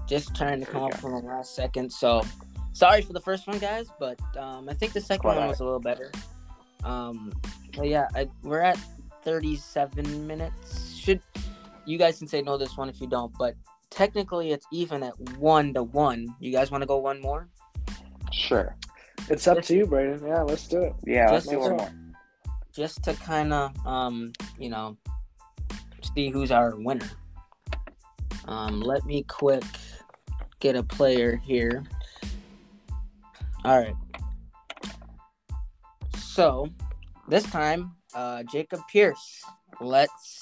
Just 0.08 0.36
trying 0.36 0.60
to 0.60 0.66
There 0.66 0.74
come 0.74 0.84
up 0.84 0.96
from 0.96 1.12
the 1.12 1.20
last 1.20 1.56
second. 1.56 1.92
So 1.92 2.22
sorry 2.74 3.02
for 3.02 3.14
the 3.14 3.22
first 3.22 3.48
one, 3.48 3.60
guys, 3.60 3.88
but 4.00 4.20
um, 4.38 4.68
I 4.70 4.74
think 4.74 4.94
the 4.94 5.02
second 5.02 5.22
Quite 5.22 5.36
one 5.36 5.44
all 5.44 5.50
was 5.50 5.60
a 5.60 5.64
little 5.64 5.80
better. 5.80 6.12
Um, 6.84 7.34
but 7.76 7.88
yeah, 7.88 8.08
I, 8.16 8.28
we're 8.44 8.62
at 8.62 8.80
37 9.24 10.28
minutes. 10.28 10.96
Should 10.96 11.22
you 11.86 11.98
guys 11.98 12.20
can 12.20 12.28
say 12.28 12.42
no 12.42 12.58
this 12.58 12.78
one 12.78 12.90
if 12.90 13.00
you 13.02 13.08
don't, 13.08 13.34
but 13.38 13.56
technically 13.90 14.52
it's 14.52 14.68
even 14.72 15.04
at 15.04 15.18
one 15.38 15.74
to 15.74 15.84
one. 15.84 16.36
You 16.40 16.52
guys 16.52 16.72
want 16.72 16.82
to 16.82 16.88
go 16.88 16.98
one 16.98 17.22
more? 17.22 17.48
Sure. 18.32 18.76
It's 19.30 19.48
up 19.48 19.62
to 19.64 19.76
you, 19.76 19.86
Braeden. 19.88 20.22
Yeah, 20.28 20.42
let's 20.44 20.68
do 20.68 20.82
it. 20.82 20.94
Yeah, 21.06 21.32
let's 21.32 21.46
Just 21.46 21.50
do 21.50 21.60
one 21.60 21.78
more. 21.78 21.90
just 22.74 23.04
to 23.06 23.14
kind 23.16 23.54
of 23.54 23.72
um 23.86 24.32
you 24.60 24.70
know 24.70 24.98
see 26.16 26.30
who's 26.30 26.52
our 26.52 26.76
winner 26.76 27.10
um 28.48 28.82
let 28.82 29.06
me 29.06 29.24
quick 29.24 29.64
get 30.60 30.76
a 30.76 30.84
player 30.84 31.38
here 31.38 31.84
all 33.64 33.80
right 33.80 33.96
so 36.18 36.68
this 37.30 37.44
time 37.44 37.92
uh 38.14 38.44
jacob 38.52 38.80
pierce 38.92 39.42
let's 39.82 40.42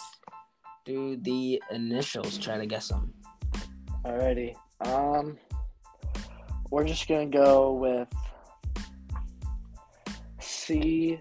do 0.85 1.15
the 1.17 1.61
initials 1.71 2.37
try 2.37 2.57
to 2.57 2.65
guess 2.65 2.87
them 2.89 3.13
Alrighty. 4.05 4.53
Um, 4.81 5.37
we're 6.71 6.83
just 6.85 7.07
gonna 7.07 7.25
go 7.27 7.71
with 7.73 8.09
C 10.65 11.19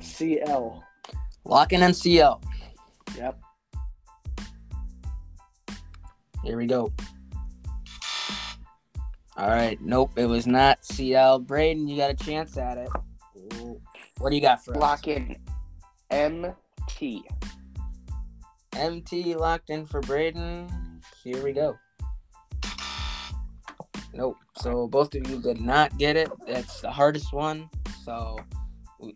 C 0.00 0.40
L. 0.40 0.84
locking 1.44 1.80
in 1.82 1.94
cl 1.94 2.40
Yep. 3.16 3.38
here 6.44 6.56
we 6.56 6.66
go 6.66 6.92
all 9.36 9.48
right 9.48 9.80
nope 9.80 10.12
it 10.16 10.26
was 10.26 10.46
not 10.46 10.84
cl 10.84 11.38
braeden 11.38 11.86
you 11.88 11.96
got 11.96 12.10
a 12.10 12.14
chance 12.14 12.56
at 12.56 12.78
it 12.78 12.88
what 14.22 14.30
do 14.30 14.36
you 14.36 14.42
got 14.42 14.64
for 14.64 14.72
us? 14.72 14.80
Lock 14.80 15.08
in 15.08 15.36
MT. 16.10 17.24
MT 18.76 19.34
locked 19.34 19.70
in 19.70 19.84
for 19.84 20.00
Braeden. 20.00 21.00
Here 21.24 21.42
we 21.42 21.52
go. 21.52 21.76
Nope. 24.14 24.36
So 24.58 24.86
both 24.86 25.14
of 25.16 25.28
you 25.28 25.40
did 25.40 25.60
not 25.60 25.98
get 25.98 26.16
it. 26.16 26.30
That's 26.46 26.80
the 26.82 26.90
hardest 26.92 27.32
one. 27.32 27.68
So 28.04 28.38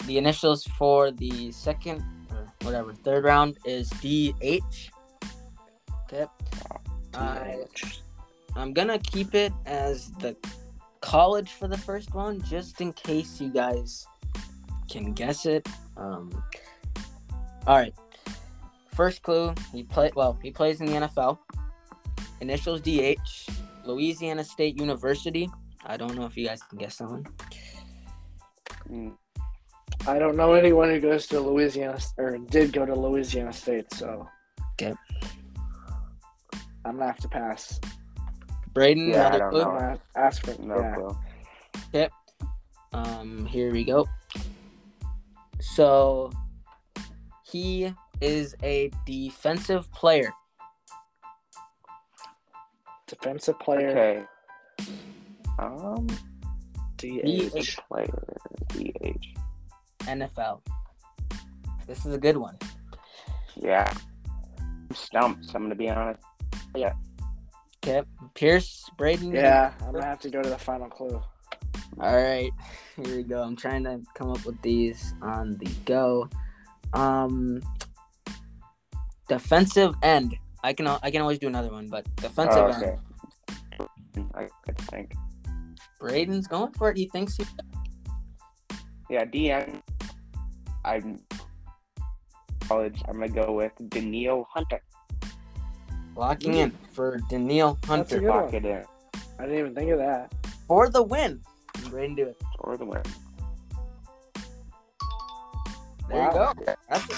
the 0.06 0.18
initials 0.18 0.64
for 0.64 1.10
the 1.10 1.50
second 1.52 2.04
or 2.30 2.46
whatever 2.62 2.92
third 2.92 3.24
round 3.24 3.58
is 3.64 3.90
DH. 3.90 4.90
Okay. 6.04 6.26
I, 7.14 7.64
I'm 8.54 8.72
gonna 8.72 8.98
keep 8.98 9.34
it 9.34 9.52
as 9.64 10.12
the 10.20 10.36
college 11.00 11.52
for 11.52 11.66
the 11.66 11.78
first 11.78 12.14
one, 12.14 12.42
just 12.42 12.80
in 12.80 12.92
case 12.92 13.40
you 13.40 13.48
guys 13.48 14.06
can 14.88 15.12
guess 15.12 15.46
it. 15.46 15.68
Um, 15.96 16.30
all 17.66 17.76
right. 17.76 17.94
First 18.94 19.22
clue: 19.22 19.54
He 19.72 19.82
play 19.82 20.10
well. 20.14 20.38
He 20.42 20.50
plays 20.50 20.80
in 20.80 20.86
the 20.86 20.92
NFL. 20.92 21.38
Initials 22.40 22.80
DH. 22.80 23.50
Louisiana 23.84 24.44
State 24.44 24.78
University. 24.78 25.50
I 25.84 25.96
don't 25.96 26.14
know 26.16 26.24
if 26.24 26.36
you 26.36 26.46
guys 26.46 26.62
can 26.62 26.78
guess 26.78 26.96
that 26.96 27.08
one. 27.08 27.24
Mm, 28.90 29.16
I 30.06 30.18
don't 30.18 30.36
know 30.36 30.54
anyone 30.54 30.90
who 30.90 31.00
goes 31.00 31.26
to 31.28 31.40
Louisiana 31.40 31.98
or 32.18 32.38
did 32.38 32.72
go 32.72 32.86
to 32.86 32.94
Louisiana 32.94 33.52
State, 33.52 33.92
so. 33.92 34.28
Okay. 34.74 34.94
I'm 36.84 36.96
gonna 36.96 37.06
have 37.06 37.18
to 37.18 37.28
pass. 37.28 37.80
Braeden, 38.72 39.10
Yeah, 39.10 39.26
I 39.26 39.28
another 39.28 39.38
don't 39.38 39.50
clue. 39.50 39.62
I'm 39.62 39.74
gonna 39.74 40.00
ask 40.16 40.44
for 40.44 40.62
No 40.62 40.80
yeah. 40.82 40.94
clue. 40.94 41.16
Um, 42.92 43.44
here 43.46 43.72
we 43.72 43.84
go. 43.84 44.06
So 45.60 46.30
he 47.42 47.92
is 48.20 48.54
a 48.62 48.90
defensive 49.04 49.90
player. 49.92 50.32
defensive 53.06 53.58
player 53.58 53.90
Okay. 53.90 54.24
Um, 55.58 56.06
DH. 56.96 57.76
player 57.88 58.24
DH. 58.68 59.26
NFL. 60.02 60.60
This 61.86 62.04
is 62.06 62.14
a 62.14 62.18
good 62.18 62.36
one. 62.36 62.56
Yeah. 63.56 63.92
I'm 64.60 64.94
stumped. 64.94 65.46
I'm 65.54 65.62
gonna 65.62 65.74
be 65.74 65.88
honest. 65.88 66.22
Yeah. 66.74 66.92
Okay. 67.84 68.02
Pierce, 68.34 68.88
Braeden. 68.98 69.32
Yeah, 69.32 69.72
I'm 69.80 69.92
gonna 69.92 70.04
have 70.04 70.20
to 70.20 70.30
go 70.30 70.42
to 70.42 70.48
the 70.48 70.58
final 70.58 70.88
clue. 70.88 71.20
All 72.00 72.14
right. 72.22 72.50
Here 72.96 73.16
we 73.16 73.22
go. 73.22 73.42
I'm 73.42 73.56
trying 73.56 73.84
to 73.84 74.00
come 74.14 74.30
up 74.30 74.44
with 74.44 74.60
these 74.62 75.14
on 75.22 75.56
the 75.58 75.70
go. 75.84 76.28
Um 76.92 77.62
defensive 79.28 79.94
end. 80.02 80.36
I 80.62 80.72
can 80.72 80.86
I 80.86 81.10
can 81.10 81.20
always 81.22 81.38
do 81.38 81.46
another 81.46 81.70
one, 81.70 81.88
but 81.88 82.04
defensive 82.16 82.58
Oh, 82.58 82.66
end. 82.66 82.84
okay. 82.84 83.86
I 84.34 84.48
could 84.64 84.78
think. 84.78 85.12
Braeden's 86.08 86.46
going 86.46 86.72
for 86.72 86.90
it. 86.90 86.96
He 86.96 87.06
thinks 87.08 87.36
he. 87.36 87.44
Yeah, 89.10 89.24
DN. 89.24 89.80
I'm 90.84 91.20
college. 92.68 93.02
I'm 93.08 93.14
gonna 93.14 93.28
go 93.28 93.52
with 93.52 93.72
Danielle 93.88 94.46
Hunter. 94.52 94.80
Locking 96.16 96.54
in 96.54 96.70
for 96.92 97.18
Danielle 97.28 97.74
That's 97.82 97.84
a 97.84 97.90
Hunter 97.90 98.20
good 98.20 98.28
Lock 98.28 98.44
one. 98.52 98.54
it 98.54 98.64
in 98.64 98.84
I 99.38 99.42
didn't 99.44 99.58
even 99.58 99.74
think 99.74 99.90
of 99.90 99.98
that. 99.98 100.32
for 100.66 100.88
the 100.88 101.02
win. 101.02 101.40
Braeden 101.90 102.14
do 102.16 102.22
it. 102.28 102.36
for 102.62 102.76
the 102.76 102.84
win. 102.86 103.02
There 106.08 106.24
you 106.24 106.32
go. 106.32 106.52
That's 106.88 107.12
a, 107.12 107.16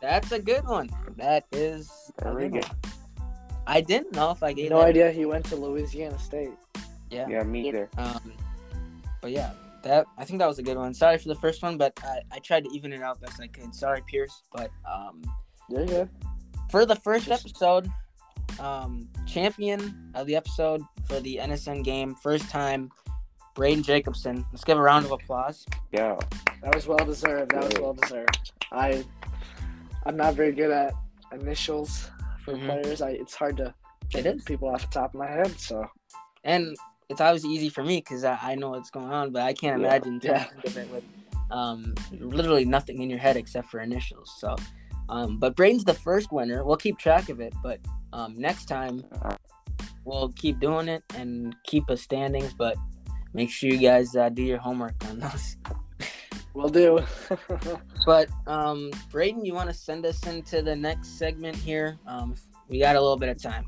that's 0.00 0.32
a 0.32 0.38
good 0.40 0.66
one. 0.66 0.90
That 1.16 1.44
is 1.52 1.90
Very 2.22 2.48
good 2.48 2.62
good. 2.62 2.64
one. 2.64 2.92
I 3.66 3.80
didn't 3.80 4.12
know 4.12 4.30
if 4.32 4.42
I 4.42 4.52
gave 4.52 4.70
No 4.70 4.80
that. 4.80 4.88
idea 4.88 5.10
he 5.12 5.24
went 5.24 5.44
to 5.46 5.56
Louisiana 5.56 6.18
State. 6.18 6.50
Yeah. 7.12 7.28
Yeah, 7.28 7.42
me 7.44 7.68
either. 7.68 7.88
Um, 7.98 8.32
but 9.20 9.30
yeah, 9.30 9.52
that 9.84 10.06
I 10.18 10.24
think 10.24 10.38
that 10.38 10.46
was 10.48 10.58
a 10.58 10.62
good 10.62 10.76
one. 10.76 10.94
Sorry 10.94 11.18
for 11.18 11.28
the 11.28 11.34
first 11.36 11.62
one, 11.62 11.76
but 11.76 11.92
I, 12.04 12.20
I 12.32 12.38
tried 12.38 12.64
to 12.64 12.70
even 12.70 12.92
it 12.92 13.02
out 13.02 13.20
best 13.20 13.40
I 13.40 13.46
could. 13.48 13.74
Sorry, 13.74 14.02
Pierce, 14.06 14.42
but 14.52 14.70
um, 14.90 15.22
You're 15.68 15.86
good. 15.86 16.08
for 16.70 16.86
the 16.86 16.96
first 16.96 17.26
Just- 17.26 17.44
episode, 17.46 17.88
um, 18.60 19.08
champion 19.26 20.10
of 20.14 20.26
the 20.26 20.36
episode 20.36 20.82
for 21.06 21.20
the 21.20 21.36
NSN 21.36 21.84
game, 21.84 22.14
first 22.14 22.48
time, 22.50 22.90
Braeden 23.54 23.82
Jacobson. 23.82 24.44
Let's 24.52 24.64
give 24.64 24.78
a 24.78 24.80
round 24.82 25.04
of 25.04 25.12
applause. 25.12 25.66
Yeah. 25.92 26.18
That 26.62 26.74
was 26.74 26.86
well 26.86 27.04
deserved. 27.04 27.50
That 27.52 27.64
was 27.64 27.74
well 27.80 27.92
deserved. 27.94 28.52
I, 28.72 29.04
I'm 30.06 30.16
not 30.16 30.34
very 30.34 30.52
good 30.52 30.70
at 30.70 30.94
initials 31.32 32.10
for 32.44 32.54
Mhm. 32.54 32.64
players. 32.66 33.02
I 33.02 33.10
it's 33.10 33.34
hard 33.34 33.56
to 33.58 33.74
It 34.14 34.24
is. 34.26 34.42
people 34.44 34.68
off 34.68 34.80
the 34.82 34.88
top 34.88 35.14
of 35.14 35.20
my 35.20 35.26
head. 35.28 35.58
So 35.60 35.86
and 36.44 36.76
it's 37.12 37.20
obviously 37.20 37.50
easy 37.50 37.68
for 37.68 37.84
me 37.84 37.98
because 37.98 38.24
I, 38.24 38.38
I 38.42 38.54
know 38.56 38.70
what's 38.70 38.90
going 38.90 39.10
on, 39.12 39.30
but 39.30 39.42
I 39.42 39.52
can't 39.52 39.80
Yeah. 39.80 39.86
imagine 39.88 40.20
Yeah. 40.22 40.44
to 40.44 40.50
think 40.50 40.64
of 40.66 40.76
it 40.78 40.90
with 40.90 41.04
um, 41.50 41.94
literally 42.12 42.64
nothing 42.64 43.02
in 43.02 43.10
your 43.10 43.18
head 43.18 43.36
except 43.36 43.68
for 43.68 43.80
initials. 43.80 44.32
So, 44.38 44.56
um, 45.10 45.38
but 45.38 45.54
Braeden's 45.54 45.84
the 45.84 45.94
first 45.94 46.32
winner. 46.32 46.64
We'll 46.64 46.78
keep 46.78 46.98
track 46.98 47.28
of 47.28 47.40
it, 47.40 47.52
but 47.62 47.78
um, 48.14 48.34
next 48.38 48.64
time 48.66 49.04
we'll 50.04 50.30
keep 50.30 50.58
doing 50.60 50.88
it 50.88 51.04
and 51.14 51.54
keep 51.64 51.90
us 51.90 52.00
standings. 52.00 52.54
But 52.54 52.76
make 53.34 53.50
sure 53.50 53.68
you 53.70 53.78
guys 53.78 54.16
uh, 54.16 54.30
do 54.30 54.42
your 54.42 54.58
homework 54.58 54.94
on 55.08 55.18
those. 55.20 55.56
we'll 56.54 56.68
do. 56.70 57.00
But 58.04 58.28
um, 58.48 58.90
Braeden, 59.12 59.44
you 59.44 59.54
want 59.54 59.68
to 59.70 59.74
send 59.74 60.04
us 60.06 60.26
into 60.26 60.60
the 60.60 60.74
next 60.74 61.18
segment 61.18 61.54
here? 61.54 61.98
Um, 62.04 62.34
we 62.68 62.80
got 62.80 62.96
a 62.96 63.00
little 63.00 63.16
bit 63.16 63.28
of 63.28 63.40
time. 63.40 63.64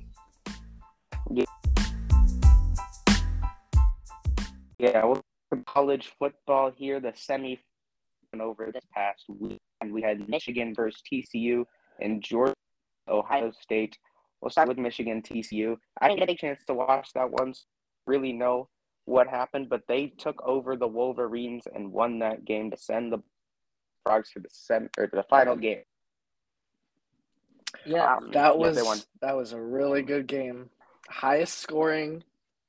Yeah, 4.79 5.05
well, 5.05 5.23
college 5.67 6.13
football 6.19 6.71
here, 6.75 7.01
the 7.01 7.13
semi 7.15 7.59
over 8.41 8.71
this 8.73 8.83
past 8.93 9.25
week, 9.29 9.61
and 9.81 9.93
we 9.93 10.03
had 10.03 10.29
Michigan 10.29 10.75
versus 10.75 11.01
TCU 11.11 11.65
and 12.01 12.21
Georgia, 12.21 12.55
Ohio 13.09 13.53
State. 13.61 13.97
We'll 14.41 14.51
start 14.51 14.67
with 14.69 14.77
Michigan 14.79 15.23
TCU. 15.23 15.77
I 16.01 16.09
didn't 16.09 16.19
get 16.21 16.31
a 16.31 16.35
chance 16.35 16.65
to 16.67 16.75
watch 16.75 17.11
that 17.15 17.31
one, 17.31 17.55
really 18.07 18.33
know 18.33 18.69
what 19.05 19.29
happened, 19.29 19.69
but 19.69 19.83
they 19.87 20.09
took 20.19 20.43
over 20.43 20.77
the 20.77 20.89
Wolverines 20.89 21.65
and 21.73 21.93
won 21.93 22.19
that 22.19 22.45
game 22.45 22.71
to 22.73 22.77
send 22.77 23.13
the 23.13 23.19
Frogs 24.05 24.31
to 24.33 24.41
the 24.41 24.49
sem- 24.51 24.91
or 24.99 25.07
to 25.07 25.17
the 25.17 25.23
final 25.23 25.55
game. 25.57 25.83
Yeah, 27.87 28.17
Um, 28.17 28.31
That 28.33 28.59
was 28.59 28.83
won. 28.83 28.99
that 29.21 29.37
was 29.37 29.53
a 29.53 29.61
really 29.61 30.03
good 30.03 30.27
game. 30.27 30.71
Highest 31.09 31.59
scoring 31.59 32.25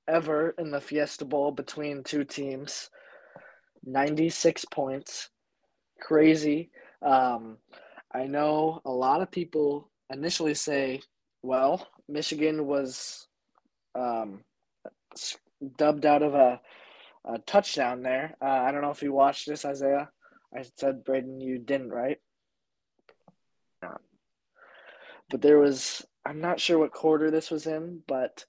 ever 0.08 0.56
in 0.58 0.72
the 0.72 0.82
Fiesta 0.82 1.26
Bowl 1.26 1.52
between 1.52 2.04
two 2.04 2.24
teams. 2.24 2.90
96 3.86 4.66
points. 4.66 5.30
Crazy. 6.02 6.72
Um, 7.02 7.58
I 8.14 8.26
know 8.26 8.82
a 8.86 8.92
lot 8.92 9.22
of 9.22 9.32
people 9.32 9.90
initially 10.10 10.54
say, 10.54 11.02
well, 11.42 11.88
Michigan 12.08 12.66
was 12.66 13.28
um, 13.94 14.44
dubbed 15.78 16.06
out 16.06 16.24
of 16.24 16.34
a, 16.34 16.60
a 17.26 17.40
touchdown 17.40 18.02
there. 18.02 18.36
Uh, 18.42 18.46
I 18.46 18.72
don't 18.72 18.82
know 18.82 18.92
if 18.92 19.04
you 19.04 19.14
watched 19.14 19.48
this, 19.48 19.66
Isaiah. 19.66 20.10
I 20.56 20.64
said, 20.76 21.04
Braeden, 21.04 21.42
you 21.42 21.60
didn't, 21.60 21.90
right? 21.90 22.18
But 25.30 25.42
there 25.42 25.60
was, 25.60 26.06
I'm 26.26 26.40
not 26.40 26.60
sure 26.60 26.80
what 26.80 26.94
quarter 26.94 27.32
this 27.32 27.52
was 27.52 27.66
in, 27.66 28.02
but 28.08 28.46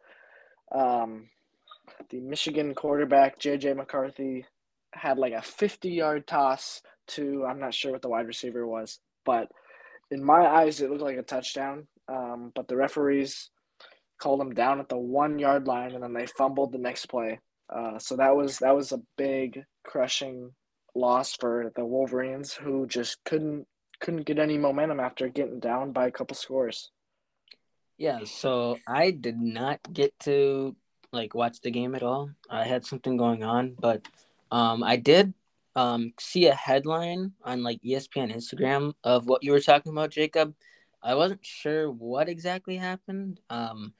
um, 0.72 1.28
the 2.10 2.20
Michigan 2.20 2.74
quarterback, 2.74 3.38
J.J. 3.38 3.74
McCarthy, 3.74 4.46
had 4.92 5.18
like 5.18 5.32
a 5.32 5.42
50 5.42 5.90
yard 5.90 6.26
toss 6.26 6.82
to, 7.08 7.44
I'm 7.44 7.60
not 7.60 7.74
sure 7.74 7.92
what 7.92 8.02
the 8.02 8.08
wide 8.08 8.26
receiver 8.26 8.66
was, 8.66 8.98
but 9.24 9.48
in 10.10 10.24
my 10.24 10.46
eyes, 10.46 10.80
it 10.80 10.90
looked 10.90 11.02
like 11.02 11.18
a 11.18 11.22
touchdown. 11.22 11.86
Um, 12.08 12.52
but 12.54 12.68
the 12.68 12.76
referees 12.76 13.50
called 14.18 14.40
him 14.40 14.54
down 14.54 14.80
at 14.80 14.88
the 14.88 14.96
one 14.96 15.38
yard 15.38 15.66
line 15.66 15.92
and 15.92 16.02
then 16.02 16.12
they 16.12 16.26
fumbled 16.26 16.72
the 16.72 16.78
next 16.78 17.06
play. 17.06 17.40
Uh, 17.68 17.98
so 17.98 18.16
that 18.16 18.36
was 18.36 18.58
that 18.58 18.76
was 18.76 18.92
a 18.92 19.02
big 19.16 19.64
crushing 19.84 20.52
loss 20.94 21.34
for 21.34 21.72
the 21.74 21.84
Wolverines 21.84 22.52
who 22.52 22.86
just 22.86 23.18
couldn't 23.24 23.66
couldn't 24.00 24.26
get 24.26 24.38
any 24.38 24.56
momentum 24.56 25.00
after 25.00 25.28
getting 25.28 25.58
down 25.58 25.92
by 25.92 26.06
a 26.06 26.12
couple 26.12 26.36
scores. 26.36 26.90
Yeah, 27.98 28.20
so 28.24 28.78
I 28.86 29.10
did 29.10 29.38
not 29.38 29.80
get 29.90 30.12
to 30.20 30.76
like 31.16 31.34
watch 31.34 31.60
the 31.60 31.70
game 31.70 31.94
at 31.94 32.02
all. 32.02 32.30
I 32.50 32.64
had 32.64 32.84
something 32.86 33.16
going 33.16 33.42
on, 33.42 33.74
but 33.80 34.06
um 34.52 34.84
I 34.84 34.96
did 34.96 35.34
um 35.74 36.12
see 36.20 36.46
a 36.46 36.54
headline 36.54 37.32
on 37.42 37.62
like 37.62 37.80
ESPN 37.82 38.34
Instagram 38.34 38.94
of 39.02 39.26
what 39.26 39.42
you 39.42 39.52
were 39.52 39.60
talking 39.60 39.92
about, 39.92 40.10
Jacob. 40.10 40.54
I 41.02 41.14
wasn't 41.14 41.44
sure 41.44 41.90
what 41.90 42.28
exactly 42.28 42.76
happened. 42.76 43.40
Um 43.50 43.94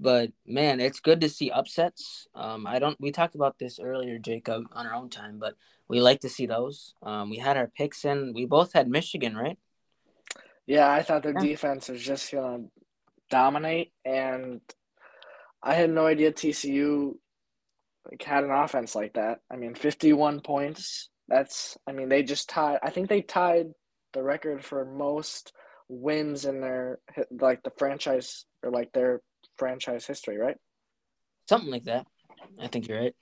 but 0.00 0.30
man, 0.46 0.78
it's 0.78 1.00
good 1.00 1.20
to 1.22 1.28
see 1.28 1.50
upsets. 1.50 2.28
Um 2.34 2.66
I 2.66 2.78
don't 2.78 3.00
we 3.00 3.10
talked 3.10 3.34
about 3.34 3.58
this 3.58 3.80
earlier, 3.80 4.18
Jacob, 4.18 4.64
on 4.72 4.86
our 4.86 4.94
own 4.94 5.10
time, 5.10 5.38
but 5.38 5.54
we 5.88 6.00
like 6.00 6.20
to 6.20 6.28
see 6.28 6.46
those. 6.46 6.94
Um 7.02 7.30
we 7.30 7.38
had 7.38 7.56
our 7.56 7.66
picks 7.66 8.04
in. 8.04 8.32
We 8.34 8.44
both 8.46 8.72
had 8.74 8.88
Michigan, 8.88 9.36
right? 9.36 9.58
Yeah, 10.66 10.90
I 10.90 11.02
thought 11.02 11.22
their 11.22 11.32
Yeah. 11.32 11.40
defense 11.40 11.88
was 11.88 12.02
just 12.02 12.30
gonna 12.30 12.64
dominate, 13.30 13.92
and 14.04 14.60
I 15.62 15.74
had 15.74 15.90
no 15.90 16.06
idea 16.06 16.32
TCU 16.32 17.14
like 18.10 18.22
had 18.22 18.44
an 18.44 18.50
offense 18.50 18.94
like 18.94 19.14
that. 19.14 19.40
I 19.50 19.56
mean, 19.56 19.74
fifty-one 19.74 20.40
points. 20.40 21.08
That's 21.28 21.76
I 21.86 21.92
mean 21.92 22.08
they 22.08 22.22
just 22.22 22.48
tied. 22.48 22.78
I 22.82 22.90
think 22.90 23.08
they 23.08 23.22
tied 23.22 23.68
the 24.12 24.22
record 24.22 24.64
for 24.64 24.84
most 24.84 25.52
wins 25.88 26.44
in 26.44 26.60
their 26.60 27.00
like 27.30 27.62
the 27.62 27.72
franchise 27.76 28.44
or 28.62 28.70
like 28.70 28.92
their 28.92 29.20
franchise 29.56 30.06
history, 30.06 30.38
right? 30.38 30.56
Something 31.48 31.70
like 31.70 31.84
that. 31.84 32.06
I 32.60 32.68
think 32.68 32.88
you're 32.88 33.00
right. 33.00 33.16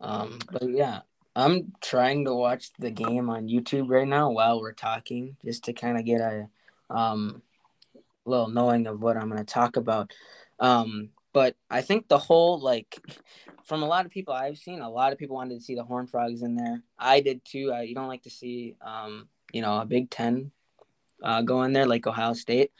Um, 0.00 0.40
but 0.50 0.68
yeah, 0.70 1.00
I'm 1.36 1.72
trying 1.80 2.24
to 2.24 2.34
watch 2.34 2.70
the 2.78 2.90
game 2.90 3.30
on 3.30 3.48
YouTube 3.48 3.88
right 3.88 4.06
now 4.06 4.30
while 4.30 4.60
we're 4.60 4.72
talking, 4.72 5.36
just 5.44 5.64
to 5.64 5.72
kind 5.72 5.98
of 5.98 6.04
get 6.04 6.20
a 6.20 6.48
um 6.90 7.42
little 8.24 8.48
knowing 8.48 8.86
of 8.86 9.02
what 9.02 9.16
I'm 9.16 9.28
going 9.28 9.38
to 9.38 9.44
talk 9.44 9.76
about. 9.76 10.12
Um, 10.62 11.10
but 11.34 11.56
I 11.68 11.82
think 11.82 12.08
the 12.08 12.18
whole 12.18 12.58
like 12.60 12.98
from 13.64 13.82
a 13.82 13.86
lot 13.86 14.06
of 14.06 14.12
people 14.12 14.32
I've 14.32 14.58
seen, 14.58 14.80
a 14.80 14.88
lot 14.88 15.12
of 15.12 15.18
people 15.18 15.36
wanted 15.36 15.54
to 15.58 15.60
see 15.64 15.74
the 15.74 15.84
Horn 15.84 16.06
Frogs 16.06 16.42
in 16.42 16.54
there. 16.56 16.82
I 16.98 17.20
did 17.20 17.44
too. 17.44 17.72
I 17.72 17.82
you 17.82 17.94
don't 17.94 18.08
like 18.08 18.22
to 18.22 18.30
see 18.30 18.76
um 18.80 19.28
you 19.52 19.60
know 19.60 19.78
a 19.78 19.84
Big 19.84 20.08
Ten 20.08 20.52
uh, 21.22 21.42
go 21.42 21.62
in 21.62 21.72
there 21.72 21.86
like 21.86 22.06
Ohio 22.06 22.32
State. 22.32 22.72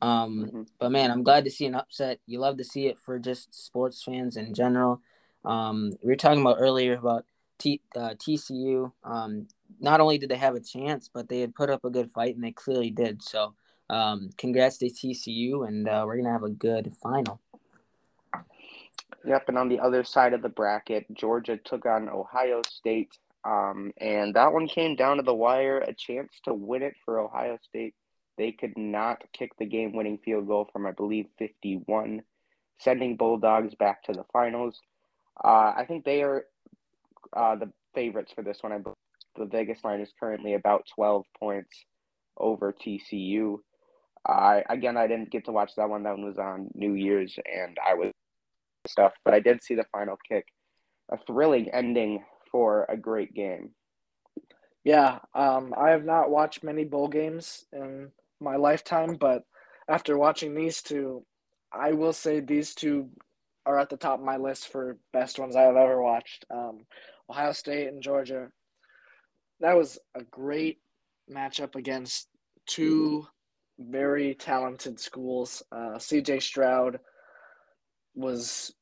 Um, 0.00 0.50
Mhm. 0.52 0.68
but 0.78 0.90
man, 0.92 1.10
I'm 1.10 1.24
glad 1.24 1.44
to 1.44 1.50
see 1.50 1.66
an 1.66 1.74
upset. 1.74 2.20
You 2.26 2.38
love 2.38 2.56
to 2.58 2.64
see 2.64 2.86
it 2.86 2.98
for 2.98 3.18
just 3.18 3.52
sports 3.54 4.02
fans 4.02 4.36
in 4.36 4.54
general. 4.54 5.00
Um, 5.44 5.92
we 6.02 6.08
were 6.10 6.16
talking 6.16 6.40
about 6.40 6.58
earlier 6.60 6.94
about 6.94 7.24
T, 7.58 7.80
uh, 7.96 8.14
TCU. 8.14 8.92
Um, 9.02 9.48
not 9.80 10.00
only 10.00 10.18
did 10.18 10.28
they 10.30 10.36
have 10.36 10.54
a 10.54 10.60
chance, 10.60 11.08
but 11.12 11.28
they 11.28 11.40
had 11.40 11.54
put 11.54 11.70
up 11.70 11.84
a 11.84 11.90
good 11.90 12.10
fight, 12.10 12.36
and 12.36 12.44
they 12.44 12.52
clearly 12.52 12.90
did. 12.90 13.22
So, 13.22 13.54
um, 13.90 14.30
congrats 14.36 14.78
to 14.78 14.86
TCU, 14.86 15.66
and 15.66 15.88
uh, 15.88 16.04
we're 16.06 16.16
gonna 16.16 16.32
have 16.32 16.42
a 16.42 16.50
good 16.50 16.92
final. 17.02 17.40
Yep, 19.24 19.48
and 19.48 19.58
on 19.58 19.68
the 19.68 19.80
other 19.80 20.04
side 20.04 20.32
of 20.32 20.42
the 20.42 20.48
bracket, 20.48 21.06
Georgia 21.12 21.56
took 21.56 21.86
on 21.86 22.08
Ohio 22.08 22.62
State, 22.66 23.18
um, 23.44 23.92
and 23.98 24.34
that 24.34 24.52
one 24.52 24.68
came 24.68 24.96
down 24.96 25.16
to 25.16 25.22
the 25.22 25.34
wire. 25.34 25.78
A 25.78 25.92
chance 25.92 26.32
to 26.44 26.54
win 26.54 26.82
it 26.82 26.94
for 27.04 27.18
Ohio 27.18 27.58
State. 27.62 27.94
They 28.36 28.52
could 28.52 28.76
not 28.76 29.22
kick 29.32 29.50
the 29.58 29.66
game-winning 29.66 30.18
field 30.24 30.46
goal 30.46 30.68
from, 30.72 30.86
I 30.86 30.92
believe, 30.92 31.26
51, 31.38 32.22
sending 32.78 33.16
Bulldogs 33.16 33.74
back 33.74 34.04
to 34.04 34.12
the 34.12 34.24
finals. 34.32 34.80
Uh, 35.42 35.72
I 35.76 35.84
think 35.88 36.04
they 36.04 36.22
are 36.22 36.44
uh, 37.36 37.56
the 37.56 37.72
favorites 37.94 38.32
for 38.32 38.42
this 38.42 38.62
one. 38.62 38.72
I 38.72 38.78
believe 38.78 38.96
the 39.36 39.46
Vegas 39.46 39.82
line 39.82 40.00
is 40.00 40.12
currently 40.18 40.54
about 40.54 40.86
12 40.94 41.24
points 41.38 41.84
over 42.36 42.72
TCU. 42.72 43.58
I 44.28 44.62
again 44.68 44.96
I 44.96 45.06
didn't 45.06 45.30
get 45.30 45.46
to 45.46 45.52
watch 45.52 45.72
that 45.76 45.88
one. 45.88 46.02
That 46.02 46.16
one 46.16 46.26
was 46.26 46.38
on 46.38 46.68
New 46.74 46.94
Year's, 46.94 47.38
and 47.46 47.76
I 47.84 47.94
was 47.94 48.12
stuff, 48.86 49.12
but 49.24 49.34
I 49.34 49.40
did 49.40 49.62
see 49.62 49.74
the 49.74 49.86
final 49.92 50.18
kick. 50.28 50.46
A 51.10 51.18
thrilling 51.26 51.70
ending 51.70 52.24
for 52.50 52.86
a 52.88 52.96
great 52.96 53.34
game. 53.34 53.70
Yeah, 54.84 55.18
um, 55.34 55.74
I 55.76 55.90
have 55.90 56.04
not 56.04 56.30
watched 56.30 56.62
many 56.62 56.84
bowl 56.84 57.08
games 57.08 57.64
in 57.72 58.10
my 58.40 58.56
lifetime, 58.56 59.16
but 59.18 59.42
after 59.88 60.18
watching 60.18 60.54
these 60.54 60.82
two, 60.82 61.24
I 61.72 61.92
will 61.92 62.12
say 62.12 62.40
these 62.40 62.74
two 62.74 63.10
are 63.66 63.78
at 63.78 63.90
the 63.90 63.96
top 63.96 64.18
of 64.18 64.24
my 64.24 64.36
list 64.36 64.68
for 64.68 64.98
best 65.12 65.38
ones 65.38 65.56
I 65.56 65.62
have 65.62 65.76
ever 65.76 66.02
watched. 66.02 66.44
Um, 66.50 66.86
Ohio 67.28 67.52
State 67.52 67.88
and 67.88 68.02
Georgia. 68.02 68.48
That 69.60 69.76
was 69.76 69.98
a 70.14 70.22
great 70.22 70.78
matchup 71.30 71.74
against 71.74 72.28
two 72.66 73.26
very 73.78 74.34
talented 74.34 74.98
schools. 74.98 75.62
Uh, 75.70 75.96
CJ 75.98 76.42
Stroud 76.42 76.98
was 78.14 78.72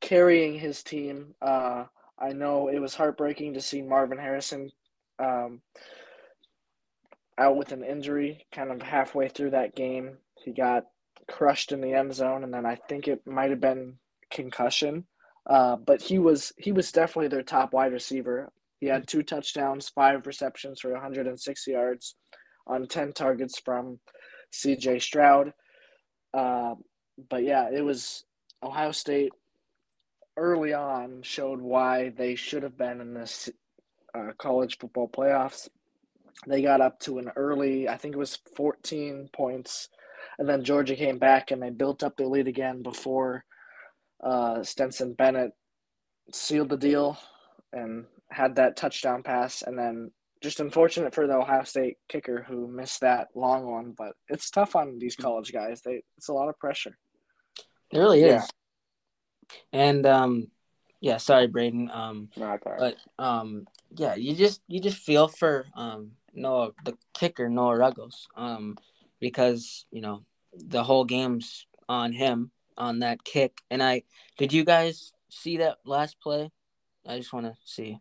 carrying 0.00 0.58
his 0.58 0.82
team. 0.82 1.34
Uh, 1.40 1.84
I 2.18 2.32
know 2.32 2.68
it 2.68 2.80
was 2.80 2.94
heartbreaking 2.94 3.54
to 3.54 3.60
see 3.60 3.82
Marvin 3.82 4.18
Harrison 4.18 4.70
um, 5.18 5.62
out 7.38 7.56
with 7.56 7.72
an 7.72 7.84
injury 7.84 8.46
kind 8.52 8.70
of 8.70 8.82
halfway 8.82 9.28
through 9.28 9.50
that 9.50 9.74
game. 9.74 10.18
He 10.44 10.52
got 10.52 10.84
crushed 11.28 11.72
in 11.72 11.80
the 11.80 11.94
end 11.94 12.14
zone, 12.14 12.44
and 12.44 12.52
then 12.52 12.66
I 12.66 12.74
think 12.74 13.08
it 13.08 13.26
might 13.26 13.50
have 13.50 13.60
been 13.60 13.98
concussion. 14.30 15.06
Uh, 15.48 15.76
but 15.76 16.02
he 16.02 16.18
was 16.18 16.52
he 16.58 16.72
was 16.72 16.92
definitely 16.92 17.28
their 17.28 17.42
top 17.42 17.72
wide 17.72 17.92
receiver. 17.92 18.52
He 18.80 18.86
had 18.86 19.08
two 19.08 19.22
touchdowns, 19.22 19.88
five 19.88 20.26
receptions 20.26 20.80
for 20.80 20.92
106 20.92 21.66
yards 21.66 22.14
on 22.66 22.86
10 22.86 23.12
targets 23.12 23.58
from 23.58 23.98
CJ 24.52 25.02
Stroud. 25.02 25.52
Uh, 26.34 26.74
but 27.30 27.42
yeah, 27.42 27.68
it 27.70 27.82
was 27.84 28.24
Ohio 28.62 28.92
State 28.92 29.32
early 30.36 30.72
on 30.72 31.22
showed 31.22 31.60
why 31.60 32.10
they 32.16 32.34
should 32.34 32.62
have 32.62 32.78
been 32.78 33.00
in 33.00 33.12
this 33.12 33.48
uh, 34.14 34.32
college 34.38 34.78
football 34.78 35.08
playoffs. 35.08 35.68
They 36.46 36.62
got 36.62 36.80
up 36.80 37.00
to 37.00 37.18
an 37.18 37.30
early, 37.34 37.88
I 37.88 37.96
think 37.96 38.14
it 38.14 38.18
was 38.18 38.38
14 38.56 39.30
points, 39.32 39.88
and 40.38 40.48
then 40.48 40.64
Georgia 40.64 40.94
came 40.94 41.18
back 41.18 41.50
and 41.50 41.60
they 41.60 41.70
built 41.70 42.04
up 42.04 42.16
the 42.16 42.26
lead 42.26 42.46
again 42.46 42.82
before 42.82 43.44
uh, 44.22 44.62
Stetson 44.62 45.14
Bennett 45.14 45.50
sealed 46.32 46.68
the 46.68 46.76
deal 46.76 47.18
and 47.72 48.04
had 48.30 48.56
that 48.56 48.76
touchdown 48.76 49.22
pass, 49.22 49.62
and 49.62 49.78
then 49.78 50.10
just 50.40 50.60
unfortunate 50.60 51.14
for 51.14 51.26
the 51.26 51.34
Ohio 51.34 51.64
State 51.64 51.98
kicker 52.08 52.44
who 52.46 52.68
missed 52.68 53.00
that 53.00 53.28
long 53.34 53.66
one. 53.66 53.94
But 53.96 54.12
it's 54.28 54.50
tough 54.50 54.76
on 54.76 54.98
these 54.98 55.16
college 55.16 55.52
guys. 55.52 55.80
They 55.82 56.02
it's 56.16 56.28
a 56.28 56.32
lot 56.32 56.48
of 56.48 56.58
pressure. 56.58 56.96
It 57.90 57.98
really 57.98 58.20
is. 58.22 58.26
Yeah. 58.30 58.46
And 59.72 60.06
um, 60.06 60.48
yeah, 61.00 61.16
sorry, 61.16 61.46
Braeden. 61.46 61.90
Um, 61.90 62.28
No, 62.36 62.52
it's 62.52 62.66
all 62.66 62.72
right. 62.72 62.94
but 63.18 63.24
um, 63.24 63.66
yeah, 63.96 64.14
you 64.14 64.34
just 64.34 64.60
you 64.68 64.80
just 64.80 64.98
feel 64.98 65.28
for 65.28 65.66
um 65.74 66.12
Noah 66.34 66.72
the 66.84 66.96
kicker 67.14 67.48
Noah 67.48 67.76
Ruggles 67.76 68.28
um 68.36 68.76
because 69.20 69.86
you 69.90 70.00
know 70.00 70.24
the 70.52 70.84
whole 70.84 71.04
game's 71.04 71.66
on 71.88 72.12
him 72.12 72.50
on 72.76 73.00
that 73.00 73.24
kick. 73.24 73.60
And 73.70 73.82
I 73.82 74.02
did 74.36 74.52
you 74.52 74.64
guys 74.64 75.12
see 75.30 75.58
that 75.58 75.78
last 75.84 76.20
play? 76.20 76.50
I 77.06 77.18
just 77.18 77.32
want 77.32 77.46
to 77.46 77.56
see. 77.64 77.98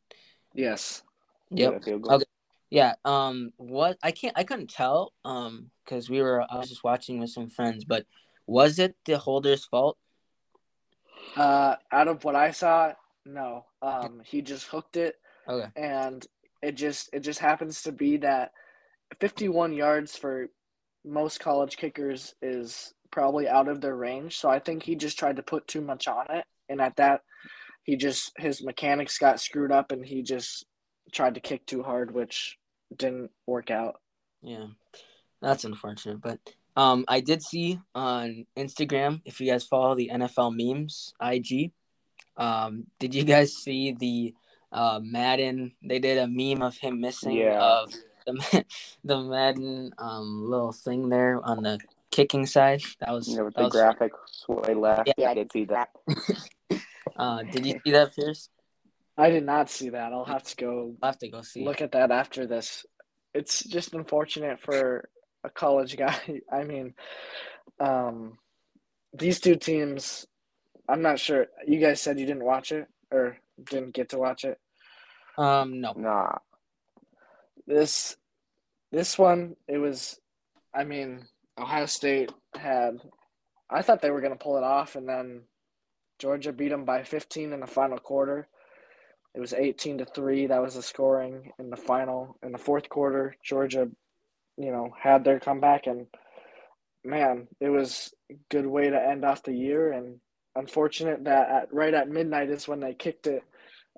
Yes. 0.54 1.04
Yep. 1.52 1.84
Yeah. 1.86 1.94
Okay. 1.94 2.26
Yeah. 2.70 2.94
Um. 3.06 3.52
What 3.58 3.98
I 4.04 4.12
can't. 4.12 4.38
I 4.38 4.44
couldn't 4.44 4.70
tell. 4.70 5.14
Um. 5.26 5.72
Because 5.84 6.10
we 6.10 6.22
were. 6.22 6.42
I 6.42 6.58
was 6.58 6.70
just 6.70 6.84
watching 6.84 7.20
with 7.20 7.30
some 7.30 7.48
friends. 7.50 7.86
But 7.86 8.06
was 8.46 8.80
it 8.80 8.96
the 9.06 9.18
holder's 9.18 9.66
fault? 9.66 9.98
Uh, 11.36 11.76
out 11.92 12.08
of 12.08 12.24
what 12.24 12.36
I 12.36 12.52
saw, 12.52 12.94
no. 13.26 13.66
Um, 13.82 14.22
he 14.26 14.42
just 14.42 14.66
hooked 14.68 14.98
it, 14.98 15.16
Okay. 15.48 15.70
and 15.76 16.26
it 16.62 16.74
just 16.76 17.10
it 17.14 17.20
just 17.20 17.40
happens 17.40 17.84
to 17.84 17.92
be 17.92 18.18
that 18.18 18.52
51 19.20 19.74
yards 19.74 20.16
for 20.16 20.48
most 21.06 21.40
college 21.40 21.78
kickers 21.78 22.34
is 22.42 22.94
probably 23.12 23.48
out 23.48 23.68
of 23.68 23.82
their 23.82 23.96
range. 23.96 24.38
So 24.40 24.50
I 24.50 24.60
think 24.60 24.84
he 24.84 24.96
just 24.96 25.20
tried 25.20 25.36
to 25.38 25.44
put 25.44 25.68
too 25.68 25.82
much 25.82 26.08
on 26.08 26.26
it, 26.30 26.46
and 26.70 26.82
at 26.82 26.96
that, 26.96 27.22
he 27.84 27.96
just 27.96 28.32
his 28.38 28.64
mechanics 28.64 29.18
got 29.18 29.40
screwed 29.40 29.72
up, 29.72 29.92
and 29.92 30.06
he 30.06 30.24
just 30.24 30.66
tried 31.12 31.36
to 31.36 31.40
kick 31.40 31.66
too 31.66 31.84
hard, 31.84 32.14
which 32.14 32.58
didn't 32.96 33.32
work 33.46 33.72
out. 33.72 34.00
Yeah. 34.42 34.68
That's 35.42 35.66
unfortunate. 35.66 36.22
But 36.22 36.40
um, 36.76 37.06
I 37.08 37.20
did 37.22 37.42
see 37.42 37.80
on 37.96 38.46
Instagram 38.56 39.22
if 39.26 39.40
you 39.40 39.52
guys 39.52 39.66
follow 39.66 39.96
the 39.96 40.10
NFL 40.14 40.56
memes 40.56 41.14
IG. 41.22 41.72
Um, 42.38 42.86
did 43.00 43.16
you 43.16 43.24
guys 43.24 43.54
see 43.54 43.92
the 43.94 44.34
uh 44.72 45.00
Madden? 45.02 45.74
They 45.84 46.00
did 46.00 46.18
a 46.18 46.28
meme 46.28 46.62
of 46.62 46.78
him 46.78 47.00
missing 47.02 47.34
Yeah. 47.38 47.60
of 47.62 47.94
the 48.26 48.66
the 49.04 49.20
Madden 49.22 49.92
um 49.98 50.46
little 50.50 50.72
thing 50.72 51.10
there 51.10 51.40
on 51.44 51.64
the 51.64 51.80
kicking 52.12 52.46
side. 52.46 52.82
That 53.00 53.12
was, 53.12 53.28
You 53.28 53.38
know, 53.38 53.46
with 53.46 53.56
that 53.56 53.60
the 53.62 53.66
was 53.66 53.74
graphic 53.74 54.12
sway 54.28 54.74
left. 54.74 55.08
Yeah. 55.08 55.14
Yeah, 55.18 55.30
I 55.32 55.34
did 55.34 55.52
see 55.52 55.66
that. 55.66 55.90
Uh, 57.16 57.42
did 57.52 57.66
you 57.66 57.80
see 57.84 57.90
that, 57.92 58.16
Pierce? 58.16 58.50
I 59.18 59.30
did 59.30 59.46
not 59.46 59.70
see 59.70 59.90
that. 59.90 60.14
I'll 60.14 60.26
have 60.26 60.44
to 60.44 60.56
go 60.56 60.96
I'll 61.02 61.10
have 61.10 61.20
to 61.20 61.30
go 61.30 61.42
see. 61.42 61.66
look 61.66 61.82
at 61.82 61.94
that 61.94 62.12
after 62.12 62.46
this. 62.46 62.86
It's 63.34 63.64
just 63.64 63.94
unfortunate 63.94 64.60
for 64.60 65.10
a 65.44 65.50
college 65.50 65.98
guy. 66.06 66.42
I 66.52 66.64
mean, 66.64 66.94
um, 67.80 68.38
these 69.14 69.40
two 69.40 69.56
teams. 69.56 70.28
I'm 70.90 71.02
not 71.02 71.20
sure. 71.20 71.48
You 71.68 71.80
guys 71.80 72.00
said 72.02 72.20
you 72.20 72.26
didn't 72.26 72.46
watch 72.46 72.72
it 72.72 72.88
or 73.12 73.38
didn't 73.62 73.94
get 73.94 74.10
to 74.10 74.18
watch 74.18 74.46
it. 74.46 74.60
Um, 75.38 75.82
no. 75.82 75.94
Nah. 75.94 76.38
This, 77.66 78.16
this 78.92 79.18
one, 79.18 79.56
it 79.68 79.80
was. 79.80 80.20
I 80.74 80.84
mean, 80.84 81.26
Ohio 81.58 81.88
State 81.88 82.32
had. 82.56 83.00
I 83.70 83.82
thought 83.82 84.02
they 84.02 84.12
were 84.12 84.22
going 84.22 84.32
to 84.32 84.42
pull 84.42 84.58
it 84.58 84.64
off, 84.64 84.96
and 84.96 85.10
then 85.10 85.42
Georgia 86.20 86.54
beat 86.54 86.70
them 86.70 86.86
by 86.86 87.04
15 87.04 87.52
in 87.52 87.60
the 87.60 87.68
final 87.68 87.98
quarter. 87.98 88.48
It 89.38 89.40
was 89.40 89.54
18 89.54 90.00
to 90.00 90.06
3. 90.06 90.48
That 90.48 90.64
was 90.64 90.74
the 90.74 90.82
scoring 90.82 91.52
in 91.60 91.70
the 91.70 91.78
final. 91.78 92.40
In 92.42 92.52
the 92.52 92.58
fourth 92.58 92.90
quarter, 92.90 93.36
Georgia, 93.44 93.88
you 94.58 94.72
know, 94.72 94.90
had 95.00 95.24
their 95.24 95.40
comeback. 95.40 95.86
And 95.86 96.08
man, 97.06 97.48
it 97.60 97.70
was 97.70 98.12
a 98.32 98.36
good 98.50 98.66
way 98.66 98.90
to 98.90 99.00
end 99.00 99.24
off 99.24 99.44
the 99.44 99.54
year. 99.54 99.92
And 99.92 100.20
unfortunate 100.56 101.26
that 101.26 101.50
at, 101.52 101.72
right 101.72 101.94
at 101.94 102.10
midnight 102.10 102.50
is 102.50 102.68
when 102.68 102.80
they 102.80 102.96
kicked 102.96 103.28
it. 103.28 103.44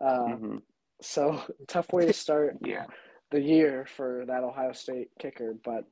Uh, 0.06 0.36
hmm 0.36 0.58
So 1.02 1.42
tough 1.70 1.94
way 1.94 2.06
to 2.06 2.12
start 2.12 2.58
Yeah. 2.66 2.88
the 3.32 3.40
year 3.40 3.88
for 3.96 4.26
that 4.28 4.44
Ohio 4.44 4.74
State 4.74 5.08
kicker. 5.22 5.56
But 5.64 5.86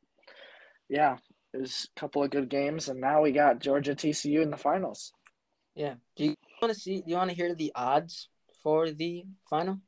yeah, 0.89 1.19
it 1.53 1.61
was 1.61 1.87
a 1.95 1.99
couple 2.01 2.21
of 2.21 2.31
good 2.31 2.49
games. 2.49 2.89
And 2.89 2.99
now 2.99 3.21
we 3.21 3.31
got 3.31 3.61
Georgia 3.61 3.95
TCU 3.95 4.41
in 4.41 4.51
the 4.51 4.57
finals. 4.57 5.13
Yeah. 5.73 5.93
Do 6.17 6.25
you 6.25 6.35
want 6.61 6.73
to 6.73 6.77
see? 6.77 6.97
Do 6.97 7.11
you 7.11 7.15
want 7.15 7.29
to 7.29 7.35
hear 7.37 7.55
the 7.55 7.71
odds 7.75 8.27
for 8.67 8.91
the 8.91 9.23
final? 9.49 9.79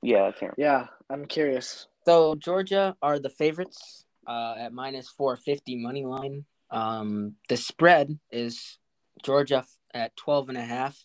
Yeah, 0.00 0.22
let's 0.22 0.40
hear 0.40 0.48
'em. 0.48 0.54
Yeah, 0.56 0.86
I'm 1.10 1.26
curious. 1.26 1.86
So 2.06 2.34
Georgia 2.34 2.96
are 3.02 3.18
the 3.18 3.28
favorites 3.28 4.06
uh, 4.26 4.54
at 4.56 4.72
minus 4.72 5.10
four 5.10 5.36
fifty 5.36 5.76
money 5.76 6.06
line. 6.06 6.46
Um, 6.70 7.34
the 7.50 7.58
spread 7.58 8.18
is 8.32 8.78
Georgia 9.22 9.66
at 9.92 10.16
twelve 10.16 10.48
and 10.48 10.56
a 10.56 10.64
half, 10.64 10.96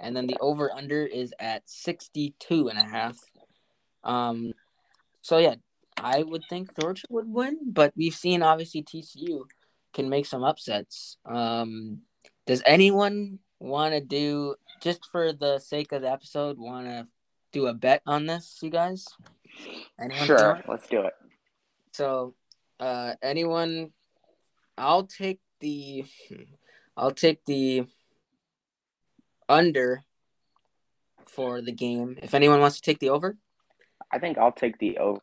and 0.00 0.16
then 0.16 0.26
the 0.26 0.38
over 0.40 0.72
under 0.74 1.06
is 1.06 1.32
at 1.38 1.62
sixty 1.70 2.34
two 2.40 2.66
and 2.66 2.80
a 2.80 2.88
half. 2.96 3.16
Um, 4.02 4.50
so 5.22 5.38
yeah, 5.38 5.54
I 5.96 6.24
would 6.24 6.42
think 6.50 6.74
Georgia 6.80 7.06
would 7.10 7.28
win, 7.28 7.58
but 7.70 7.92
we've 7.94 8.20
seen 8.24 8.42
obviously 8.42 8.82
TCU 8.82 9.44
can 9.94 10.08
make 10.08 10.26
some 10.26 10.42
upsets. 10.42 11.16
Um, 11.24 12.02
does 12.44 12.60
anyone 12.66 13.38
want 13.60 13.94
to 13.94 14.00
do 14.00 14.56
just 14.80 15.06
for 15.10 15.32
the 15.32 15.58
sake 15.58 15.92
of 15.92 16.02
the 16.02 16.10
episode? 16.10 16.58
Want 16.58 16.86
to 16.86 17.06
do 17.52 17.66
a 17.66 17.74
bet 17.74 18.02
on 18.06 18.26
this, 18.26 18.58
you 18.62 18.70
guys? 18.70 19.06
Anyone 19.98 20.26
Sure, 20.26 20.62
let's 20.66 20.88
do 20.88 21.02
it. 21.02 21.14
So, 21.92 22.34
uh, 22.78 23.14
anyone? 23.22 23.92
I'll 24.78 25.04
take 25.04 25.40
the. 25.60 26.04
I'll 26.96 27.12
take 27.12 27.44
the 27.44 27.86
under 29.48 30.02
for 31.26 31.60
the 31.60 31.72
game. 31.72 32.18
If 32.22 32.34
anyone 32.34 32.60
wants 32.60 32.76
to 32.76 32.82
take 32.82 32.98
the 32.98 33.10
over, 33.10 33.36
I 34.10 34.18
think 34.18 34.38
I'll 34.38 34.52
take 34.52 34.78
the 34.78 34.98
over. 34.98 35.20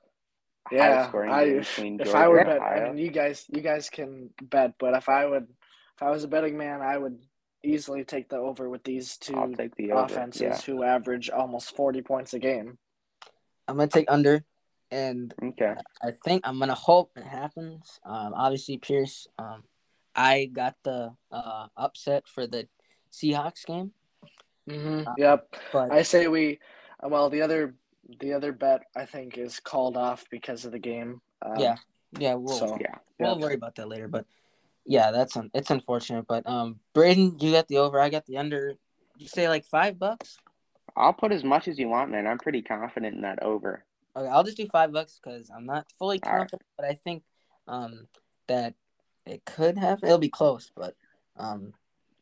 Yeah, 0.72 1.08
scoring 1.08 1.32
I, 1.32 1.46
game 1.46 1.60
if, 1.60 1.76
between 1.76 2.00
if 2.00 2.08
Georgia 2.08 2.18
I 2.18 2.28
were 2.28 2.44
bet, 2.44 2.62
I 2.62 2.90
mean, 2.90 2.98
you 2.98 3.10
guys, 3.10 3.46
you 3.48 3.62
guys 3.62 3.90
can 3.90 4.30
bet, 4.42 4.74
but 4.78 4.94
if 4.96 5.08
I 5.08 5.26
would, 5.26 5.48
if 5.96 6.04
I 6.04 6.10
was 6.10 6.24
a 6.24 6.28
betting 6.28 6.58
man, 6.58 6.82
I 6.82 6.98
would 6.98 7.20
easily 7.68 8.04
take 8.04 8.30
the 8.30 8.38
over 8.38 8.70
with 8.70 8.84
these 8.84 9.18
two 9.18 9.54
the 9.78 9.90
offenses 9.92 10.42
Yeah. 10.42 10.58
who 10.62 10.84
average 10.84 11.30
almost 11.30 11.76
forty 11.76 12.02
points 12.02 12.34
a 12.34 12.40
game. 12.40 12.78
I'm 13.68 13.76
gonna 13.78 13.88
take 13.88 14.10
under. 14.10 14.44
and 14.90 15.34
Okay. 15.44 15.76
I 16.02 16.12
think 16.24 16.48
I'm 16.48 16.60
gonna 16.60 16.74
hope 16.74 17.12
it 17.18 17.24
happens. 17.26 18.00
Um, 18.06 18.34
obviously, 18.34 18.78
Pierce. 18.78 19.28
Um, 19.38 19.64
I 20.16 20.46
got 20.46 20.76
the 20.84 21.14
uh, 21.32 21.68
upset 21.76 22.28
for 22.28 22.48
the 22.48 22.68
Seahawks 23.12 23.66
game, 23.66 23.92
hmm 24.68 25.02
Uh, 25.06 25.14
Yep. 25.18 25.56
but 25.74 25.92
I 25.92 26.04
say 26.04 26.28
we. 26.28 26.60
Well, 27.04 27.30
the 27.30 27.42
other 27.42 27.76
the 28.22 28.34
other 28.34 28.54
bet 28.54 28.84
I 28.96 29.06
think 29.06 29.38
is 29.38 29.60
called 29.60 29.98
off 29.98 30.26
because 30.32 30.64
of 30.66 30.72
the 30.72 30.80
game. 30.80 31.22
Um, 31.42 31.60
yeah, 31.60 31.76
yeah, 32.18 32.34
we'll 32.36 32.58
So 32.58 32.78
Yeah. 32.80 32.96
we'll 33.20 33.40
worry 33.40 33.56
about 33.56 33.76
that 33.76 33.90
later. 33.90 34.08
But 34.08 34.26
yeah, 34.88 35.12
that's 35.12 35.36
un- 35.36 35.52
it's 35.54 35.70
unfortunate. 35.70 36.26
But 36.28 36.48
um, 36.48 36.80
Braeden, 36.94 37.38
you 37.40 37.52
got 37.52 37.68
the 37.68 37.78
over. 37.78 38.00
I 38.00 38.10
got 38.10 38.26
the 38.26 38.38
under. 38.38 38.76
You 39.18 39.28
say 39.28 39.50
like 39.50 39.66
five 39.66 40.00
bucks? 40.00 40.38
I'll 40.96 41.14
put 41.14 41.32
as 41.32 41.44
much 41.44 41.68
as 41.68 41.78
you 41.78 41.90
want, 41.90 42.12
man. 42.12 42.26
I'm 42.26 42.40
pretty 42.40 42.62
confident 42.62 43.16
in 43.16 43.22
that 43.22 43.44
over. 43.44 43.84
Okay, 44.16 44.28
I'll 44.28 44.44
just 44.44 44.58
do 44.58 44.68
five 44.68 44.92
bucks 44.92 45.20
because 45.22 45.52
I'm 45.56 45.66
not 45.66 45.86
fully 46.00 46.20
All 46.24 46.32
right. 46.32 46.40
confident, 46.40 46.64
but 46.78 46.86
I 46.86 46.94
think 46.94 47.24
um 47.68 48.08
that 48.48 48.74
it 49.26 49.44
could 49.46 49.78
have. 49.78 50.04
It'll 50.04 50.18
be 50.18 50.30
close, 50.30 50.72
but 50.76 50.96
um, 51.36 51.74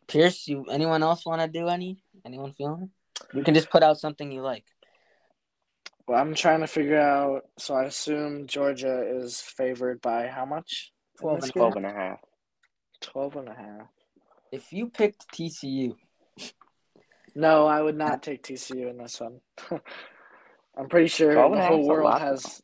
Pierce, 0.08 0.48
you 0.48 0.66
anyone 0.66 1.04
else 1.04 1.26
want 1.26 1.42
to 1.42 1.48
do 1.48 1.68
any? 1.68 2.00
Anyone 2.26 2.52
feeling? 2.54 2.90
You 3.34 3.44
can 3.44 3.54
just 3.54 3.70
put 3.70 3.84
out 3.84 4.00
something 4.00 4.32
you 4.32 4.42
like. 4.42 4.66
Well, 6.08 6.20
I'm 6.20 6.36
trying 6.36 6.62
to 6.62 6.68
figure 6.68 7.00
out. 7.00 7.44
So 7.58 7.76
I 7.76 7.86
assume 7.86 8.48
Georgia 8.48 9.04
is 9.08 9.40
favored 9.40 10.02
by 10.02 10.28
how 10.28 10.46
much? 10.46 10.92
in 11.20 11.24
12 11.24 11.44
and 11.44 11.54
12 11.54 11.76
and 11.78 11.86
a 11.86 11.92
half. 11.92 12.20
12 13.06 13.36
and 13.38 13.50
a 13.50 13.54
half. 13.54 13.88
If 14.52 14.74
you 14.74 14.90
picked 14.90 15.32
TCU, 15.32 15.96
No, 17.36 17.68
I 17.68 17.82
would 17.82 17.98
not 17.98 18.24
take 18.24 18.44
TCU 18.44 18.90
in 18.90 18.98
this 18.98 19.20
one. 19.20 19.42
I'm 20.78 20.90
pretty 20.90 21.08
sure 21.08 21.34
the 21.34 21.62
whole 21.62 21.88
world 21.88 22.06
lot, 22.06 22.22
has. 22.22 22.62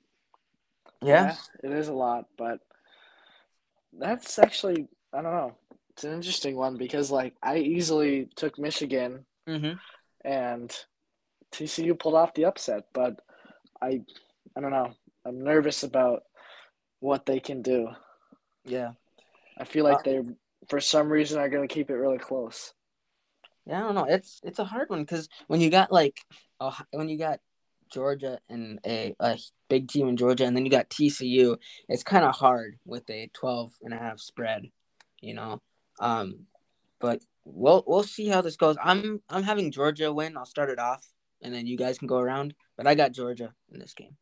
yeah, 1.01 1.35
it 1.63 1.71
is 1.71 1.87
a 1.89 1.93
lot, 1.93 2.25
but 2.37 2.59
that's 3.97 4.39
actually 4.39 4.87
I 5.13 5.21
don't 5.21 5.33
know. 5.33 5.55
It's 5.91 6.03
an 6.05 6.13
interesting 6.13 6.55
one 6.55 6.77
because 6.77 7.11
like 7.11 7.35
I 7.43 7.57
easily 7.57 8.29
took 8.35 8.57
Michigan 8.57 9.25
mm-hmm. 9.47 9.73
and 10.23 10.75
TCU 11.53 11.99
pulled 11.99 12.15
off 12.15 12.33
the 12.33 12.45
upset, 12.45 12.85
but 12.93 13.19
I 13.81 14.01
I 14.55 14.61
don't 14.61 14.71
know. 14.71 14.93
I'm 15.25 15.43
nervous 15.43 15.83
about 15.83 16.23
what 16.99 17.25
they 17.25 17.39
can 17.39 17.61
do. 17.61 17.89
yeah, 18.65 18.91
I 19.57 19.63
feel 19.65 19.83
like 19.83 20.03
they 20.03 20.21
for 20.69 20.79
some 20.79 21.11
reason 21.11 21.39
are 21.39 21.49
going 21.49 21.67
to 21.67 21.73
keep 21.73 21.89
it 21.89 21.95
really 21.95 22.17
close. 22.17 22.73
yeah. 23.65 23.79
I 23.79 23.81
don't 23.81 23.95
know. 23.95 24.05
It's 24.05 24.39
it's 24.43 24.59
a 24.59 24.65
hard 24.65 24.89
one 24.89 25.01
because 25.01 25.29
when 25.47 25.61
you 25.61 25.69
got 25.69 25.91
like 25.91 26.19
oh, 26.59 26.77
when 26.91 27.09
you 27.09 27.17
got 27.17 27.39
Georgia 27.91 28.39
and 28.49 28.79
a, 28.85 29.13
a 29.19 29.37
big 29.69 29.87
team 29.87 30.07
in 30.07 30.17
Georgia, 30.17 30.45
and 30.45 30.55
then 30.55 30.65
you 30.65 30.71
got 30.71 30.89
TCU, 30.89 31.57
it's 31.89 32.03
kind 32.03 32.23
of 32.23 32.35
hard 32.35 32.79
with 32.85 33.09
a 33.09 33.29
12 33.33 33.73
and 33.81 33.93
a 33.93 33.97
half 33.97 34.19
spread, 34.19 34.63
you 35.19 35.33
know. 35.33 35.61
Um, 35.99 36.45
but 36.99 37.21
we'll 37.43 37.83
we'll 37.85 38.03
see 38.03 38.27
how 38.27 38.41
this 38.41 38.55
goes. 38.55 38.77
I'm 38.81 39.21
I'm 39.29 39.43
having 39.43 39.71
Georgia 39.71 40.13
win. 40.13 40.37
I'll 40.37 40.45
start 40.45 40.69
it 40.69 40.79
off, 40.79 41.05
and 41.41 41.53
then 41.53 41.67
you 41.67 41.77
guys 41.77 41.97
can 41.97 42.07
go 42.07 42.19
around. 42.19 42.53
But 42.77 42.87
I 42.87 42.95
got 42.95 43.11
Georgia 43.11 43.53
in 43.71 43.79
this 43.79 43.93
game. 43.93 44.15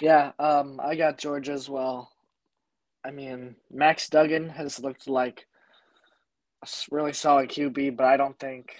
Yeah, 0.00 0.32
um, 0.38 0.80
I 0.82 0.96
got 0.96 1.18
Georgia 1.18 1.52
as 1.52 1.68
well. 1.68 2.10
I 3.04 3.10
mean, 3.10 3.56
Max 3.70 4.08
Duggan 4.08 4.48
has 4.48 4.80
looked 4.80 5.06
like 5.06 5.46
a 6.62 6.68
really 6.90 7.12
solid 7.12 7.50
QB, 7.50 7.96
but 7.96 8.06
I 8.06 8.16
don't 8.16 8.38
think. 8.38 8.76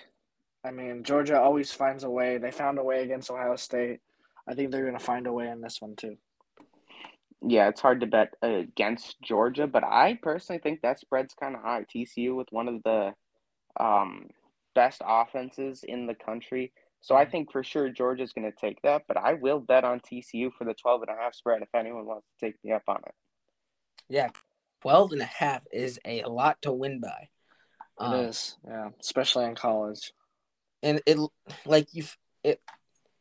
I 0.65 0.71
mean, 0.71 1.05
Georgia 1.05 1.39
always 1.39 1.73
finds 1.73 2.05
a 2.05 2.11
way. 2.11 2.39
They 2.39 2.51
found 2.51 2.79
a 2.79 2.85
way 2.85 3.03
against 3.03 3.31
Ohio 3.31 3.57
State. 3.57 4.01
I 4.49 4.55
think 4.55 4.71
they're 4.71 4.87
going 4.87 4.99
to 4.99 5.05
find 5.05 5.27
a 5.27 5.33
way 5.33 5.49
in 5.49 5.61
this 5.61 5.81
one 5.81 5.95
too. 5.95 6.17
Yeah, 7.47 7.69
it's 7.69 7.83
hard 7.83 8.01
to 8.01 8.07
bet 8.07 8.33
against 8.41 9.21
Georgia, 9.23 9.67
but 9.67 9.85
I 9.85 10.19
personally 10.23 10.61
think 10.63 10.81
that 10.81 10.99
spread's 10.99 11.35
kind 11.35 11.55
of 11.55 11.61
high. 11.61 11.85
TCU 11.95 12.35
with 12.35 12.49
one 12.51 12.69
of 12.69 12.83
the 12.83 13.13
um, 13.79 14.29
best 14.75 15.03
offenses 15.05 15.85
in 15.87 16.07
the 16.07 16.15
country. 16.15 16.73
So 17.03 17.15
I 17.15 17.27
think 17.27 17.53
for 17.53 17.63
sure 17.63 17.91
Georgia's 17.91 18.33
going 18.33 18.51
to 18.51 18.59
take 18.59 18.81
that, 18.83 19.03
but 19.07 19.19
I 19.19 19.35
will 19.35 19.61
bet 19.61 19.85
on 19.85 20.01
TCU 20.01 20.51
for 20.57 20.65
the 20.65 20.73
12 20.73 21.03
and 21.03 21.11
a 21.11 21.21
half 21.21 21.35
spread 21.35 21.61
if 21.61 21.69
anyone 21.75 22.07
wants 22.07 22.27
to 22.27 22.47
take 22.47 22.57
me 22.65 22.73
up 22.73 22.85
on 22.89 23.01
it. 23.07 23.15
Yeah, 24.09 24.29
12 24.83 25.13
and 25.13 25.23
a 25.23 25.27
half 25.27 25.63
is 25.73 25.99
a 26.05 26.23
lot 26.25 26.61
to 26.63 26.73
win 26.73 27.01
by. 27.01 27.29
It 28.01 28.05
Um, 28.05 28.15
is, 28.15 28.57
yeah, 28.67 28.91
especially 29.01 29.45
in 29.47 29.55
college. 29.55 30.13
and 30.83 31.01
it 31.07 31.19
like 31.65 31.89
you 31.95 32.05
it 32.43 32.61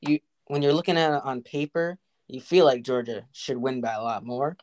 you 0.02 0.20
when 0.48 0.62
you're 0.62 0.74
looking 0.74 0.98
at 0.98 1.14
it 1.16 1.22
on 1.24 1.42
paper 1.42 1.98
you 2.28 2.42
feel 2.42 2.66
like 2.66 2.84
georgia 2.84 3.26
should 3.32 3.58
win 3.58 3.82
by 3.82 3.94
a 3.94 4.02
lot 4.02 4.26
more 4.26 4.58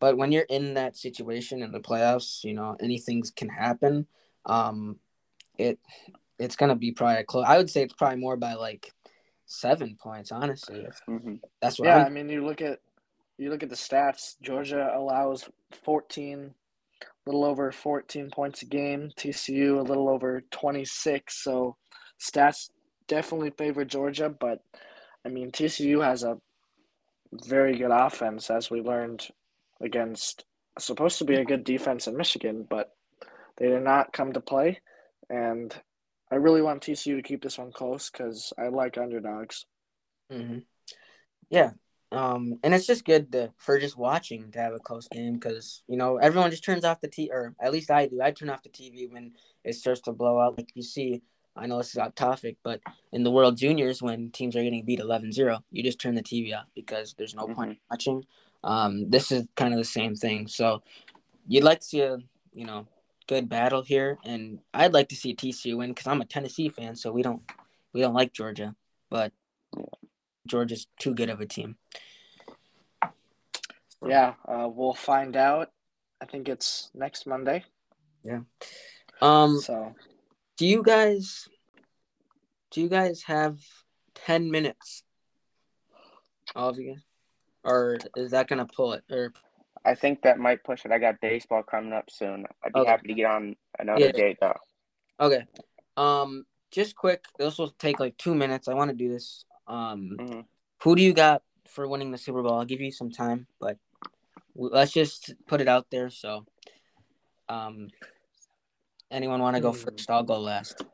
but 0.00 0.16
when 0.16 0.32
you're 0.32 0.42
in 0.50 0.74
that 0.74 0.96
situation 0.96 1.62
in 1.62 1.72
the 1.72 1.80
playoffs 1.80 2.44
you 2.44 2.52
know 2.52 2.76
anything 2.80 3.22
can 3.36 3.48
happen 3.48 4.06
um 4.46 4.98
it 5.58 5.78
it's 6.38 6.56
gonna 6.56 6.76
be 6.76 6.92
probably 6.92 7.20
a 7.20 7.24
close 7.24 7.44
i 7.46 7.56
would 7.56 7.70
say 7.70 7.82
it's 7.82 7.94
probably 7.94 8.18
more 8.18 8.36
by 8.36 8.54
like 8.54 8.92
seven 9.46 9.96
points 9.96 10.32
honestly 10.32 10.80
if 10.88 11.00
hmm 11.06 11.36
that's 11.60 11.78
what 11.78 11.88
Yeah, 11.88 11.96
I 12.04 12.08
I'm, 12.08 12.14
mean, 12.14 12.28
you 12.28 12.44
look 12.44 12.60
at 12.60 12.80
you 13.38 13.50
look 13.50 13.62
at 13.62 13.68
the 13.68 13.74
stats. 13.74 14.34
Georgia 14.42 14.92
allows 14.94 15.48
14, 15.84 16.54
little 17.26 17.44
over 17.44 17.72
14 17.72 18.30
points 18.30 18.62
a 18.62 18.66
game. 18.66 19.10
TCU 19.16 19.78
a 19.78 19.82
little 19.82 20.08
over 20.08 20.42
26. 20.50 21.42
So 21.42 21.76
stats 22.20 22.70
definitely 23.08 23.50
favor 23.50 23.84
Georgia, 23.84 24.28
but 24.28 24.60
I 25.24 25.28
mean 25.28 25.50
TCU 25.50 26.04
has 26.04 26.22
a 26.22 26.38
very 27.32 27.76
good 27.76 27.90
offense, 27.90 28.50
as 28.50 28.70
we 28.70 28.80
learned 28.80 29.28
against 29.80 30.44
supposed 30.78 31.18
to 31.18 31.24
be 31.24 31.34
a 31.34 31.44
good 31.44 31.64
defense 31.64 32.06
in 32.06 32.16
Michigan, 32.16 32.66
but 32.68 32.90
they 33.58 33.68
did 33.68 33.82
not 33.82 34.12
come 34.12 34.32
to 34.32 34.40
play. 34.40 34.80
And 35.28 35.74
I 36.30 36.36
really 36.36 36.62
want 36.62 36.82
TCU 36.82 37.16
to 37.16 37.22
keep 37.22 37.42
this 37.42 37.58
one 37.58 37.72
close 37.72 38.10
because 38.10 38.52
I 38.58 38.68
like 38.68 38.98
underdogs. 38.98 39.66
hmm 40.30 40.58
yeah 41.50 41.70
um 42.14 42.58
and 42.62 42.72
it's 42.74 42.86
just 42.86 43.04
good 43.04 43.30
to 43.32 43.52
for 43.56 43.78
just 43.78 43.98
watching 43.98 44.50
to 44.52 44.58
have 44.58 44.72
a 44.72 44.78
close 44.78 45.08
game 45.08 45.34
because 45.34 45.82
you 45.88 45.96
know 45.96 46.16
everyone 46.16 46.50
just 46.50 46.64
turns 46.64 46.84
off 46.84 47.00
the 47.00 47.08
t 47.08 47.28
or 47.32 47.54
at 47.60 47.72
least 47.72 47.90
i 47.90 48.06
do 48.06 48.20
i 48.22 48.30
turn 48.30 48.48
off 48.50 48.62
the 48.62 48.68
tv 48.68 49.12
when 49.12 49.32
it 49.64 49.74
starts 49.74 50.00
to 50.02 50.12
blow 50.12 50.38
out. 50.40 50.56
Like 50.56 50.70
you 50.74 50.82
see 50.82 51.22
i 51.56 51.66
know 51.66 51.78
this 51.78 51.90
is 51.90 51.98
off 51.98 52.14
topic 52.14 52.56
but 52.62 52.80
in 53.12 53.24
the 53.24 53.30
world 53.30 53.56
juniors 53.56 54.00
when 54.00 54.30
teams 54.30 54.54
are 54.56 54.62
getting 54.62 54.84
beat 54.84 55.00
11-0 55.00 55.60
you 55.70 55.82
just 55.82 56.00
turn 56.00 56.14
the 56.14 56.22
tv 56.22 56.56
off 56.56 56.66
because 56.74 57.14
there's 57.18 57.34
no 57.34 57.46
point 57.48 57.72
in 57.72 57.78
watching. 57.90 58.24
Um 58.62 59.10
this 59.10 59.32
is 59.32 59.46
kind 59.56 59.74
of 59.74 59.78
the 59.78 59.84
same 59.84 60.14
thing. 60.14 60.46
So 60.46 60.82
you'd 61.46 61.64
like 61.64 61.80
to 61.80 61.86
see 61.86 62.00
a 62.00 62.18
you 62.52 62.64
know 62.64 62.86
good 63.26 63.48
battle 63.48 63.82
here 63.82 64.18
and 64.24 64.58
i'd 64.74 64.92
like 64.92 65.08
to 65.08 65.16
see 65.16 65.34
tcu 65.34 65.76
win 65.78 65.90
because 65.90 66.06
i'm 66.06 66.20
a 66.20 66.26
tennessee 66.26 66.68
fan 66.68 66.94
so 66.94 67.10
we 67.10 67.22
don't 67.22 67.42
we 67.92 68.00
don't 68.00 68.14
like 68.14 68.32
georgia 68.32 68.74
but 69.10 69.32
georgia's 70.46 70.86
too 70.98 71.14
good 71.14 71.30
of 71.30 71.40
a 71.40 71.46
team 71.46 71.76
Yeah, 74.06 74.34
uh, 74.46 74.68
we'll 74.68 74.92
find 74.92 75.34
out. 75.34 75.70
I 76.20 76.26
think 76.26 76.48
it's 76.48 76.90
next 76.94 77.26
Monday. 77.26 77.64
Yeah. 78.22 78.40
Um 79.22 79.58
So 79.60 79.94
do 80.58 80.66
you 80.66 80.82
guys 80.82 81.48
do 82.70 82.80
you 82.82 82.88
guys 82.88 83.22
have 83.22 83.58
10 84.14 84.50
minutes 84.50 85.02
all 86.54 86.68
of 86.70 86.78
you 86.78 86.96
or 87.64 87.98
is 88.16 88.32
that 88.32 88.46
gonna 88.48 88.66
pull 88.66 88.92
it 88.92 89.04
or 89.10 89.32
I 89.86 89.94
think 89.94 90.22
that 90.22 90.38
might 90.38 90.64
push 90.64 90.84
it. 90.84 90.92
I 90.92 90.98
got 90.98 91.20
baseball 91.20 91.62
coming 91.62 91.92
up 91.92 92.10
soon. 92.10 92.46
I'd 92.64 92.72
be 92.72 92.80
Okay. 92.80 92.90
happy 92.90 93.08
to 93.08 93.14
get 93.14 93.26
on 93.26 93.56
another 93.78 94.06
Yeah. 94.06 94.12
date 94.12 94.38
though. 94.40 94.58
okay 95.20 95.44
um 95.96 96.44
just 96.70 96.96
quick 96.96 97.24
this 97.38 97.56
will 97.58 97.70
take 97.78 98.00
like 98.00 98.16
two 98.16 98.34
minutes 98.34 98.66
i 98.66 98.74
want 98.74 98.90
to 98.90 98.96
do 98.96 99.08
this 99.08 99.44
um 99.66 100.16
hmm 100.18 100.40
who 100.82 100.94
do 100.94 101.02
you 101.02 101.14
got 101.14 101.42
for 101.68 101.88
winning 101.88 102.10
the 102.10 102.18
super 102.18 102.42
bowl 102.42 102.58
i'll 102.58 102.64
give 102.64 102.80
you 102.80 102.92
some 102.92 103.10
time 103.10 103.46
but 103.60 103.78
let's 104.54 104.92
just 104.92 105.34
put 105.46 105.60
it 105.60 105.68
out 105.68 105.86
there 105.90 106.10
so 106.10 106.44
um 107.48 107.88
anyone 109.10 109.40
want 109.40 109.56
to 109.56 109.62
go 109.62 109.72
Hmm. 109.72 109.78
first 109.78 110.10
i'll 110.10 110.22
go 110.22 110.38
last 110.38 110.84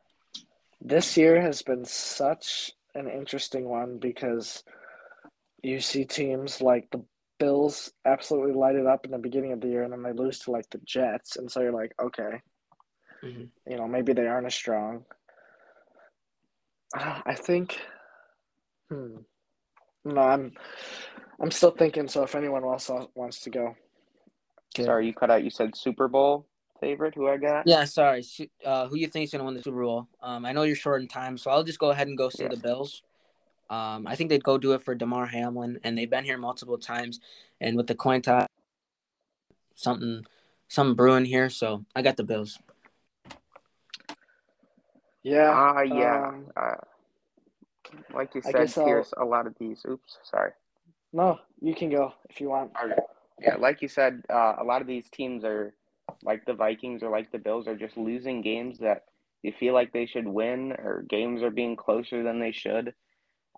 this 0.80 1.16
year 1.16 1.40
has 1.40 1.62
been 1.62 1.84
such 1.84 2.70
an 2.94 3.08
interesting 3.08 3.68
one 3.68 3.98
because 3.98 4.64
you 5.62 5.80
see 5.80 6.04
teams 6.04 6.60
like 6.62 6.88
the 6.90 7.04
Bills 7.38 7.92
absolutely 8.04 8.52
light 8.52 8.76
it 8.76 8.86
up 8.86 9.04
in 9.04 9.10
the 9.10 9.18
beginning 9.18 9.52
of 9.52 9.60
the 9.60 9.68
year 9.68 9.82
and 9.82 9.92
then 9.92 10.02
they 10.02 10.12
lose 10.12 10.38
to 10.40 10.50
like 10.50 10.68
the 10.70 10.78
Jets. 10.84 11.36
And 11.36 11.50
so 11.50 11.60
you're 11.60 11.72
like, 11.72 11.92
okay, 12.00 12.42
Mhm. 13.22 13.48
you 13.66 13.76
know, 13.76 13.88
maybe 13.88 14.12
they 14.12 14.26
aren't 14.26 14.46
as 14.46 14.54
strong. 14.54 15.04
I 16.94 17.34
think, 17.34 17.78
hmm. 18.90 19.16
No, 20.04 20.20
I'm, 20.20 20.52
I'm 21.40 21.50
still 21.50 21.70
thinking. 21.70 22.08
So 22.08 22.22
if 22.22 22.34
anyone 22.34 22.64
else 22.64 22.90
wants 23.14 23.40
to 23.40 23.50
go, 23.50 23.76
Okay. 24.74 24.84
Sorry, 24.84 25.06
you 25.06 25.12
cut 25.12 25.30
out. 25.30 25.42
You 25.42 25.50
said 25.50 25.74
Super 25.74 26.06
Bowl 26.06 26.46
favorite. 26.80 27.14
Who 27.14 27.28
I 27.28 27.36
got? 27.36 27.66
Yeah, 27.66 27.84
sorry. 27.84 28.24
Uh, 28.64 28.86
who 28.86 28.96
you 28.96 29.08
think 29.08 29.24
is 29.24 29.32
gonna 29.32 29.44
win 29.44 29.54
the 29.54 29.62
Super 29.62 29.82
Bowl? 29.82 30.08
Um, 30.22 30.46
I 30.46 30.52
know 30.52 30.62
you're 30.62 30.76
short 30.76 31.02
in 31.02 31.08
time, 31.08 31.36
so 31.38 31.50
I'll 31.50 31.64
just 31.64 31.78
go 31.78 31.90
ahead 31.90 32.08
and 32.08 32.16
go 32.16 32.28
say 32.28 32.44
Yeah. 32.44 32.50
the 32.50 32.56
Bills. 32.56 33.02
Um, 33.68 34.06
I 34.06 34.16
think 34.16 34.30
they'd 34.30 34.42
go 34.42 34.58
do 34.58 34.72
it 34.72 34.82
for 34.82 34.94
Damar 34.94 35.26
Hamlin, 35.26 35.78
and 35.84 35.96
they've 35.96 36.10
been 36.10 36.24
here 36.24 36.38
multiple 36.38 36.78
times. 36.78 37.20
And 37.60 37.76
with 37.76 37.86
the 37.86 37.94
coin 37.94 38.22
toss, 38.22 38.46
something, 39.74 40.24
something 40.68 40.94
brewing 40.94 41.24
here. 41.24 41.50
So 41.50 41.84
I 41.94 42.02
got 42.02 42.16
the 42.16 42.24
Bills. 42.24 42.58
Yeah. 45.22 45.50
Ah, 45.52 45.82
yeah. 45.82 46.28
um, 46.28 46.46
uh, 46.56 46.74
like 48.14 48.34
you 48.34 48.42
said, 48.42 48.54
I'll- 48.56 48.84
Pierce, 48.84 49.12
a 49.16 49.24
lot 49.24 49.46
of 49.46 49.54
these. 49.58 49.84
Oops, 49.88 50.18
sorry. 50.22 50.52
no, 51.12 51.38
you 51.60 51.74
can 51.74 51.90
go 51.90 52.12
if 52.28 52.40
you 52.40 52.48
want. 52.48 52.72
Yeah, 53.40 53.56
like 53.56 53.80
you 53.82 53.88
said, 53.88 54.22
uh, 54.28 54.56
a 54.58 54.64
lot 54.64 54.82
of 54.82 54.86
these 54.86 55.08
teams 55.10 55.44
are 55.44 55.72
like 56.22 56.44
the 56.44 56.52
Vikings 56.54 57.02
or 57.02 57.08
like 57.10 57.32
the 57.32 57.38
Bills 57.38 57.66
are 57.66 57.76
just 57.76 57.96
losing 57.96 58.42
games 58.42 58.78
that 58.80 59.04
you 59.42 59.52
feel 59.58 59.72
like 59.72 59.92
they 59.92 60.04
should 60.06 60.28
win, 60.28 60.72
or 60.72 61.04
games 61.08 61.42
are 61.42 61.50
being 61.50 61.74
closer 61.76 62.22
than 62.22 62.38
they 62.38 62.52
should. 62.52 62.92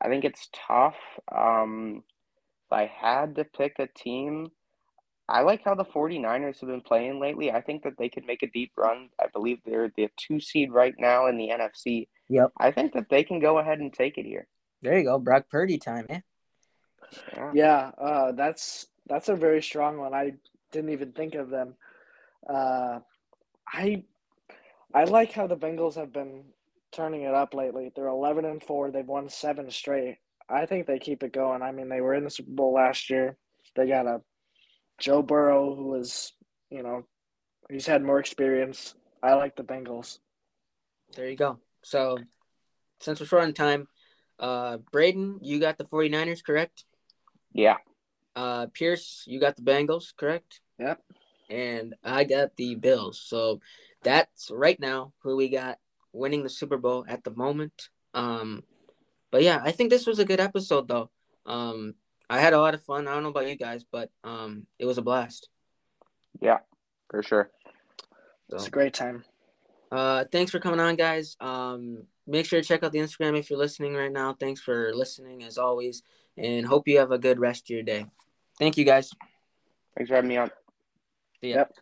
I 0.01 0.09
think 0.09 0.25
it's 0.25 0.49
tough. 0.53 0.95
Um, 1.35 2.05
if 2.67 2.73
I 2.73 2.87
had 2.87 3.35
to 3.37 3.45
pick 3.45 3.79
a 3.81 3.89
team, 3.89 4.53
I 5.29 5.43
like 5.43 5.63
how 5.65 5.75
the 5.75 5.85
49ers 5.85 6.61
have 6.61 6.69
been 6.69 6.81
playing 6.81 7.21
lately. 7.21 7.51
I 7.51 7.61
think 7.61 7.83
that 7.83 7.99
they 7.99 8.09
could 8.09 8.25
make 8.27 8.43
a 8.43 8.51
deep 8.51 8.73
run. 8.77 9.09
I 9.21 9.27
believe 9.33 9.59
they're 9.65 9.93
the 9.97 10.09
two 10.17 10.39
seed 10.41 10.71
right 10.73 10.95
now 10.99 11.27
in 11.27 11.37
the 11.37 11.49
NFC. 11.51 12.09
Yep. 12.33 12.53
I 12.57 12.71
think 12.71 12.95
that 12.95 13.11
they 13.11 13.25
can 13.25 13.41
go 13.41 13.59
ahead 13.59 13.81
and 13.81 13.93
take 13.93 14.17
it 14.17 14.25
here. 14.25 14.47
There 14.81 14.97
you 14.97 15.05
go, 15.05 15.19
Brock 15.19 15.51
Purdy 15.51 15.77
time, 15.77 16.07
eh? 16.09 16.21
Yeah. 17.35 17.51
Yeah, 17.53 17.91
uh, 18.01 18.33
that's 18.33 18.87
that's 19.07 19.29
a 19.29 19.37
very 19.37 19.63
strong 19.63 19.99
one. 19.99 20.15
I 20.15 20.33
didn't 20.71 20.91
even 20.91 21.13
think 21.13 21.35
of 21.35 21.51
them. 21.51 21.75
Uh, 22.49 23.01
I 23.71 24.05
I 24.95 25.05
like 25.05 25.33
how 25.33 25.47
the 25.47 25.59
Bengals 25.59 25.97
have 25.97 26.11
been 26.11 26.45
turning 26.91 27.23
it 27.23 27.35
up 27.35 27.53
lately. 27.53 27.93
They're 27.95 28.07
eleven 28.07 28.47
and 28.47 28.63
four. 28.63 28.91
They've 28.91 29.07
won 29.07 29.29
seven 29.29 29.71
straight. 29.71 30.17
I 30.49 30.65
think 30.65 30.87
they 30.87 30.99
keep 30.99 31.23
it 31.23 31.35
going. 31.35 31.61
I 31.61 31.71
mean, 31.71 31.91
they 31.91 32.01
were 32.01 32.15
in 32.15 32.25
the 32.25 32.31
Super 32.31 32.53
Bowl 32.53 32.73
last 32.73 33.11
year. 33.11 33.37
They 33.77 33.87
got 33.87 34.07
a 34.07 34.23
Joe 34.99 35.21
Burrow 35.21 35.75
who 35.75 35.89
was, 35.89 36.33
you 36.71 36.83
know, 36.83 37.05
he's 37.71 37.87
had 37.87 38.03
more 38.03 38.19
experience. 38.19 38.95
I 39.23 39.35
like 39.35 39.55
the 39.55 39.65
Bengals. 39.65 40.19
There 41.15 41.29
you 41.29 41.37
go. 41.37 41.59
So, 41.83 42.19
since 43.01 43.21
we're 43.21 43.27
short 43.27 43.43
on 43.45 43.53
time, 43.53 43.89
uh, 44.39 44.79
Braeden, 44.93 45.39
you 45.43 45.59
got 45.61 45.79
the 45.79 45.85
49ers, 45.85 46.45
correct? 46.45 46.85
Yeah. 47.53 47.77
Uh, 48.35 48.67
Pierce, 48.73 49.25
you 49.27 49.39
got 49.41 49.57
the 49.57 49.63
Bengals, 49.63 50.15
correct? 50.17 50.61
Yep. 50.79 51.01
And 51.51 51.95
I 52.03 52.25
got 52.25 52.57
the 52.57 52.75
Bills. 52.77 53.21
So 53.21 53.61
that's 54.03 54.51
right 54.51 54.79
now 54.81 55.13
who 55.23 55.37
we 55.37 55.49
got 55.49 55.79
winning 56.13 56.43
the 56.43 56.49
Super 56.49 56.79
Bowl 56.79 57.05
at 57.09 57.25
the 57.25 57.31
moment. 57.31 57.89
Um, 58.15 58.63
but 59.31 59.43
yeah, 59.43 59.61
I 59.63 59.73
think 59.73 59.91
this 59.91 60.07
was 60.07 60.19
a 60.19 60.25
good 60.25 60.41
episode 60.41 60.89
though. 60.89 61.11
Um, 61.45 61.95
I 62.31 62.41
had 62.41 62.53
a 62.55 62.61
lot 62.61 62.75
of 62.75 62.83
fun. 62.83 63.07
I 63.07 63.15
don't 63.15 63.23
know 63.23 63.29
about 63.29 63.49
you 63.49 63.57
guys, 63.57 63.85
but 63.85 64.11
um, 64.25 64.67
it 64.79 64.87
was 64.87 64.99
a 64.99 65.03
blast. 65.03 65.49
Yeah, 66.41 66.59
for 67.11 67.23
sure. 67.23 67.51
It's 68.49 68.65
So, 68.65 68.69
a 68.69 68.71
great 68.71 68.95
time. 68.95 69.25
Uh, 69.93 70.25
thanks 70.33 70.51
for 70.51 70.59
coming 70.59 70.81
on, 70.81 70.97
guys. 70.97 71.37
Um, 71.39 72.05
make 72.27 72.47
sure 72.47 72.61
to 72.61 72.67
check 72.67 72.83
out 72.83 72.93
the 72.93 72.99
Instagram 72.99 73.39
if 73.39 73.51
you're 73.51 73.59
listening 73.59 73.95
right 73.95 74.11
now. 74.11 74.33
Thanks 74.33 74.61
for 74.61 74.93
listening 74.95 75.45
as 75.45 75.59
always, 75.59 76.03
and 76.39 76.67
hope 76.67 76.89
you 76.89 76.99
have 76.99 77.13
a 77.13 77.19
good 77.19 77.39
rest 77.39 77.67
of 77.67 77.71
your 77.71 77.83
day. 77.83 78.07
Thank 78.59 78.79
you, 78.79 78.87
guys. 78.87 79.11
Thanks 79.95 80.09
for 80.09 80.17
having 80.17 80.29
me 80.29 80.39
on. 80.39 80.51
See 81.43 81.51
ya. 81.51 81.57
Yep. 81.57 81.75